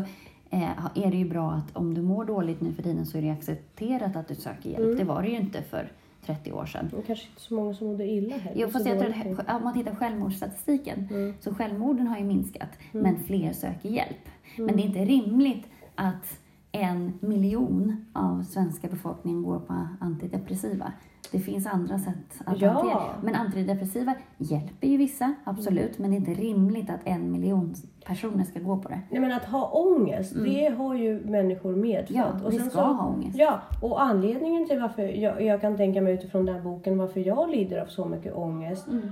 eh, 0.49 0.85
är 0.95 1.11
det 1.11 1.17
ju 1.17 1.29
bra 1.29 1.51
att 1.51 1.75
om 1.75 1.93
du 1.93 2.01
mår 2.01 2.25
dåligt 2.25 2.61
nu 2.61 2.73
för 2.73 2.83
tiden 2.83 3.05
så 3.05 3.17
är 3.17 3.21
det 3.21 3.29
accepterat 3.29 4.15
att 4.15 4.27
du 4.27 4.35
söker 4.35 4.69
hjälp. 4.69 4.83
Mm. 4.83 4.97
Det 4.97 5.03
var 5.03 5.21
det 5.21 5.27
ju 5.27 5.35
inte 5.37 5.61
för 5.61 5.91
30 6.25 6.51
år 6.51 6.65
sedan. 6.65 6.87
Det 6.91 6.97
är 6.97 7.01
kanske 7.01 7.27
inte 7.29 7.41
så 7.41 7.53
många 7.53 7.73
som 7.73 7.87
mådde 7.87 8.05
illa 8.07 8.37
heller. 8.37 8.61
Jo, 8.61 8.69
fast 8.69 8.85
jag 8.85 8.99
tror 8.99 9.39
att 9.47 9.55
om 9.57 9.63
man 9.63 9.73
tittar 9.73 9.91
på 9.91 9.97
självmordsstatistiken 9.97 11.07
Mm. 11.11 11.33
så 11.39 11.55
självmorden 11.55 12.07
har 12.07 12.17
ju 12.17 12.23
minskat, 12.23 12.69
men 12.91 13.23
fler 13.23 13.53
söker 13.53 13.89
hjälp. 13.89 14.17
Men 14.57 14.69
Mm. 14.69 14.75
det 14.77 14.83
är 14.83 14.87
inte 14.87 15.05
rimligt 15.05 15.65
att 15.95 16.39
en 16.71 17.13
miljon 17.19 18.05
av 18.13 18.43
svenska 18.43 18.87
befolkningen 18.87 19.43
går 19.43 19.59
på 19.59 19.87
antidepressiva. 19.99 20.91
Det 21.31 21.39
finns 21.39 21.67
andra 21.67 21.99
sätt 21.99 22.41
att 22.45 22.61
Ja. 22.61 22.69
hantera 22.71 23.01
Men 23.23 23.35
antidepressiva 23.35 24.13
hjälper 24.37 24.87
ju 24.87 24.97
vissa, 24.97 25.33
absolut. 25.43 25.99
Men 25.99 26.09
det 26.09 26.15
är 26.15 26.17
inte 26.17 26.33
rimligt 26.33 26.89
att 26.89 26.99
en 27.03 27.31
miljon 27.31 27.73
personer 28.05 28.43
ska 28.43 28.59
gå 28.59 28.77
på 28.77 28.89
det. 28.89 28.99
Nej 29.09 29.21
men 29.21 29.31
att 29.31 29.45
ha 29.45 29.69
ångest, 29.71 30.33
det 30.45 30.67
har 30.77 30.95
ju 30.95 31.19
människor 31.25 31.75
medfött. 31.75 32.09
Mm. 32.15 32.27
Ja, 32.43 32.49
vi 32.49 32.57
sen 32.57 32.69
ska 32.69 32.81
ha 32.81 33.07
ångest. 33.07 33.37
Ja, 33.37 33.59
och 33.81 34.01
anledningen 34.03 34.67
till 34.67 34.79
varför 34.79 35.03
jag, 35.03 35.41
jag 35.41 35.61
kan 35.61 35.77
tänka 35.77 36.01
mig 36.01 36.13
utifrån 36.13 36.45
den 36.45 36.55
här 36.55 36.61
boken 36.61 36.97
varför 36.97 37.19
jag 37.19 37.49
lider 37.49 37.81
av 37.81 37.85
så 37.85 38.05
mycket 38.05 38.33
ångest 38.35 38.87
Mm. 38.87 39.11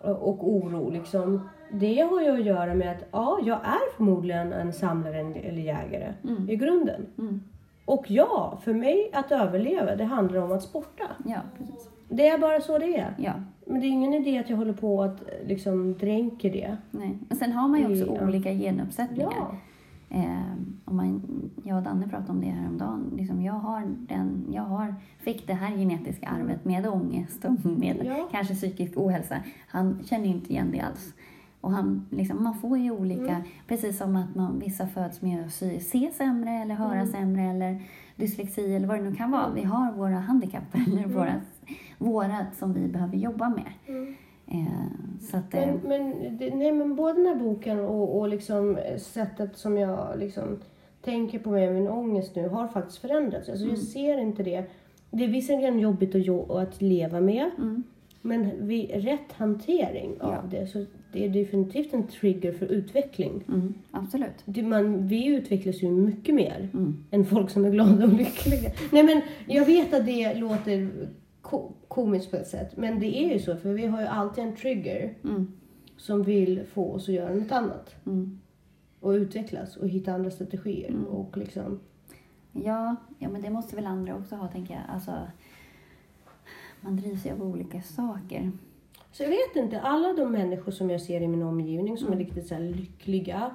och, 0.00 0.28
och 0.28 0.48
oro 0.56 0.90
liksom. 0.90 1.48
Det 1.72 2.00
har 2.00 2.20
ju 2.22 2.30
att 2.30 2.44
göra 2.44 2.74
med 2.74 2.90
att 2.92 3.02
ja, 3.12 3.38
jag 3.44 3.56
är 3.58 3.96
förmodligen 3.96 4.52
en 4.52 4.72
samlare 4.72 5.18
eller 5.20 5.62
jägare 5.62 6.12
i 6.48 6.56
grunden. 6.56 7.06
Och 7.86 8.10
ja, 8.10 8.58
för 8.64 8.74
mig 8.74 9.10
att 9.12 9.32
överleva, 9.32 9.96
det 9.96 10.04
handlar 10.04 10.40
om 10.42 10.52
att 10.52 10.62
sporta. 10.62 11.04
Ja, 11.24 11.38
precis. 11.58 11.88
Det 12.08 12.28
är 12.28 12.38
bara 12.38 12.60
så 12.60 12.78
det 12.78 12.96
är. 12.96 13.14
Ja, 13.18 13.32
Men 13.66 13.80
det 13.80 13.86
är 13.86 13.88
ingen 13.88 14.14
idé 14.14 14.38
att 14.38 14.50
jag 14.50 14.56
håller 14.56 14.72
på 14.72 15.02
att 15.02 15.22
liksom 15.46 15.94
dränker 15.98 16.52
det. 16.52 16.76
nej. 16.90 17.18
Men 17.28 17.38
sen 17.38 17.52
har 17.52 17.68
man 17.68 17.80
ju 17.80 17.86
också 18.02 18.14
Ja. 18.20 18.26
olika 18.28 18.50
genuppsättningar. 18.52 19.32
Ja. 19.38 19.54
Eh, 20.10 20.52
om 20.84 20.96
man, 20.96 21.22
jag 21.64 21.76
och 21.76 21.82
Danne 21.82 22.08
pratade 22.08 22.32
om 22.32 22.40
det 22.40 22.46
häromdagen. 22.46 23.12
Liksom 23.16 23.42
jag, 23.42 23.52
har 23.52 23.82
den, 24.08 24.46
jag 24.52 24.62
har, 24.62 24.94
fick 25.18 25.46
det 25.46 25.54
här 25.54 25.76
genetiska 25.76 26.28
arvet 26.28 26.64
med 26.64 26.86
ångest 26.86 27.44
och 27.44 27.66
med 27.78 27.96
Ja. 28.04 28.28
kanske 28.32 28.54
psykisk 28.54 28.92
ohälsa. 28.96 29.36
Han 29.68 29.98
känner 30.04 30.26
inte 30.26 30.52
igen 30.52 30.70
det 30.72 30.80
alls. 30.80 31.14
Och 31.66 31.72
han, 31.72 32.06
liksom, 32.10 32.42
man 32.44 32.54
får 32.54 32.78
ju 32.78 32.90
olika, 32.90 33.22
Mm. 33.30 33.42
precis 33.68 33.98
som 33.98 34.16
att 34.16 34.34
man, 34.34 34.58
vissa 34.58 34.86
föds 34.86 35.22
med 35.22 35.44
att 35.46 35.52
se 35.82 36.10
sämre 36.14 36.50
eller 36.50 36.74
höra 36.74 36.94
Mm. 37.00 37.06
sämre 37.06 37.42
eller 37.42 37.82
dyslexi 38.16 38.74
eller 38.74 38.88
vad 38.88 38.98
det 38.98 39.02
nu 39.10 39.14
kan 39.14 39.30
vara. 39.30 39.50
Vi 39.54 39.62
har 39.62 39.92
våra 39.92 40.14
handikapp 40.18 40.62
eller 40.86 41.06
våra, 41.06 41.34
våra 41.98 42.46
som 42.58 42.72
vi 42.72 42.88
behöver 42.88 43.16
jobba 43.16 43.48
med. 43.48 43.72
Mm. 43.86 44.14
Eh, 44.46 45.20
så 45.20 45.36
att, 45.36 45.54
eh, 45.54 45.60
Men, 45.66 45.80
men, 45.84 46.38
det, 46.38 46.54
nej, 46.54 46.72
men 46.72 46.96
både 46.96 47.12
den 47.12 47.26
här 47.26 47.34
boken 47.44 47.80
och, 47.80 48.18
och 48.20 48.28
liksom 48.28 48.78
sättet 48.98 49.56
som 49.56 49.78
jag 49.78 50.18
liksom 50.18 50.58
tänker 51.04 51.38
på 51.38 51.50
med 51.50 51.74
min 51.74 51.88
ångest 51.88 52.36
nu 52.36 52.48
har 52.48 52.68
faktiskt 52.68 52.98
förändrats. 52.98 53.48
Alltså 53.48 53.64
Jag 53.66 53.78
ser 53.78 54.18
inte 54.18 54.42
det. 54.42 54.64
Det 55.10 55.24
är 55.24 55.28
visserligen 55.28 55.78
jobbigt 55.78 56.14
att, 56.14 56.50
att 56.50 56.82
leva 56.82 57.20
med. 57.20 57.50
mm, 57.58 57.82
Men 58.22 58.66
vid 58.66 58.90
rätt 58.90 59.32
hantering 59.32 60.20
av 60.20 60.32
Ja. 60.32 60.42
det 60.58 60.66
så 60.66 60.84
det 61.16 61.24
är 61.24 61.28
definitivt 61.44 61.92
en 61.94 62.06
trigger 62.06 62.52
för 62.52 62.66
utveckling. 62.66 63.42
mm, 63.48 63.74
absolut. 63.90 64.42
Det, 64.44 64.62
man, 64.62 65.08
vi 65.08 65.26
utvecklas 65.26 65.82
ju 65.82 65.90
mycket 65.90 66.34
mer 66.34 66.68
Mm. 66.74 67.04
än 67.10 67.24
folk 67.24 67.50
som 67.50 67.64
är 67.64 67.70
glada 67.70 68.04
och 68.04 68.12
lyckliga. 68.12 68.70
Nej 68.92 69.02
men 69.04 69.20
jag 69.46 69.66
vet 69.66 69.94
att 69.94 70.06
det 70.06 70.34
låter 70.34 70.90
ko- 71.42 71.72
komiskt 71.88 72.30
på 72.30 72.36
ett 72.36 72.48
sätt. 72.48 72.76
Men 72.76 73.00
det 73.00 73.16
är 73.24 73.32
ju 73.32 73.38
så 73.38 73.56
för 73.56 73.72
vi 73.72 73.86
har 73.86 74.00
ju 74.00 74.06
alltid 74.06 74.44
en 74.44 74.56
trigger 74.56 75.14
Mm, 75.24 75.52
som 75.96 76.22
vill 76.22 76.64
få 76.72 76.92
oss 76.92 77.08
att 77.08 77.14
göra 77.14 77.34
något 77.34 77.52
annat. 77.52 77.94
mm. 78.06 78.40
Och 79.00 79.10
utvecklas 79.10 79.76
och 79.76 79.88
hitta 79.88 80.12
andra 80.12 80.30
strategier. 80.30 80.94
Och 81.10 81.36
liksom, 81.36 81.80
Ja, 82.52 82.96
ja, 83.18 83.28
men 83.28 83.42
det 83.42 83.50
måste 83.50 83.76
väl 83.76 83.86
andra 83.86 84.16
också 84.16 84.34
ha, 84.36 84.48
tänker 84.48 84.74
jag. 84.74 84.82
Alltså, 84.94 85.12
man 86.80 86.96
drivs 86.96 87.26
ju 87.26 87.30
av 87.30 87.42
olika 87.42 87.82
saker. 87.82 88.50
Så 89.16 89.22
jag 89.22 89.30
vet 89.30 89.56
inte, 89.56 89.80
alla 89.80 90.12
de 90.12 90.32
människor 90.32 90.72
som 90.72 90.90
jag 90.90 91.00
ser 91.00 91.20
i 91.20 91.28
min 91.28 91.42
omgivning 91.42 91.98
som 91.98 92.12
är 92.12 92.16
riktigt 92.16 92.46
så 92.46 92.58
lyckliga 92.58 93.50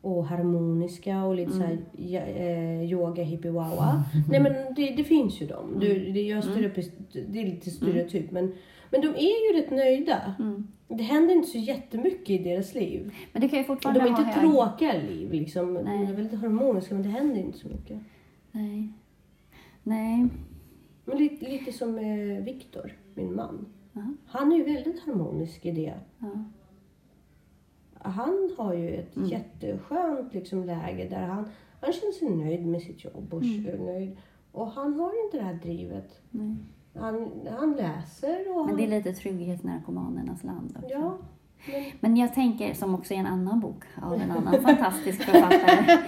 och 0.00 0.26
harmoniska 0.26 1.24
och 1.24 1.34
lite 1.34 1.52
så 1.52 1.58
här 1.58 1.78
ja, 1.96 2.20
eh, 2.20 2.82
yoga 2.92 3.22
hippie 3.22 3.50
wawa. 3.50 4.04
Nej 4.30 4.40
men 4.40 4.52
det, 4.74 4.94
det 4.96 5.04
finns 5.04 5.42
ju 5.42 5.46
dem. 5.46 5.76
Du, 5.80 6.12
det, 6.12 6.22
jag 6.22 6.44
stereotyp, 6.44 6.92
det 7.28 7.40
är 7.40 7.44
lite 7.44 7.70
stereotyp 7.70 8.30
men, 8.30 8.52
men 8.90 9.00
de 9.00 9.06
är 9.08 9.54
ju 9.54 9.60
rätt 9.60 9.70
nöjda. 9.70 10.34
Det 10.88 11.02
händer 11.02 11.34
inte 11.34 11.48
så 11.48 11.58
jättemycket 11.58 12.30
i 12.30 12.38
deras 12.38 12.74
liv. 12.74 13.14
Men 13.32 13.42
det 13.42 13.48
kan 13.48 13.58
ju 13.58 13.64
fortfarande 13.64 14.00
de 14.00 14.04
är 14.06 14.08
inte 14.10 14.22
hög- 14.22 14.40
tråkiga 14.52 14.92
liv 15.08 15.32
liksom. 15.32 15.74
De 15.74 15.86
är 15.86 16.12
väldigt 16.12 16.40
harmoniska 16.40 16.94
men 16.94 17.02
det 17.02 17.08
händer 17.08 17.40
inte 17.40 17.58
så 17.58 17.68
mycket. 17.68 17.98
Nej. 18.52 18.88
Nej. 19.82 20.28
Men 21.04 21.18
lite, 21.18 21.48
lite 21.48 21.72
som 21.72 21.98
eh, 21.98 22.44
Viktor, 22.44 22.92
min 23.14 23.34
man. 23.34 23.66
Ja. 23.92 24.02
Han 24.26 24.52
är 24.52 24.56
ju 24.56 24.64
väldigt 24.64 25.00
harmonisk 25.00 25.66
i 25.66 25.70
det. 25.70 25.94
Ja. 26.18 26.28
Han 28.04 28.50
har 28.58 28.74
ju 28.74 28.90
ett 28.90 29.16
jätteskönt 29.16 30.34
liksom, 30.34 30.64
läge 30.64 31.08
där 31.08 31.26
han, 31.26 31.48
han 31.80 31.92
känner 31.92 32.12
sig 32.12 32.30
nöjd 32.30 32.66
med 32.66 32.82
sitt 32.82 33.04
jobb 33.04 33.34
och 33.34 33.42
nöjd. 33.80 34.16
Och 34.52 34.70
han 34.70 34.94
har 34.94 35.24
inte 35.24 35.36
det 35.36 35.44
här 35.44 35.54
drivet. 35.54 36.20
Nej. 36.30 36.56
Han, 36.94 37.30
han 37.58 37.72
läser 37.72 38.58
och 38.58 38.66
Men 38.66 38.76
det 38.76 38.84
är 38.84 38.88
lite 38.88 39.12
trygghetsnarkomanernas 39.12 40.44
land 40.44 40.76
också. 40.76 40.88
Ja, 40.90 41.18
men, 41.66 41.84
Men 42.00 42.16
jag 42.16 42.34
tänker, 42.34 42.74
som 42.74 42.94
också 42.94 43.14
är 43.14 43.18
en 43.18 43.26
annan 43.26 43.60
bok 43.60 43.84
av 44.02 44.14
en 44.14 44.30
annan 44.30 44.62
fantastisk 44.62 45.22
författare. 45.22 45.98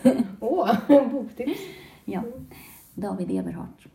åh, 0.40 0.90
en 0.90 1.10
boktips. 1.10 1.60
Ja, 2.04 2.22
David 2.94 3.30
Eberhardt. 3.30 3.86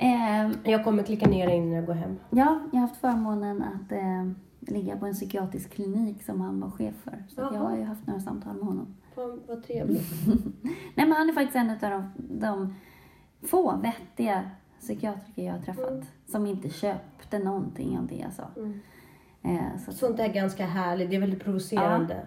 Eh, 0.00 0.50
Jag 0.64 0.84
kommer 0.84 1.02
klicka 1.02 1.28
ner 1.28 1.48
innan 1.48 1.72
jag 1.72 1.86
går 1.86 1.94
hem. 1.94 2.16
ja, 2.30 2.60
jag 2.72 2.80
har 2.80 2.88
haft 2.88 3.00
förmånen 3.00 3.62
att 3.62 3.92
eh, 3.92 4.30
ligga 4.60 4.96
på 4.96 5.06
en 5.06 5.14
psykiatrisk 5.14 5.70
klinik 5.70 6.22
som 6.22 6.40
han 6.40 6.60
var 6.60 6.70
chef 6.70 6.94
för. 7.04 7.24
Så 7.28 7.40
jag 7.40 7.60
har 7.60 7.76
ju 7.76 7.84
haft 7.84 8.06
några 8.06 8.20
samtal 8.20 8.54
med 8.56 8.64
honom. 8.66 8.94
Vad, 9.14 9.38
vad 9.48 9.62
trevligt. 9.62 10.10
Nej, 10.94 11.06
men 11.06 11.12
han 11.12 11.28
är 11.28 11.32
faktiskt 11.32 11.56
en 11.56 11.70
av 11.70 11.76
de, 11.80 12.10
de 12.40 12.74
få 13.42 13.76
vettiga 13.76 14.50
psykiatriker 14.80 15.42
jag 15.42 15.52
har 15.52 15.60
träffat. 15.62 16.04
Som 16.26 16.46
inte 16.46 16.68
köpte 16.70 17.38
någonting 17.38 17.98
av 17.98 18.06
det 18.06 18.14
jag 18.16 18.32
sa. 18.32 18.44
Mm. 18.56 18.80
Eh, 19.42 19.78
så, 19.84 19.92
Sånt 19.92 20.20
är 20.20 20.28
ganska 20.28 20.66
härligt. 20.66 21.10
Det 21.10 21.16
är 21.16 21.20
väldigt 21.20 21.44
provocerande. 21.44 22.26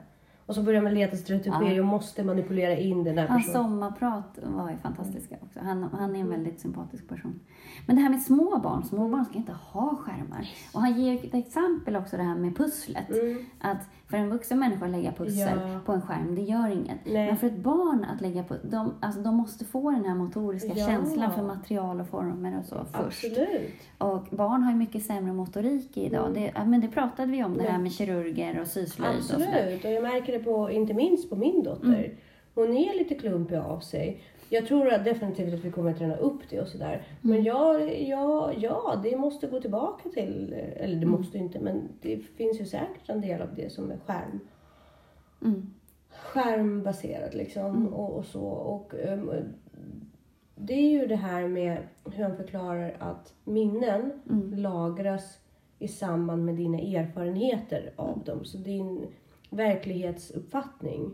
Och 0.51 0.55
så 0.55 0.63
börjar 0.63 0.81
man 0.81 0.93
leta 0.93 1.17
stereotypier 1.17 1.79
och 1.79 1.85
måste 1.85 2.23
manipulera 2.23 2.77
in 2.77 3.03
den 3.03 3.15
där 3.15 3.27
Hans 3.27 3.45
personen. 3.47 3.63
sommarprat 3.69 4.39
var 4.43 4.69
ju 4.69 4.77
fantastiska 4.77 5.35
också. 5.41 5.59
Han, 5.63 5.83
han 5.83 6.15
är 6.15 6.19
en 6.19 6.29
väldigt 6.29 6.59
sympatisk 6.59 7.07
person. 7.07 7.39
Men 7.85 7.95
det 7.95 8.01
här 8.01 8.09
med 8.09 8.21
små 8.21 8.59
barn, 8.59 8.83
små 8.83 9.07
barn 9.09 9.25
ska 9.25 9.37
inte 9.37 9.51
ha 9.51 9.95
skärmar. 9.95 10.49
Och 10.73 10.81
han 10.81 11.01
ger 11.01 11.25
ett 11.25 11.33
exempel 11.33 11.95
också 11.95 12.17
det 12.17 12.23
här 12.23 12.35
med 12.35 12.57
pusslet. 12.57 13.09
Mm. 13.09 13.45
Att 13.59 13.77
för 14.09 14.17
en 14.17 14.29
vuxen 14.29 14.59
människa 14.59 14.85
att 14.85 14.91
lägga 14.91 15.11
pussel 15.11 15.59
Ja. 15.61 15.79
på 15.85 15.91
en 15.91 16.01
skärm, 16.01 16.35
det 16.35 16.41
gör 16.41 16.67
inget. 16.67 16.97
Nej. 17.05 17.27
Men 17.27 17.37
för 17.37 17.47
ett 17.47 17.57
barn 17.57 18.05
att 18.15 18.21
lägga 18.21 18.43
pussel, 18.43 18.69
de, 18.69 18.93
alltså, 18.99 19.21
de 19.21 19.35
måste 19.35 19.65
få 19.65 19.91
den 19.91 20.05
här 20.05 20.15
motoriska 20.15 20.73
Ja. 20.75 20.87
känslan 20.87 21.33
för 21.33 21.43
material 21.43 22.01
och 22.01 22.07
former 22.07 22.59
och 22.59 22.65
så 22.65 22.85
först. 22.91 23.25
Absolut. 23.25 23.71
Och 23.97 24.27
barn 24.37 24.63
har 24.63 24.71
ju 24.71 24.77
mycket 24.77 25.05
sämre 25.05 25.33
motorik 25.33 25.97
idag. 25.97 26.27
Mm. 26.27 26.33
Det, 26.33 26.51
ja, 26.55 26.65
men 26.65 26.81
det 26.81 26.87
pratade 26.87 27.31
vi 27.31 27.43
om, 27.43 27.57
det 27.57 27.63
här 27.63 27.77
med 27.79 27.91
kirurger 27.91 28.61
och 28.61 28.67
syslöjd 28.67 29.17
och 29.17 29.23
sådär. 29.23 29.47
Absolut. 29.47 29.85
Och 29.85 29.91
jag 29.91 30.03
märker 30.03 30.33
det 30.33 30.40
på, 30.43 30.71
inte 30.71 30.93
minst 30.93 31.29
på 31.29 31.35
min 31.35 31.63
dotter. 31.63 31.87
Mm. 31.87 32.11
Hon 32.55 32.77
är 32.77 32.97
lite 32.97 33.15
klumpig 33.15 33.55
av 33.55 33.79
sig. 33.79 34.21
Jag 34.49 34.67
tror 34.67 34.93
att 34.93 35.05
definitivt 35.05 35.53
att 35.53 35.65
vi 35.65 35.71
kommer 35.71 35.91
att 35.91 35.97
träna 35.97 36.15
upp 36.15 36.39
det 36.49 36.61
och 36.61 36.67
sådär. 36.67 36.93
Mm. 36.93 37.03
Men 37.21 37.43
ja, 37.43 37.79
ja, 37.83 38.51
ja, 38.57 38.99
det 39.03 39.17
måste 39.17 39.47
gå 39.47 39.61
tillbaka 39.61 40.09
till, 40.09 40.53
eller 40.75 40.95
det 40.95 41.05
Mm. 41.05 41.09
måste 41.11 41.37
inte, 41.37 41.59
men 41.59 41.81
det 42.01 42.17
finns 42.17 42.61
ju 42.61 42.65
säkert 42.65 43.09
en 43.09 43.21
del 43.21 43.41
av 43.41 43.55
det 43.55 43.71
som 43.71 43.91
är 43.91 43.97
skärm. 43.97 44.39
Mm. 45.41 45.73
skärmbaserat 46.09 47.33
liksom 47.33 47.93
och, 47.93 48.17
och 48.17 48.25
så. 48.25 48.43
Och, 48.45 48.93
ehm, 48.95 49.29
det 50.55 50.73
är 50.73 50.89
ju 50.91 51.07
det 51.07 51.15
här 51.15 51.47
med 51.47 51.77
hur 52.11 52.23
han 52.23 52.37
förklarar 52.37 52.95
att 52.99 53.33
minnen 53.43 54.11
lagras 54.55 55.37
i 55.79 55.87
samband 55.87 56.45
med 56.45 56.55
dina 56.55 56.79
erfarenheter 56.79 57.93
av 57.95 58.23
dem. 58.25 58.45
Så 58.45 58.57
din 58.57 59.07
verklighetsuppfattning 59.51 61.13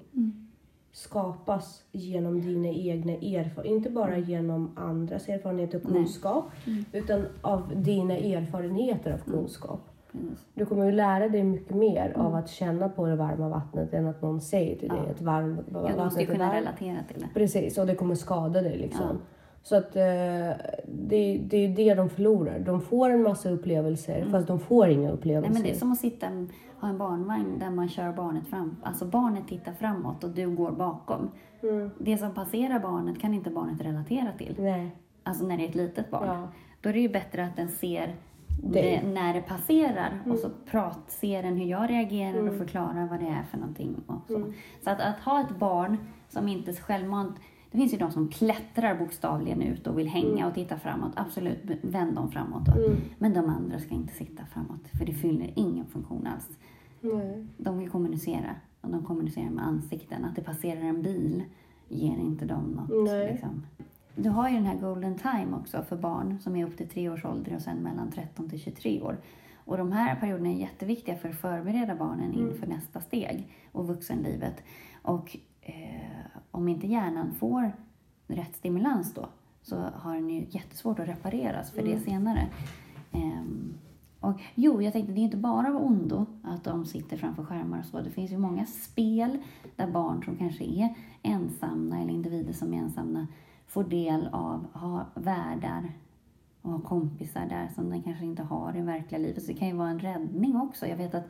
skapas 0.91 1.83
genom 1.91 2.41
dina 2.41 2.67
egna 2.67 3.11
erfarenheter. 3.13 3.65
Inte 3.65 3.89
bara 3.89 4.17
genom 4.17 4.71
andras 4.75 5.29
erfarenheter 5.29 5.77
och 5.77 5.83
kunskap 5.91 6.45
utan 6.93 7.25
av 7.41 7.71
dina 7.75 8.17
erfarenheter 8.17 9.11
av 9.13 9.17
kunskap. 9.17 9.79
Precis. 10.11 10.45
Du 10.53 10.65
kommer 10.65 10.85
ju 10.85 10.91
lära 10.91 11.29
dig 11.29 11.43
mycket 11.43 11.75
mer 11.75 12.13
av 12.17 12.35
att 12.35 12.49
känna 12.49 12.89
på 12.89 13.05
det 13.05 13.15
varma 13.15 13.49
vattnet 13.49 13.93
än 13.93 14.07
att 14.07 14.21
någon 14.21 14.41
säger 14.41 14.75
till 14.79 14.89
dig 14.89 14.99
att 15.11 15.21
varm, 15.21 15.57
Ja, 15.57 15.63
du 15.73 15.73
måste 15.73 15.89
ju 15.91 15.95
vattnet 15.97 16.21
är 16.29 16.33
kunna 16.33 16.45
varmt. 16.49 16.55
relatera 16.61 16.97
till 17.07 17.21
det. 17.21 17.27
Precis, 17.33 17.77
och 17.77 17.87
det 17.87 17.95
kommer 17.95 18.15
skada 18.15 18.61
dig 18.61 18.77
liksom. 18.77 19.17
Så 19.63 19.75
att 19.75 19.95
eh, 19.95 20.01
det, 20.85 21.37
det 21.49 21.57
är 21.57 21.75
det 21.75 21.93
de 21.93 22.09
förlorar. 22.09 22.59
De 22.59 22.81
får 22.81 23.09
en 23.09 23.23
massa 23.23 23.49
upplevelser 23.49 24.25
fast 24.31 24.47
de 24.47 24.59
får 24.59 24.87
inga 24.89 25.01
Nej, 25.01 25.11
upplevelser. 25.11 25.53
men 25.53 25.63
det 25.63 25.69
är 25.71 25.75
som 25.75 25.91
att 25.91 25.97
sitta, 25.99 26.27
ha 26.79 26.89
en 26.89 26.97
barnvagn 26.97 27.59
där 27.59 27.69
man 27.69 27.89
kör 27.89 28.13
barnet 28.13 28.47
fram. 28.47 28.75
Alltså 28.83 29.05
barnet 29.05 29.47
tittar 29.47 29.73
framåt 29.73 30.23
och 30.23 30.29
du 30.29 30.49
går 30.55 30.71
bakom. 30.71 31.31
Mm. 31.63 31.89
Det 31.99 32.17
som 32.17 32.33
passerar 32.33 32.79
barnet 32.79 33.19
kan 33.19 33.33
inte 33.33 33.49
barnet 33.49 33.81
relatera 33.81 34.31
till. 34.37 34.55
Nej. 34.59 34.95
Alltså 35.23 35.45
när 35.47 35.57
det 35.57 35.63
är 35.65 35.69
ett 35.69 35.75
litet 35.75 36.11
barn. 36.11 36.27
Ja. 36.27 36.47
Då 36.81 36.89
är 36.89 36.93
det 36.93 36.99
ju 36.99 37.09
bättre 37.09 37.45
att 37.45 37.55
den 37.55 37.69
ser 37.69 38.15
Det- 38.63 38.81
det, 38.81 39.07
när 39.07 39.33
det 39.33 39.41
passerar 39.41 40.19
och 40.19 40.25
Mm. 40.25 40.37
så 40.37 40.49
prat, 40.71 40.99
ser 41.07 41.43
den 41.43 41.57
hur 41.57 41.65
jag 41.65 41.89
reagerar 41.89 42.47
och 42.49 42.55
förklarar 42.57 43.07
vad 43.09 43.19
det 43.19 43.27
är 43.27 43.43
för 43.51 43.57
någonting. 43.57 43.95
Och 44.07 44.15
så 44.27 44.35
Mm. 44.35 44.53
så 44.83 44.89
att, 44.89 45.01
att 45.01 45.19
ha 45.19 45.41
ett 45.41 45.59
barn 45.59 45.97
som 46.29 46.47
inte 46.47 46.73
självmant 46.73 47.35
det 47.71 47.77
finns 47.77 47.93
ju 47.93 47.97
de 47.97 48.11
som 48.11 48.27
klättrar 48.29 48.95
bokstavligen 48.99 49.61
ut 49.61 49.87
och 49.87 49.99
vill 49.99 50.07
hänga 50.07 50.27
Mm. 50.33 50.47
och 50.47 50.53
titta 50.53 50.77
framåt. 50.77 51.11
Absolut, 51.15 51.59
vänd 51.81 52.15
dem 52.15 52.31
framåt. 52.31 52.65
Då. 52.65 52.73
Men 53.17 53.33
de 53.33 53.49
andra 53.49 53.79
ska 53.79 53.95
inte 53.95 54.13
sitta 54.13 54.45
framåt, 54.45 54.87
för 54.97 55.05
det 55.05 55.13
fyller 55.13 55.53
ingen 55.55 55.85
funktion 55.85 56.27
alls. 56.27 56.49
Nej. 57.01 57.45
De 57.57 57.77
vill 57.79 57.89
kommunicera, 57.89 58.55
och 58.81 58.89
de 58.89 59.03
kommunicerar 59.03 59.49
med 59.49 59.67
ansikten. 59.67 60.25
Att 60.25 60.35
det 60.35 60.41
passerar 60.43 60.81
en 60.81 61.01
bil 61.01 61.43
ger 61.89 62.17
inte 62.17 62.45
dem 62.45 62.63
något. 62.63 63.05
Nej. 63.11 63.31
Liksom. 63.31 63.65
Du 64.15 64.29
har 64.29 64.49
ju 64.49 64.55
den 64.55 64.65
här 64.65 64.77
golden 64.79 65.15
time 65.15 65.47
också 65.61 65.83
för 65.83 65.97
barn 65.97 66.39
som 66.39 66.55
är 66.55 66.65
upp 66.65 66.77
till 66.77 66.87
tre 66.89 67.09
års 67.09 67.25
ålder 67.25 67.55
och 67.55 67.61
sen 67.61 67.77
mellan 67.77 68.11
13 68.11 68.49
till 68.49 68.59
23 68.59 69.01
år. 69.01 69.17
Och 69.65 69.77
de 69.77 69.91
här 69.91 70.15
perioderna 70.15 70.49
är 70.49 70.53
jätteviktiga 70.53 71.15
för 71.15 71.29
att 71.29 71.35
förbereda 71.35 71.95
barnen 71.95 72.33
inför 72.33 72.67
nästa 72.67 73.01
steg 73.01 73.47
och 73.71 73.87
vuxenlivet. 73.87 74.63
Och 75.01 75.37
eh, 75.61 75.75
om 76.57 76.67
inte 76.67 76.87
hjärnan 76.87 77.33
får 77.33 77.71
rätt 78.27 78.55
stimulans 78.55 79.13
då 79.13 79.29
så 79.61 79.75
har 79.75 80.15
den 80.15 80.29
ju 80.29 80.45
jättesvårt 80.49 80.99
att 80.99 81.07
repareras 81.07 81.71
för 81.71 81.83
det 81.83 81.99
senare. 81.99 82.47
Ehm, 83.11 83.73
och 84.19 84.39
jo, 84.55 84.81
jag 84.81 84.93
tänkte 84.93 85.13
det 85.13 85.19
är 85.19 85.23
inte 85.23 85.37
bara 85.37 85.67
av 85.67 85.85
ondo 85.85 86.25
att 86.43 86.63
de 86.63 86.85
sitter 86.85 87.17
framför 87.17 87.45
skärmar 87.45 87.79
och 87.79 87.85
så. 87.85 88.01
Det 88.01 88.09
finns 88.09 88.31
ju 88.31 88.37
många 88.37 88.65
spel 88.65 89.37
där 89.75 89.87
barn 89.87 90.23
som 90.23 90.37
kanske 90.37 90.63
är 90.63 90.95
ensamma 91.23 91.99
eller 91.99 92.13
individer 92.13 92.53
som 92.53 92.73
är 92.73 92.77
ensamma 92.77 93.27
får 93.67 93.83
del 93.83 94.29
av, 94.31 94.67
ha 94.73 95.05
världar 95.15 95.91
och 96.61 96.71
ha 96.71 96.79
kompisar 96.79 97.45
där 97.49 97.69
som 97.75 97.89
den 97.89 98.03
kanske 98.03 98.25
inte 98.25 98.43
har 98.43 98.77
i 98.77 98.81
verkliga 98.81 99.21
livet. 99.21 99.43
Så 99.43 99.51
det 99.51 99.57
kan 99.57 99.67
ju 99.67 99.73
vara 99.73 99.89
en 99.89 99.99
räddning 99.99 100.57
också. 100.57 100.87
Jag 100.87 100.97
vet 100.97 101.15
att 101.15 101.27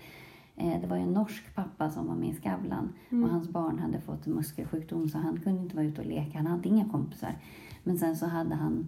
det 0.58 0.88
var 0.88 0.98
ju 0.98 1.04
en 1.04 1.14
norsk 1.14 1.56
pappa 1.56 1.90
som 1.90 2.08
var 2.08 2.16
med 2.16 2.30
i 2.30 2.34
Skavlan 2.34 2.94
och 3.10 3.30
hans 3.30 3.50
barn 3.50 3.80
hade 3.80 4.02
fått 4.02 4.26
muskelsjukdom 4.26 5.10
så 5.10 5.18
han 5.18 5.40
kunde 5.40 5.62
inte 5.62 5.76
vara 5.76 5.86
ute 5.86 6.02
och 6.02 6.08
leka. 6.08 6.38
Han 6.38 6.48
hade 6.48 6.70
inga 6.70 6.90
kompisar. 6.90 7.36
Men 7.84 7.98
sen 7.98 8.16
så 8.16 8.26
hade 8.26 8.56
han 8.56 8.88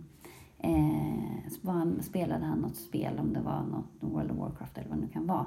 Eh, 0.62 2.00
spelade 2.02 2.46
han 2.46 2.60
något 2.60 2.76
spel, 2.76 3.20
om 3.20 3.34
det 3.34 3.40
var 3.40 3.64
något 3.64 3.86
World 4.00 4.32
of 4.32 4.38
Warcraft 4.38 4.78
eller 4.78 4.90
vad 4.90 4.98
det 4.98 5.02
nu 5.02 5.08
kan 5.08 5.28
vara. 5.28 5.46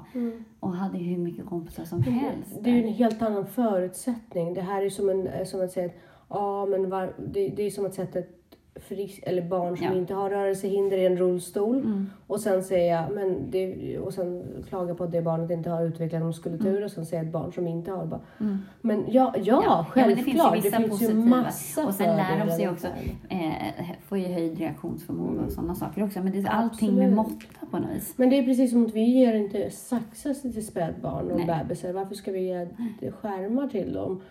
Och 0.59 0.75
hade 0.75 0.97
hur 0.97 1.17
mycket 1.17 1.45
kompisar 1.45 1.85
som 1.85 2.03
helst. 2.03 2.59
Det 2.61 2.69
är 2.69 2.73
ju 2.73 2.83
en 2.83 2.93
helt 2.93 3.21
annan 3.21 3.45
förutsättning. 3.45 4.53
Det 4.53 4.61
här 4.61 4.81
är 4.81 4.89
som, 4.89 5.09
en, 5.09 5.27
eh, 5.27 5.45
som 5.45 5.61
att 5.61 5.71
säga 5.71 5.85
att 5.85 5.95
ja, 6.29 6.65
men 6.65 6.89
var, 6.89 7.13
det, 7.33 7.49
det 7.49 7.63
är 7.63 7.71
som 7.71 7.85
att 7.85 7.93
sätta 7.93 8.19
ett 8.19 8.42
frisk, 8.75 9.19
eller 9.23 9.41
barn 9.41 9.77
som 9.77 9.85
Ja. 9.85 9.93
inte 9.93 10.13
har 10.13 10.29
rörelsehinder 10.29 10.97
i 10.97 11.05
en 11.05 11.17
rullstol 11.17 11.77
Mm. 11.79 12.09
och 12.27 12.39
sen 12.39 12.63
säga, 12.63 13.07
men 13.15 13.51
det, 13.51 13.97
och 13.99 14.13
sen 14.13 14.43
klaga 14.69 14.95
på 14.95 15.03
att 15.03 15.11
det 15.11 15.21
barnet 15.21 15.51
inte 15.51 15.69
har 15.69 15.85
utvecklat 15.85 16.21
muskulatur 16.21 16.83
och 16.83 16.91
sen 16.91 17.05
säga 17.05 17.21
ett 17.21 17.31
barn 17.31 17.53
som 17.53 17.67
inte 17.67 17.91
har. 17.91 18.05
Bara, 18.05 18.19
Men 18.81 19.03
ja, 19.07 19.33
ja, 19.43 19.85
Mm. 19.95 20.07
men 20.07 20.17
det 20.17 20.23
finns 20.23 20.27
ju 20.37 20.39
självklart. 20.41 20.65
vissa 20.65 20.81
ju 20.81 20.89
positiva. 20.89 21.13
massa 21.25 21.87
och 21.87 21.93
sen 21.93 22.15
lär 22.17 22.45
de 22.45 22.51
sig 22.51 22.65
med 22.65 22.73
också, 22.73 22.87
det 23.29 23.35
eh, 23.35 23.85
får 24.07 24.17
ju 24.17 24.25
höjd 24.27 24.57
reaktionsförmåga 24.59 25.41
och 25.41 25.51
sådana 25.51 25.75
saker 25.75 26.03
också. 26.03 26.19
Men 26.23 26.31
det 26.31 26.39
är 26.39 26.47
allting 26.47 26.95
med 26.95 27.19
Absolut. 27.19 27.33
måtta 27.59 27.65
på 27.71 27.77
något 27.79 27.95
vis. 27.95 28.13
Men 28.17 28.29
det 28.29 28.39
är 28.39 28.43
precis 28.43 28.71
som 28.71 28.85
att 28.85 28.93
vi 28.93 29.01
ger 29.01 29.33
inte 29.33 29.69
saxar 29.69 30.33
till 30.51 30.67
spädbarn 30.67 31.31
och 31.31 31.37
Nej. 31.37 31.47
bebisar. 31.63 31.93
Varför 31.93 32.15
ska 32.15 32.31
vi 32.31 32.39
ge 32.47 32.67
skärmar 33.11 33.67
till 33.67 33.93
dem? 33.93 34.21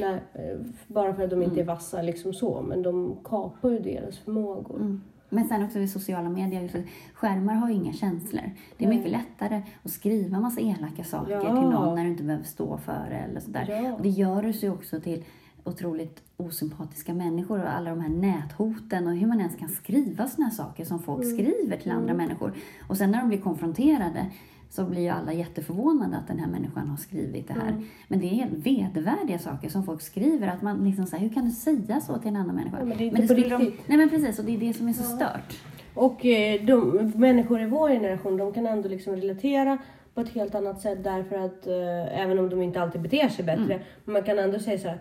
När, 0.00 0.14
eh, 0.14 0.58
bara 0.86 1.14
för 1.14 1.24
att 1.24 1.30
de 1.30 1.42
inte 1.42 1.54
Mm. 1.60 1.68
är 1.68 1.74
vassa 1.74 2.02
liksom 2.02 2.32
så. 2.32 2.62
Men 2.62 2.82
de 2.82 3.16
kapar 3.24 3.70
ju 3.70 3.78
deras 3.78 4.18
förmågor. 4.18 5.00
Men 5.28 5.44
sen 5.48 5.64
också 5.64 5.78
i 5.78 5.88
sociala 5.88 6.28
medier, 6.28 6.62
just, 6.62 6.76
skärmar 7.14 7.54
har 7.54 7.68
ju 7.68 7.74
inga 7.74 7.92
känslor. 7.92 8.42
Det 8.78 8.84
är 8.84 8.88
Nej. 8.88 8.96
mycket 8.98 9.12
lättare 9.12 9.62
att 9.82 9.90
skriva 9.90 10.40
massa 10.40 10.60
elaka 10.60 11.04
saker 11.04 11.32
Ja. 11.32 11.40
till 11.40 11.70
någon 11.70 11.94
när 11.94 12.04
du 12.04 12.10
inte 12.10 12.22
behöver 12.22 12.44
stå 12.44 12.76
för 12.78 13.06
det 13.10 13.16
eller 13.16 13.40
sådär. 13.40 13.66
Ja. 13.68 13.92
Och 13.92 14.02
det 14.02 14.08
gör 14.08 14.48
oss 14.48 14.64
ju 14.64 14.70
också 14.70 15.00
till 15.00 15.24
otroligt 15.64 16.22
osympatiska 16.36 17.14
människor 17.14 17.58
och 17.62 17.72
alla 17.72 17.90
de 17.90 18.00
här 18.00 18.08
näthoten 18.08 19.06
och 19.06 19.14
hur 19.16 19.26
man 19.26 19.38
ens 19.40 19.56
kan 19.56 19.68
skriva 19.68 20.26
såna 20.28 20.46
här 20.46 20.54
saker 20.54 20.84
som 20.84 20.98
folk 20.98 21.22
Mm. 21.24 21.36
skriver 21.36 21.76
till 21.76 21.90
andra 21.92 22.14
människor. 22.14 22.52
Och 22.88 22.96
sen 22.96 23.10
när 23.10 23.18
de 23.18 23.28
blir 23.28 23.40
konfronterade 23.40 24.26
så 24.72 24.84
blir 24.84 25.00
ju 25.00 25.08
alla 25.08 25.32
jätteförvånade 25.32 26.16
att 26.16 26.28
den 26.28 26.38
här 26.38 26.46
människan 26.46 26.88
har 26.88 26.96
skrivit 26.96 27.48
det 27.48 27.54
här. 27.54 27.68
Mm. 27.68 27.84
Men 28.08 28.20
det 28.20 28.26
är 28.26 28.34
helt 28.34 28.52
vedervärdiga 28.52 29.38
saker 29.38 29.68
som 29.68 29.84
folk 29.84 30.02
skriver. 30.02 30.48
Att 30.48 30.62
man 30.62 30.84
liksom 30.84 31.06
säger, 31.06 31.22
hur 31.22 31.34
kan 31.34 31.44
du 31.44 31.50
säga 31.50 32.00
så 32.00 32.18
till 32.18 32.28
en 32.28 32.36
annan 32.36 32.56
människa? 32.56 32.78
Ja, 32.78 32.84
men 32.84 32.98
det 32.98 33.04
är 33.04 33.06
inte 33.06 33.20
på 33.20 33.26
skulle 33.26 33.48
de. 33.48 33.64
Nej 33.86 33.98
men 33.98 34.10
precis, 34.10 34.38
och 34.38 34.44
det 34.44 34.54
är 34.54 34.58
det 34.58 34.72
som 34.72 34.88
är 34.88 34.92
så 34.92 35.02
stört. 35.02 35.60
Och 35.94 36.26
eh, 36.26 36.64
de 36.64 37.12
människor 37.16 37.60
i 37.60 37.66
vår 37.66 37.88
generation, 37.88 38.36
de 38.36 38.52
kan 38.52 38.66
ändå 38.66 38.88
liksom 38.88 39.16
relatera 39.16 39.78
på 40.14 40.20
ett 40.20 40.34
helt 40.34 40.54
annat 40.54 40.80
sätt 40.80 41.04
därför 41.04 41.36
att 41.36 41.66
eh, 41.66 42.20
även 42.20 42.38
om 42.38 42.50
de 42.50 42.62
inte 42.62 42.82
alltid 42.82 43.00
beter 43.00 43.28
sig 43.28 43.44
bättre, 43.44 43.82
men 44.04 44.12
man 44.12 44.22
kan 44.22 44.38
ändå 44.38 44.58
säga 44.58 44.78
så 44.78 44.88
här. 44.88 44.98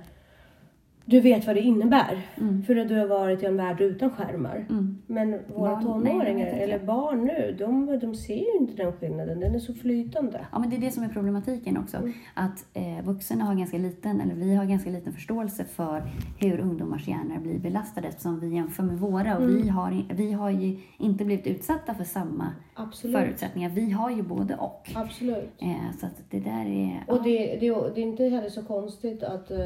Du 1.06 1.20
vet 1.20 1.48
vad 1.48 1.56
det 1.56 1.62
innebär, 1.62 2.22
för 2.68 2.76
att 2.76 2.88
du 2.88 2.96
har 3.00 3.08
varit 3.08 3.44
i 3.44 3.46
en 3.46 3.58
värld 3.58 3.82
utan 3.82 4.10
skärmar. 4.10 4.66
Mm. 4.70 4.98
Men 5.08 5.32
våra 5.32 5.76
Barn- 5.76 6.02
nej, 6.04 6.12
tonåringar, 6.14 6.48
inte. 6.48 6.60
eller 6.60 6.80
barn 6.86 7.24
nu, 7.26 7.56
de, 7.60 8.00
de 8.00 8.16
ser 8.16 8.36
ju 8.36 8.58
inte 8.60 8.74
den 8.84 8.94
skillnaden. 8.94 9.40
Den 9.40 9.56
är 9.56 9.60
så 9.60 9.74
flytande. 9.74 10.46
Ja, 10.52 10.60
men 10.60 10.70
det 10.70 10.76
är 10.76 10.80
det 10.82 10.92
som 10.92 11.04
är 11.04 11.08
problematiken 11.10 11.78
också. 11.78 11.98
Mm. 11.98 12.14
Att 12.34 12.66
eh, 12.74 13.06
vuxna 13.06 13.44
har 13.44 13.56
ganska 13.56 13.78
liten, 13.78 14.22
eller 14.22 14.36
vi 14.36 14.56
har 14.56 14.66
ganska 14.66 14.90
liten 14.90 15.14
förståelse 15.14 15.64
för 15.66 16.04
hur 16.40 16.60
ungdomars 16.60 17.08
hjärnor 17.08 17.40
blir 17.40 17.60
belastade 17.60 18.08
eftersom 18.08 18.40
vi 18.40 18.56
jämför 18.56 18.84
med 18.84 19.00
våra 19.00 19.38
och 19.38 19.44
Mm. 19.44 19.62
vi, 19.62 19.70
har, 19.70 19.92
i- 19.92 20.06
vi 20.14 20.32
har 20.32 20.50
ju 20.50 20.78
inte 20.98 21.26
blivit 21.26 21.48
utsatta 21.48 21.94
för 21.94 22.04
samma 22.04 22.48
Absolut. 22.74 23.18
förutsättningar. 23.18 23.70
Vi 23.70 23.92
har 23.92 24.10
ju 24.12 24.22
både 24.22 24.56
och. 24.56 24.90
Absolut. 24.96 25.50
Eh, 25.62 25.98
så 26.00 26.06
att 26.06 26.22
det 26.30 26.40
där 26.40 26.66
är... 26.66 27.04
Och 27.08 27.24
det, 27.24 27.38
det, 27.60 27.70
det 27.96 28.02
är 28.02 28.06
inte 28.06 28.24
heller 28.24 28.50
så 28.50 28.64
konstigt 28.64 29.24
att 29.24 29.52
eh, 29.52 29.58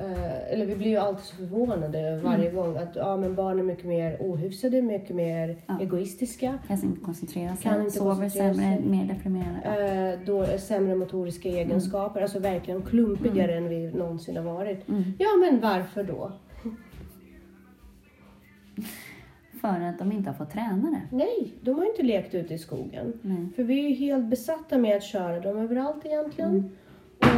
Eh, 0.00 0.52
eller 0.52 0.66
vi 0.66 0.76
blir 0.76 0.88
ju 0.88 0.96
alltid 0.96 1.24
så 1.24 1.36
förvånade 1.36 2.20
varje 2.24 2.50
gång 2.50 2.76
att 2.76 2.96
ja, 2.96 3.16
men 3.16 3.34
barn 3.34 3.58
är 3.58 3.62
mycket 3.62 3.84
mer 3.86 4.16
ohyfsade, 4.20 4.82
mycket 4.82 5.16
mer 5.16 5.56
Ja. 5.66 5.78
egoistiska. 5.80 6.58
Kan 6.66 6.82
inte 6.84 7.00
koncentrera 7.00 7.56
sig, 7.56 7.62
Kan 7.70 7.78
inte 7.80 7.90
sover 7.90 8.14
koncentrera 8.14 8.54
sämre, 8.54 8.76
sig. 8.76 8.86
mer 8.88 9.04
deprimerade. 9.14 10.12
Eh, 10.12 10.18
då 10.26 10.46
sämre 10.58 10.94
motoriska 10.94 11.48
egenskaper, 11.48 12.22
alltså 12.22 12.38
verkligen 12.38 12.82
klumpigare 12.82 13.54
än 13.54 13.68
vi 13.68 13.92
någonsin 13.92 14.36
har 14.36 14.44
varit. 14.44 14.88
Mm. 14.88 15.02
Ja, 15.18 15.28
men 15.40 15.60
varför 15.60 16.04
då? 16.04 16.32
För 19.60 19.80
att 19.80 19.98
de 19.98 20.12
inte 20.12 20.30
har 20.30 20.34
fått 20.34 20.50
träna 20.50 20.90
det. 20.90 21.16
Nej, 21.16 21.54
de 21.60 21.70
har 21.74 21.82
ju 21.84 21.90
inte 21.90 22.02
lekt 22.02 22.34
ute 22.34 22.54
i 22.54 22.58
skogen. 22.58 23.12
Nej. 23.22 23.48
För 23.56 23.62
vi 23.62 23.84
är 23.84 23.88
ju 23.88 23.94
helt 23.94 24.24
besatta 24.30 24.78
med 24.78 24.96
att 24.96 25.02
köra 25.02 25.40
dem 25.40 25.58
överallt 25.58 26.06
egentligen. 26.06 26.50
Mm. 26.50 26.70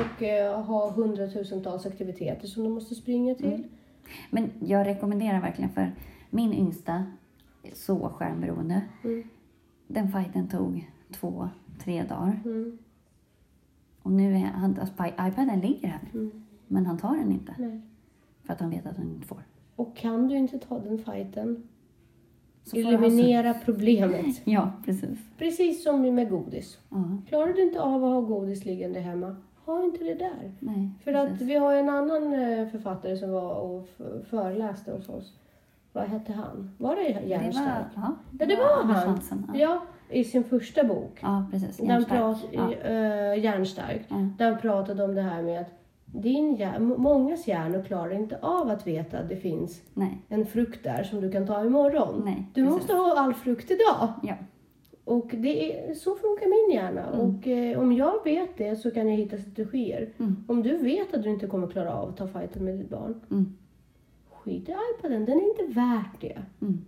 Och 0.01 0.23
eh, 0.23 0.63
ha 0.63 0.91
hundratusentals 0.91 1.87
aktiviteter 1.87 2.47
som 2.49 2.65
de 2.65 2.73
måste 2.73 2.95
springa 2.95 3.35
till. 3.35 3.47
Mm. 3.55 3.65
Men 4.31 4.51
jag 4.61 4.87
rekommenderar 4.87 5.41
verkligen 5.41 5.71
för 5.71 5.93
min 6.31 6.53
yngsta, 6.53 7.05
så 7.73 8.09
skärmberoende, 8.09 8.83
Mm. 9.05 9.23
den 9.87 10.13
fighten 10.13 10.49
tog 10.49 10.91
två, 11.13 11.49
tre 11.85 12.03
dagar. 12.03 12.41
Mm. 12.45 12.79
Och 14.03 14.13
nu 14.13 14.35
är 14.35 14.39
han, 14.39 14.79
alltså, 14.81 14.95
iPaden 15.29 15.61
ligger 15.61 15.89
här, 15.89 16.01
Mm. 16.15 16.45
men 16.69 16.87
han 16.87 16.99
tar 16.99 17.17
den 17.17 17.33
inte. 17.33 17.55
Nej. 17.59 17.81
För 18.45 18.53
att 18.53 18.61
han 18.61 18.71
vet 18.71 18.87
att 18.87 18.97
han 18.97 19.09
inte 19.09 19.27
får. 19.27 19.43
Och 19.77 19.97
kan 19.97 20.29
du 20.29 20.37
inte 20.37 20.59
ta 20.59 20.79
den 20.79 20.99
fighten, 20.99 21.63
Så 22.65 22.83
han 22.83 22.85
så- 22.85 23.05
eliminera 23.05 23.55
problemet. 23.55 24.41
Ja, 24.45 24.73
precis. 24.85 25.19
Precis 25.39 25.83
som 25.85 26.15
med 26.15 26.31
godis. 26.31 26.79
Ja, 26.91 27.05
Klarar 27.29 27.53
du 27.53 27.63
inte 27.63 27.81
av 27.81 28.05
att 28.05 28.11
ha 28.11 28.21
godis 28.21 28.65
liggande 28.65 29.01
hemma, 29.01 29.37
ha 29.67 29.85
inte 29.85 30.05
det 30.05 30.15
där. 30.15 30.53
nej, 30.59 30.91
För 31.05 31.13
att 31.15 31.41
vi 31.41 31.55
har 31.57 31.75
en 31.75 31.89
annan 31.89 32.33
eh, 32.35 32.69
författare 32.69 33.17
som 33.17 33.31
var 33.33 33.55
och 33.55 33.89
föreläste 34.31 34.93
hos 34.93 35.09
oss. 35.09 35.33
Vad 35.93 36.05
hette 36.05 36.33
han? 36.33 36.71
Var 36.79 36.97
det 36.97 37.27
Järnstark? 37.29 37.87
ja, 37.95 38.15
Ja, 38.39 38.47
det 38.47 38.57
var 38.57 38.83
han. 38.85 38.91
Hansen, 38.95 39.47
Ja. 39.55 39.61
Ja, 39.61 39.81
i 40.11 40.25
sin 40.25 40.45
första 40.45 40.85
bok. 40.85 41.19
ja, 41.23 41.47
precis. 41.51 41.77
Den 41.77 42.05
prat, 42.05 42.39
Ja. 42.51 42.73
eh, 42.73 43.45
Järnstark. 43.45 44.03
Ja. 44.09 44.17
Den 44.39 44.59
pratade 44.59 45.05
om 45.05 45.15
det 45.15 45.23
här 45.23 45.43
med 45.43 45.61
att 45.61 45.71
din 46.15 46.55
hjär, 46.57 46.79
mångas 46.79 47.47
hjärnor 47.47 47.83
klarar 47.83 48.13
inte 48.15 48.39
av 48.43 48.71
att 48.71 48.87
veta 48.87 49.19
att 49.19 49.29
det 49.29 49.37
finns 49.37 49.83
Nej, 49.95 50.19
en 50.29 50.47
frukt 50.47 50.85
där 50.85 51.03
som 51.05 51.21
du 51.21 51.33
kan 51.33 51.47
ta 51.47 51.65
imorgon. 51.65 52.23
nej. 52.25 52.47
Du 52.55 52.63
precis. 52.65 52.79
måste 52.79 52.95
ha 52.95 53.19
all 53.19 53.35
frukt 53.35 53.71
idag. 53.71 54.09
Ja, 54.23 54.35
Och 55.05 55.35
det 55.39 55.89
är, 55.91 55.95
så 55.95 56.15
funkar 56.15 56.47
min 56.69 56.77
hjärna. 56.77 57.07
Mm. 57.13 57.21
Och 57.21 57.47
eh, 57.49 57.79
om 57.81 57.93
jag 57.93 58.25
vet 58.25 58.57
det 58.57 58.77
så 58.77 58.91
kan 58.91 59.09
jag 59.09 59.17
hitta 59.17 59.39
strategier. 59.39 60.09
Mm. 60.19 60.45
Om 60.49 60.63
du 60.63 60.77
vet 60.77 61.15
att 61.15 61.23
du 61.23 61.31
inte 61.31 61.47
kommer 61.47 61.67
klara 61.69 61.95
av 61.95 62.09
att 62.09 62.17
ta 62.17 62.29
fighten 62.29 62.65
med 62.65 62.79
ditt 62.79 62.89
barn. 62.91 63.21
Mm. 63.31 63.57
Skit 64.31 64.69
i 64.69 64.73
iPaden, 64.99 65.25
den 65.25 65.37
är 65.39 65.49
inte 65.61 65.81
värt 65.81 66.21
det. 66.21 66.43
Mm. 66.61 66.85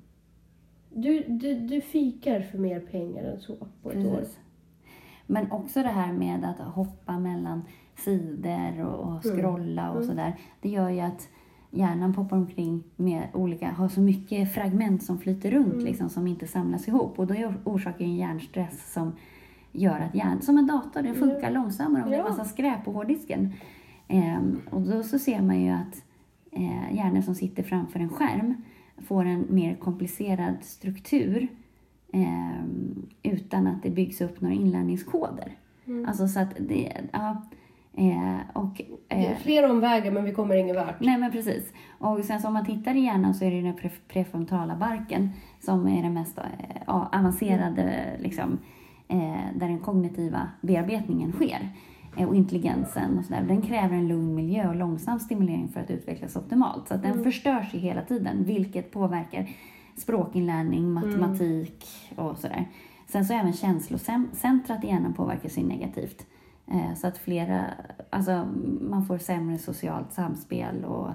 Du, 0.91 1.25
du, 1.29 1.55
du 1.55 1.81
fikar 1.81 2.41
för 2.41 2.59
mer 2.59 2.81
pengar 2.81 3.25
än 3.25 3.41
så 3.41 3.57
på 3.83 3.91
ett 3.91 4.07
år. 4.07 4.17
precis. 4.17 4.39
Men 5.27 5.53
också 5.53 5.83
det 5.83 5.89
här 5.89 6.13
med 6.13 6.45
att 6.45 6.59
hoppa 6.75 7.19
mellan 7.19 7.63
sidor 7.97 8.87
och, 8.87 9.01
och 9.17 9.25
Mm. 9.25 9.39
scrolla 9.39 9.91
och 9.91 9.97
Mm. 9.97 10.09
sådär. 10.09 10.33
Det 10.61 10.69
gör 10.69 10.91
ju 10.91 11.01
att 11.01 11.29
hjärnan 11.75 12.15
poppar 12.15 12.37
omkring 12.37 12.83
med 12.97 13.29
olika, 13.33 13.71
har 13.71 13.89
så 13.89 14.01
mycket 14.01 14.55
fragment 14.55 15.03
som 15.03 15.19
flyter 15.19 15.51
runt 15.51 15.73
Mm. 15.73 15.85
liksom, 15.85 16.09
som 16.11 16.27
inte 16.27 16.47
samlas 16.47 16.89
ihop. 16.89 17.19
Och 17.19 17.27
då 17.27 17.35
orsakar 17.65 18.05
en 18.05 18.17
hjärnstress 18.17 18.93
som 18.93 19.13
gör 19.73 20.01
att 20.01 20.15
hjärnan, 20.15 20.43
som 20.43 20.59
en 20.59 20.67
dator, 20.67 21.03
det 21.03 21.15
funkar 21.15 21.51
långsammare 21.51 22.03
om 22.03 22.11
det 22.11 22.17
är 22.17 22.21
Ja. 22.21 22.29
massa 22.29 22.45
skräp 22.45 22.85
på 22.85 22.93
hårddisken. 22.93 23.53
Ehm, 24.09 24.61
och 24.71 24.81
då 24.83 25.03
så 25.03 25.19
ser 25.19 25.43
man 25.43 25.61
ju 25.61 25.71
att 25.71 26.03
eh, 26.51 26.95
hjärnor 26.97 27.21
som 27.21 27.35
sitter 27.35 27.63
framför 27.63 28.01
en 28.01 28.09
skärm 28.09 28.55
får 28.99 29.25
en 29.25 29.47
mer 29.51 29.75
komplicerad 29.77 30.55
struktur 30.63 31.49
ehm, 32.13 33.07
utan 33.23 33.67
att 33.67 33.83
det 33.83 33.91
byggs 33.91 34.21
upp 34.21 34.41
några 34.41 34.55
inlärningskoder. 34.55 35.53
Mm. 35.87 36.07
Alltså 36.09 36.29
så 36.29 36.41
att 36.41 36.55
det, 36.59 36.93
ja, 37.13 37.43
eh, 37.97 38.37
och 38.53 38.81
Det 39.09 39.15
är 39.27 39.31
eh, 39.31 39.37
fler 39.37 39.71
omvägar 39.71 40.11
men 40.11 40.25
vi 40.25 40.33
kommer 40.33 40.57
ingen 40.57 40.77
vart. 40.77 41.01
Nej 41.01 41.19
men 41.19 41.33
precis. 41.33 41.73
Och 41.99 42.25
sen 42.25 42.41
så 42.41 42.47
om 42.49 42.55
man 42.55 42.67
tittar 42.67 42.95
i 42.95 43.01
hjärnan 43.01 43.35
så 43.35 43.45
är 43.45 43.51
det 43.51 43.61
den 43.61 43.77
pre- 43.77 44.01
prefrontala 44.09 44.77
barken 44.77 45.31
som 45.61 45.89
är 45.89 46.03
den 46.03 46.15
mest 46.15 46.39
eh, 46.39 46.45
avancerade, 46.87 48.17
liksom, 48.19 48.59
eh, 49.09 49.19
där 49.55 49.69
den 49.69 49.79
kognitiva 49.79 50.49
bearbetningen 50.61 51.33
sker. 51.33 51.69
Eh, 52.17 52.29
och 52.29 52.35
intelligensen 52.37 53.19
och 53.19 53.25
sådär. 53.25 53.43
Den 53.49 53.63
kräver 53.63 53.97
en 53.97 54.09
lugn 54.09 54.35
miljö 54.35 54.69
och 54.69 54.77
långsam 54.77 55.19
stimulering 55.21 55.69
för 55.69 55.81
att 55.81 55.91
utvecklas 55.91 56.37
optimalt. 56.37 56.89
Så 56.89 56.95
att 56.95 57.03
den 57.03 57.25
förstörs 57.25 57.75
ju 57.75 57.79
hela 57.79 58.03
tiden, 58.03 58.45
vilket 58.45 58.91
påverkar 58.91 59.49
språkinlärning, 59.97 60.93
matematik 60.93 61.85
och 62.17 62.39
sådär. 62.39 62.69
Sen 63.07 63.25
så 63.25 63.35
även 63.35 63.53
känslocentrat 63.53 64.85
i 64.85 64.87
hjärnan 64.87 65.15
påverkas 65.15 65.59
ju 65.59 65.63
negativt. 65.63 66.27
Eh, 66.71 66.95
Så 66.95 67.07
att 67.07 67.19
flera, 67.19 67.65
alltså 68.11 68.47
man 68.81 69.07
får 69.07 69.19
sämre 69.19 69.59
socialt 69.59 70.13
samspel 70.13 70.85
och 70.85 71.09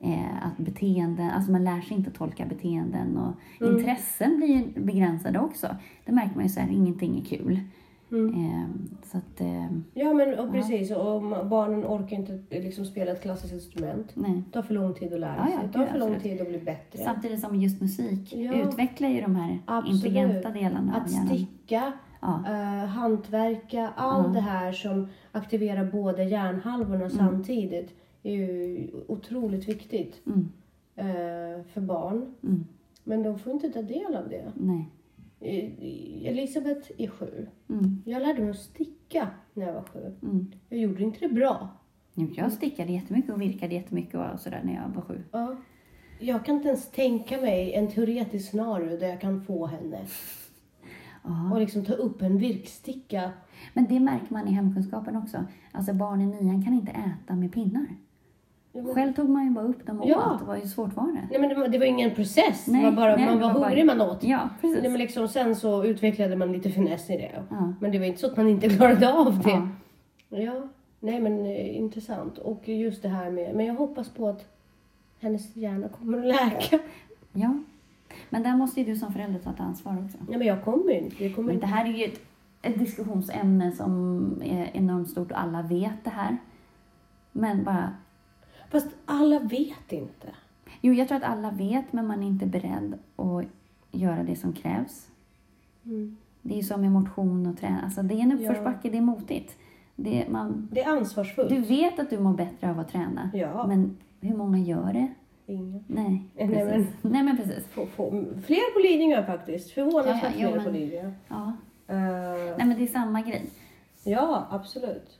eh, 0.00 0.46
att 0.46 0.56
beteenden, 0.58 1.30
alltså 1.30 1.52
man 1.52 1.64
lär 1.64 1.80
sig 1.80 1.96
inte 1.96 2.10
tolka 2.10 2.46
beteenden 2.46 3.16
och 3.18 3.34
intressen 3.66 4.36
blir 4.36 4.80
begränsade 4.84 5.38
också. 5.38 5.76
Det 6.04 6.12
märker 6.12 6.34
man 6.34 6.44
ju 6.44 6.48
så 6.50 6.60
här, 6.60 6.68
ingenting 6.68 7.20
är 7.20 7.24
kul. 7.24 7.60
Mm. 8.12 8.34
Eh, 8.34 8.64
så 9.04 9.18
att, 9.18 9.40
eh, 9.40 9.66
Ja 9.94 10.12
men 10.12 10.38
och 10.38 10.52
precis, 10.52 10.90
och 10.90 11.16
om 11.16 11.30
barnen 11.50 11.84
orkar 11.84 12.16
inte 12.16 12.42
liksom 12.50 12.84
spela 12.84 13.12
ett 13.12 13.22
klassiskt 13.22 13.52
instrument. 13.54 14.12
nej. 14.14 14.42
Det 14.46 14.52
tar 14.52 14.62
för 14.62 14.74
lång 14.74 14.94
tid 14.94 15.12
att 15.14 15.20
lära 15.20 15.36
Ja, 15.36 15.46
ja, 15.52 15.58
sig. 15.58 15.66
Det 15.66 15.72
tar 15.72 15.86
för 15.86 15.98
lång 15.98 16.20
tid 16.20 16.40
att 16.40 16.48
bli 16.48 16.58
bättre. 16.58 16.98
Samtidigt 17.04 17.40
som 17.40 17.56
just 17.60 17.80
musik 17.80 18.34
Ja. 18.34 18.52
utvecklar 18.54 19.08
ju 19.08 19.20
de 19.20 19.36
här 19.36 19.58
Absolut. 19.66 19.96
intelligenta 20.04 20.50
delarna 20.50 20.96
av 20.96 21.02
Att 21.02 21.12
hjärnan. 21.12 21.26
sticka, 21.28 21.92
Ja. 22.20 22.42
eh, 22.46 22.86
hantverka, 22.86 23.92
allt 23.96 24.26
Ja. 24.26 24.32
det 24.32 24.40
här 24.40 24.72
som 24.72 25.08
aktiverar 25.32 25.84
båda 25.92 26.24
hjärnhalvorna 26.24 27.10
samtidigt 27.10 27.94
är 28.22 28.32
ju 28.34 28.88
otroligt 29.08 29.68
viktigt 29.68 30.22
Mm, 30.26 30.48
eh, 30.96 31.64
för 31.64 31.80
barn. 31.80 32.34
mm, 32.42 32.64
Men 33.04 33.22
de 33.22 33.38
får 33.38 33.52
inte 33.52 33.68
ta 33.72 33.82
del 33.82 34.14
av 34.16 34.28
det. 34.28 34.52
nej. 34.54 34.88
Eh, 35.40 36.28
Elisabeth 36.28 36.90
är 36.98 37.08
sju. 37.08 37.46
Mm, 37.68 38.02
Jag 38.06 38.22
lärde 38.22 38.40
mig 38.40 38.50
att 38.50 38.56
sticka 38.58 39.28
när 39.54 39.66
jag 39.66 39.72
var 39.74 39.82
sju. 39.82 40.12
mm. 40.22 40.52
Jag 40.68 40.78
gjorde 40.80 41.02
inte 41.02 41.18
det 41.28 41.34
bra. 41.34 41.68
Jag 42.36 42.52
stickade 42.52 42.92
jättemycket 42.92 43.30
och 43.34 43.40
virkade 43.40 43.74
jättemycket 43.74 44.14
och 44.14 44.40
sådär 44.40 44.60
när 44.64 44.74
jag 44.74 44.88
var 44.94 45.02
sju. 45.02 45.22
Ja. 45.32 45.56
Jag 46.20 46.44
kan 46.44 46.54
inte 46.56 46.68
ens 46.68 46.90
tänka 46.90 47.40
mig 47.40 47.72
en 47.74 47.88
teoretisk 47.88 48.50
scenario 48.50 48.96
där 48.98 49.08
jag 49.08 49.20
kan 49.20 49.42
få 49.42 49.66
henne 49.66 49.98
Ja. 51.22 51.50
och 51.52 51.60
liksom 51.60 51.84
ta 51.84 51.92
upp 51.92 52.22
en 52.22 52.38
virkssticka. 52.38 53.30
Men 53.74 53.86
det 53.88 54.00
märker 54.00 54.26
man 54.32 54.48
i 54.48 54.50
hemkunskapen 54.50 55.16
också. 55.16 55.44
Alltså 55.72 55.92
barn 55.92 56.20
i 56.20 56.26
nian 56.26 56.64
kan 56.64 56.74
inte 56.74 56.92
äta 56.92 57.34
med 57.36 57.52
pinnar. 57.52 57.86
Men- 58.72 58.94
Själv 58.94 59.12
tog 59.12 59.28
man 59.28 59.44
ju 59.44 59.50
bara 59.50 59.64
upp 59.64 59.86
dem 59.86 60.00
och 60.00 60.08
Ja. 60.08 60.32
åt. 60.34 60.38
Det 60.40 60.44
var 60.44 60.56
ju 60.56 60.66
svårt 60.66 60.96
var 60.96 61.06
det? 61.06 61.28
Nej 61.30 61.40
men 61.40 61.48
det 61.48 61.54
var, 61.54 61.68
det 61.68 61.78
var 61.78 61.86
ingen 61.86 62.14
process, 62.14 62.66
Nej, 62.68 62.84
var 62.84 62.92
bara, 62.92 63.16
nej, 63.16 63.26
man 63.26 63.40
var 63.40 63.46
var 63.48 63.54
bara- 63.54 63.64
hungrig 63.64 63.86
man 63.86 64.00
åt. 64.00 64.24
Ja, 64.24 64.48
precis. 64.60 64.78
Nej, 64.82 64.90
men 64.90 64.98
liksom, 65.00 65.28
sen 65.28 65.56
så 65.56 65.84
utvecklade 65.84 66.36
man 66.36 66.52
lite 66.52 66.70
finess 66.70 67.10
i 67.10 67.16
det. 67.16 67.42
Ja. 67.50 67.72
Men 67.80 67.92
det 67.92 67.98
var 67.98 68.06
inte 68.06 68.20
så 68.20 68.26
att 68.26 68.36
man 68.36 68.48
inte 68.48 68.68
klarade 68.76 69.12
av 69.14 69.38
det. 69.38 69.50
Ja. 69.50 69.68
Ja, 70.38 70.68
nej 71.00 71.20
men 71.20 71.46
eh, 71.46 71.76
intressant. 71.78 72.38
Och 72.38 72.68
just 72.68 73.02
det 73.02 73.08
här 73.08 73.30
med, 73.30 73.54
men 73.56 73.66
jag 73.66 73.74
hoppas 73.74 74.08
på 74.08 74.28
att 74.28 74.44
hennes 75.20 75.56
hjärna 75.56 75.88
kommer 75.88 76.18
att 76.18 76.26
läka. 76.26 76.78
ja. 77.32 77.54
Men 78.30 78.42
där 78.42 78.56
måste 78.56 78.80
ju 78.80 78.86
du 78.86 78.96
som 78.96 79.12
förälder 79.12 79.38
ta 79.40 79.50
ett 79.50 79.60
ansvar 79.60 80.04
också. 80.04 80.18
Nej 80.28 80.38
men 80.38 80.46
jag 80.46 80.64
kommer 80.64 80.90
inte. 80.90 81.16
Det 81.18 81.32
kommer 81.32 81.52
Men 81.52 81.60
det 81.60 81.66
här 81.66 81.84
är 81.84 81.88
ju 81.98 82.04
ett, 82.04 82.20
ett 82.62 82.78
diskussionsämne 82.78 83.72
som 83.72 84.22
är 84.44 84.70
enormt 84.76 85.10
stort 85.10 85.30
och 85.30 85.40
alla 85.40 85.62
vet 85.62 86.04
det 86.04 86.10
här. 86.10 86.36
Men 87.32 87.64
bara... 87.64 87.92
Fast 88.70 88.88
alla 89.04 89.38
vet 89.38 89.92
inte. 89.92 90.28
Jo, 90.80 90.94
jag 90.94 91.08
tror 91.08 91.18
att 91.18 91.24
alla 91.24 91.50
vet, 91.50 91.92
men 91.92 92.06
man 92.06 92.22
är 92.22 92.26
inte 92.26 92.46
beredd 92.46 92.98
att 93.16 93.44
göra 93.92 94.22
det 94.22 94.36
som 94.36 94.52
krävs. 94.52 95.08
Mm. 95.84 96.16
Det 96.42 96.54
är 96.54 96.56
ju 96.56 96.62
som 96.62 96.80
med 96.80 96.92
motion 96.92 97.46
och 97.46 97.58
träning. 97.58 97.80
Alltså, 97.84 98.02
det 98.02 98.14
är 98.14 98.18
en 98.18 98.32
uppförsbacke, 98.32 98.90
det 98.90 98.96
är 98.98 99.02
motigt. 99.02 99.56
Det, 99.96 100.26
man, 100.28 100.68
Det 100.72 100.82
är 100.82 100.90
ansvarsfullt. 100.90 101.48
du 101.48 101.60
vet 101.60 101.98
att 101.98 102.10
du 102.10 102.18
mår 102.18 102.34
bättre 102.34 102.70
av 102.70 102.78
att 102.78 102.88
träna. 102.88 103.30
Ja. 103.34 103.66
Men 103.66 103.96
hur 104.20 104.36
många 104.36 104.58
gör 104.58 104.92
det? 104.92 105.08
Ingen. 105.50 105.84
Nej, 105.86 106.22
Nej, 106.34 106.48
precis. 106.48 106.94
men- 107.02 107.12
Nej, 107.12 107.22
men 107.22 107.36
precis. 107.36 107.66
Få, 107.66 107.86
få, 107.86 108.10
fler 108.46 108.72
på 108.74 108.78
Lidingö 108.80 109.24
faktiskt. 109.26 109.70
Förvånansvärt 109.70 110.22
Ja, 110.22 110.42
ja, 110.42 110.48
fler 110.48 110.56
men- 110.56 110.64
på 110.64 110.70
Lidingö. 110.70 111.12
Ja. 111.28 111.52
Eh, 111.88 111.96
Nej, 112.58 112.66
men 112.66 112.74
det 112.78 112.82
är 112.82 112.86
samma 112.86 113.20
grej. 113.22 113.50
Ja, 114.04 114.46
absolut. 114.50 115.18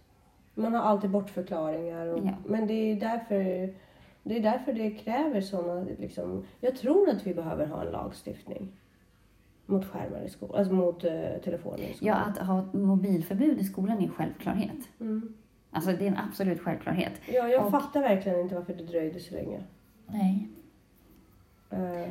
Man 0.55 0.75
har 0.75 0.81
alltid 0.83 1.11
bortförklaringar. 1.11 2.07
Och, 2.07 2.19
Ja. 2.27 2.31
Men 2.47 2.67
det 2.67 2.73
är 2.75 2.97
därför 3.01 3.35
det, 4.23 4.37
är 4.37 4.41
därför 4.41 4.73
det 4.73 4.91
kräver 4.91 5.41
sådana... 5.41 5.87
Liksom, 5.99 6.45
jag 6.61 6.77
tror 6.77 7.09
att 7.11 7.27
vi 7.27 7.35
behöver 7.35 7.67
ha 7.67 7.85
en 7.85 7.93
lagstiftning 7.93 8.69
mot 9.67 9.85
skärmar 9.87 10.23
i 10.27 10.29
skolan, 10.29 10.57
alltså 10.59 10.75
mot 10.75 11.05
uh, 11.05 11.11
telefoner 11.45 11.79
i 11.79 11.89
Ja, 11.89 11.95
skolan. 11.97 12.17
att 12.31 12.39
ha 12.39 12.79
mobilförbud 12.81 13.59
i 13.59 13.65
skolan 13.65 13.99
är 13.99 14.03
en 14.03 14.11
självklart. 14.11 14.57
Mm. 15.01 15.35
Alltså, 15.71 15.91
det 15.91 16.05
är 16.05 16.09
en 16.09 16.19
absolut 16.29 16.61
självklarhet. 16.61 17.13
Ja, 17.33 17.49
jag 17.49 17.65
Och- 17.65 17.71
fattar 17.71 18.01
verkligen 18.01 18.41
inte 18.41 18.55
varför 18.55 18.75
det 18.75 18.85
dröjde 18.85 19.21
så 19.21 19.35
länge. 19.35 19.61
Nej. 20.13 20.49
Eh, 21.71 22.11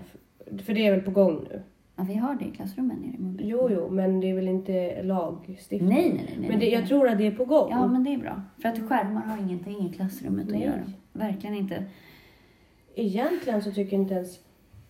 för 0.58 0.74
det 0.74 0.88
är 0.88 0.92
väl 0.92 1.02
på 1.02 1.12
gång 1.12 1.46
nu? 1.50 1.62
Ja, 1.96 2.04
vi 2.08 2.16
har 2.16 2.36
det 2.36 2.46
i 2.46 2.52
klassrummen 2.52 2.98
nere 2.98 3.16
i 3.16 3.20
mobil. 3.20 3.50
Jo, 3.50 3.70
jo, 3.72 3.90
men 3.90 4.20
det 4.20 4.30
är 4.30 4.34
väl 4.34 4.48
inte 4.48 5.04
lagstiftning? 5.04 5.90
Nej, 5.90 6.10
nej, 6.10 6.26
nej. 6.28 6.38
nej 6.40 6.50
Men 6.50 6.60
det, 6.60 6.70
jag 6.70 6.88
tror 6.88 7.08
att 7.08 7.18
det 7.18 7.28
är 7.28 7.32
på 7.32 7.46
gång. 7.46 7.72
Ja, 7.72 7.88
men 7.88 8.04
det 8.04 8.14
är 8.14 8.18
bra. 8.18 8.42
För 8.62 8.70
att 8.70 8.90
skärmar 8.90 9.22
har 9.22 9.38
ingenting 9.38 9.90
i 9.90 9.94
klassrummet 9.94 10.48
Nej. 10.50 10.58
att 10.58 10.66
göra. 10.66 10.84
Verkligen 11.14 11.56
inte. 11.56 11.84
Egentligen 12.96 13.62
så 13.62 13.72
tycker 13.72 13.94
jag 13.94 14.04
inte 14.04 14.14
ens... 14.14 14.40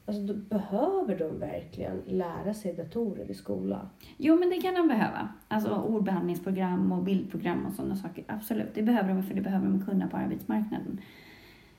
Alltså, 0.05 0.23
då 0.23 0.33
behöver 0.33 1.19
de 1.19 1.39
verkligen 1.39 2.01
lära 2.05 2.53
sig 2.53 2.73
datorer 2.73 3.31
i 3.31 3.33
skolan? 3.33 3.89
Jo, 4.17 4.39
men 4.39 4.49
det 4.49 4.61
kan 4.61 4.73
de 4.73 4.87
behöva. 4.87 5.29
Alltså 5.47 5.75
ordbehandlingsprogram 5.75 6.91
och 6.91 7.03
bildprogram 7.03 7.65
och 7.65 7.73
sådana 7.73 7.95
saker. 7.95 8.23
Absolut, 8.27 8.75
det 8.75 8.81
behöver 8.81 9.13
de 9.13 9.23
för 9.23 9.35
det 9.35 9.41
behöver 9.41 9.67
de 9.67 9.85
kunna 9.85 10.07
på 10.07 10.17
arbetsmarknaden. 10.17 10.99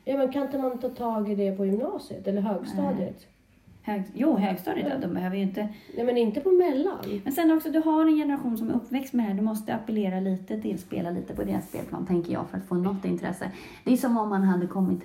Ja, 0.04 0.16
men 0.16 0.32
kan 0.32 0.42
inte 0.42 0.58
man 0.58 0.78
ta 0.78 0.88
tag 0.88 1.30
i 1.30 1.34
det 1.34 1.52
på 1.52 1.66
gymnasiet 1.66 2.26
eller 2.26 2.40
högstadiet? 2.40 3.26
Hög... 3.82 4.02
Jo, 4.14 4.36
högstadiet, 4.36 4.86
ja, 4.90 4.98
de 4.98 5.14
behöver 5.14 5.36
ju 5.36 5.42
inte... 5.42 5.68
Nej, 5.96 6.06
men 6.06 6.16
inte 6.16 6.40
på 6.40 6.50
mellan. 6.50 6.98
Men 7.24 7.32
sen 7.32 7.50
också, 7.50 7.70
du 7.70 7.78
har 7.78 8.06
en 8.06 8.16
generation 8.16 8.58
som 8.58 8.70
är 8.70 8.74
uppväxt 8.74 9.12
med 9.12 9.24
det 9.24 9.28
här. 9.28 9.36
Du 9.36 9.42
måste 9.42 9.74
appellera 9.74 10.20
lite 10.20 10.60
till, 10.60 10.78
spela 10.78 11.10
lite 11.10 11.34
på 11.34 11.44
deras 11.44 11.68
spelplan, 11.68 12.06
tänker 12.06 12.32
jag, 12.32 12.50
för 12.50 12.58
att 12.58 12.64
få 12.64 12.74
något 12.74 13.04
intresse. 13.04 13.52
Det 13.84 13.92
är 13.92 13.96
som 13.96 14.18
om 14.18 14.28
man 14.28 14.42
hade 14.42 14.66
kommit 14.66 15.00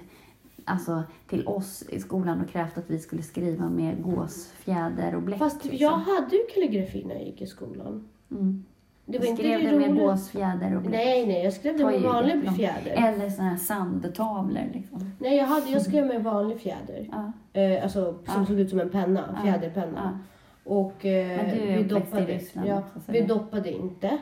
alltså, 0.66 1.04
till 1.28 1.48
oss 1.48 1.84
i 1.90 2.00
skolan 2.00 2.42
och 2.42 2.50
krävt 2.50 2.78
att 2.78 2.90
vi 2.90 3.00
skulle 3.00 3.22
skriva 3.22 3.70
med 3.70 4.04
gåsfjäder 4.04 5.16
och 5.16 5.22
bläck. 5.22 5.40
Fast 5.40 5.64
liksom. 5.64 5.80
jag 5.80 5.98
hade 5.98 6.36
ju 6.36 6.46
kalligrafi 6.54 7.04
när 7.06 7.16
jag 7.16 7.26
gick 7.26 7.42
i 7.42 7.48
skolan. 7.48 8.08
Mm. 8.32 8.66
Det 9.08 9.18
var 9.18 9.26
Du 9.26 9.32
inte 9.32 9.44
skrev 9.44 9.60
det 9.60 9.72
det 9.72 9.78
med 9.80 9.90
roliga. 9.90 10.06
gåsfjäder 10.06 10.76
och 10.76 10.82
bläck. 10.82 10.92
Nej, 10.94 11.28
nej, 11.28 11.44
jag 11.44 11.54
skrev 11.54 11.78
det 11.78 11.86
med 11.86 12.02
vanlig 12.02 12.52
fjäder. 12.56 12.92
Eller 13.10 13.30
såna 13.30 13.50
här 13.50 13.58
sandtavlor. 13.58 14.64
Liksom. 14.74 15.12
Nej, 15.20 15.38
jag, 15.38 15.46
hade, 15.46 15.70
jag 15.70 15.82
skrev 15.82 16.06
med 16.08 16.24
vanlig 16.24 16.60
fjäder. 16.60 17.10
Ja. 17.12 17.32
Eh, 17.62 17.84
alltså 17.84 18.14
som 18.26 18.42
Ja. 18.42 18.46
såg 18.46 18.60
ut 18.60 18.70
som 18.70 18.80
en 18.80 18.90
penna, 18.90 19.24
Ja. 19.36 19.42
fjäderpenna. 19.44 20.20
Och 20.64 21.06
eh, 21.06 21.54
vi, 21.78 21.84
doppade, 21.84 22.26
Ryssland 22.26 22.68
ja, 22.70 22.80
också, 22.80 23.00
så 23.06 23.12
vi 23.12 23.20
det- 23.22 23.26
doppade 23.28 23.72
inte. 23.72 24.18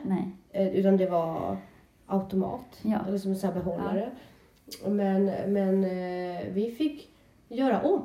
Eh, 0.51 0.67
utan 0.67 0.97
det 0.97 1.09
var 1.09 1.57
automat. 2.07 2.81
Eller 3.07 3.17
som 3.17 3.31
en 3.31 3.37
sån 3.37 3.49
här 3.53 3.59
behållare. 3.63 4.09
Men, 4.87 5.25
men 5.47 5.83
eh, 5.83 6.41
vi 6.53 6.75
fick 6.77 7.09
göra 7.49 7.81
om. 7.81 8.01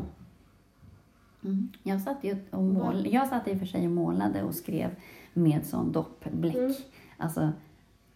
Mm. 1.44 1.68
Jag 1.82 2.00
satt 2.00 2.24
ju 2.24 2.36
och 2.50 2.62
mål... 2.62 3.06
jag 3.10 3.28
satt 3.28 3.48
i 3.48 3.54
och 3.54 3.58
för 3.58 3.66
sig 3.66 3.84
och 3.86 3.92
målade 3.92 4.42
och 4.42 4.54
skrev 4.54 4.90
med 5.32 5.66
sån 5.66 5.92
doppbläck. 5.92 6.54
Mm. 6.54 6.72
Alltså 7.16 7.48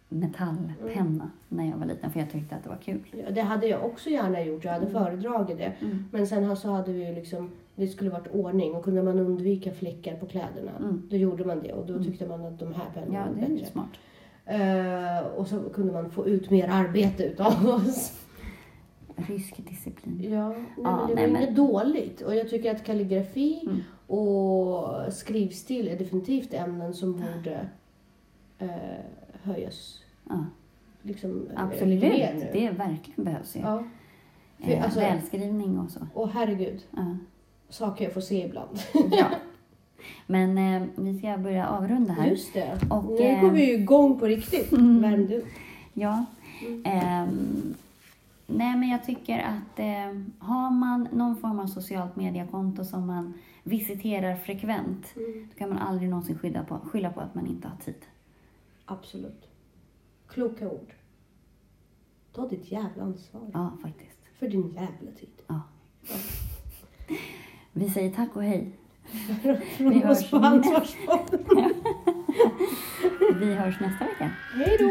metallpenna 0.09 1.31
när 1.49 1.69
jag 1.69 1.77
var 1.77 1.85
liten 1.85 2.11
för 2.11 2.19
jag 2.19 2.31
tyckte 2.31 2.55
att 2.55 2.63
det 2.63 2.69
var 2.69 2.77
kul. 2.77 2.99
Ja, 3.11 3.31
det 3.31 3.41
hade 3.41 3.67
jag 3.67 3.85
också 3.85 4.09
gärna 4.09 4.41
gjort. 4.43 4.63
Jag 4.63 4.71
hade 4.73 4.87
föredragit 4.87 5.57
det. 5.57 5.73
Mm. 5.81 6.05
Men 6.11 6.27
sen 6.27 6.55
så 6.57 6.69
hade 6.71 6.91
vi 6.93 7.07
ju 7.07 7.15
liksom, 7.15 7.51
det 7.75 7.87
skulle 7.87 8.09
varit 8.09 8.27
ordning 8.33 8.75
och 8.75 8.83
kunde 8.83 9.03
man 9.03 9.19
undvika 9.19 9.71
fläckar 9.71 10.15
på 10.15 10.25
kläderna, 10.25 10.71
Mm. 10.79 11.01
då 11.09 11.15
gjorde 11.17 11.45
man 11.45 11.61
det 11.63 11.73
och 11.73 11.85
då 11.85 12.03
tyckte 12.03 12.27
man 12.27 12.45
att 12.45 12.59
de 12.59 12.73
här 12.73 12.85
pennorna 12.93 13.13
Ja, 13.19 13.25
var 13.25 13.35
det 13.35 13.45
är 13.45 13.49
ju 13.49 13.55
bättre. 13.55 13.71
smart. 13.71 13.89
Eh, 14.45 15.27
och 15.37 15.47
så 15.47 15.59
kunde 15.69 15.93
man 15.93 16.11
få 16.11 16.27
ut 16.27 16.49
mer 16.49 16.67
arbete 16.67 17.23
utav 17.23 17.67
oss. 17.69 18.19
Rysk 19.15 19.67
disciplin. 19.69 20.31
Ja, 20.33 20.49
nej, 20.49 20.65
Ja, 20.77 20.97
men 20.97 21.07
det 21.07 21.15
nej, 21.15 21.25
var 21.25 21.33
men- 21.33 21.41
inget 21.43 21.55
dåligt. 21.55 22.21
Och 22.21 22.35
jag 22.35 22.49
tycker 22.49 22.71
att 22.75 22.83
kalligrafi 22.83 23.59
Mm. 23.63 23.79
Och 24.13 25.13
skrivstil 25.13 25.87
är 25.87 25.97
definitivt 25.97 26.53
ämnen 26.53 26.93
som 26.93 27.11
borde 27.13 27.67
eh, 28.59 28.69
höjas. 29.43 29.99
Ja, 30.29 30.45
Liksom, 31.05 31.47
eh, 31.55 31.63
absolut, 31.63 32.01
det 32.01 32.71
verkligen 32.77 33.23
behövs 33.23 33.55
ju. 33.55 33.59
Ja. 33.59 33.83
För, 34.59 34.71
Eh, 34.71 34.83
alltså- 34.83 34.99
Välskrivning 34.99 35.79
och 35.79 35.91
så. 35.91 35.99
Och 36.13 36.29
herregud, 36.29 36.83
Ja. 36.91 37.17
saker 37.69 38.03
jag 38.05 38.13
får 38.13 38.21
se 38.21 38.45
ibland. 38.45 38.79
ja. 39.11 39.25
Men 40.27 40.57
eh, 40.57 40.87
vi 40.95 41.17
ska 41.19 41.37
börja 41.37 41.67
avrunda 41.67 42.13
här. 42.13 42.27
Just 42.27 42.53
det. 42.53 42.79
Och, 42.89 43.05
nu 43.05 43.17
eh, 43.21 43.41
går 43.41 43.49
vi 43.51 43.65
ju 43.65 43.73
igång 43.73 44.19
på 44.19 44.25
riktigt. 44.25 44.71
Mm. 44.77 45.01
Värmde 45.01 45.37
upp. 45.37 45.45
Ja. 45.93 46.25
Mm. 46.67 46.81
Ehm, 46.85 47.73
nej, 48.47 48.75
men 48.77 48.89
jag 48.89 49.05
tycker 49.05 49.39
att 49.39 49.79
eh, 49.79 50.21
har 50.39 50.71
man 50.71 51.07
någon 51.13 51.35
form 51.35 51.59
av 51.59 51.67
socialt 51.67 52.15
mediekonto 52.15 52.85
som 52.85 53.07
man 53.07 53.33
visiterar 53.63 54.35
frekvent, 54.35 55.13
Mm. 55.15 55.47
då 55.53 55.57
kan 55.59 55.69
man 55.69 55.77
aldrig 55.77 56.09
någonsin 56.09 56.39
skylla 56.39 56.63
på, 56.63 56.79
skylla 56.79 57.09
på 57.13 57.19
att 57.21 57.35
man 57.35 57.47
inte 57.47 57.67
har 57.67 57.77
tid. 57.77 58.05
Absolut. 58.85 59.49
Kloka 60.27 60.69
ord. 60.69 60.93
Ta 62.33 62.47
ditt 62.47 62.71
jävla 62.71 63.03
ansvar 63.03 63.41
Ja, 63.53 63.77
faktiskt. 63.81 64.17
för 64.39 64.47
din 64.47 64.69
jävla 64.73 65.11
tid. 65.19 65.29
Ja. 65.47 65.61
Vi 67.71 67.89
säger 67.89 68.11
tack 68.11 68.35
och 68.35 68.43
hej. 68.43 68.71
Från 69.77 69.93
hörs 70.01 70.29
på 70.29 70.37
Ansvarspodden. 70.37 71.43
Vi 73.39 73.53
hörs 73.53 73.79
nästa 73.79 74.05
vecka. 74.05 74.31
Hej 74.55 74.77
då! 74.79 74.89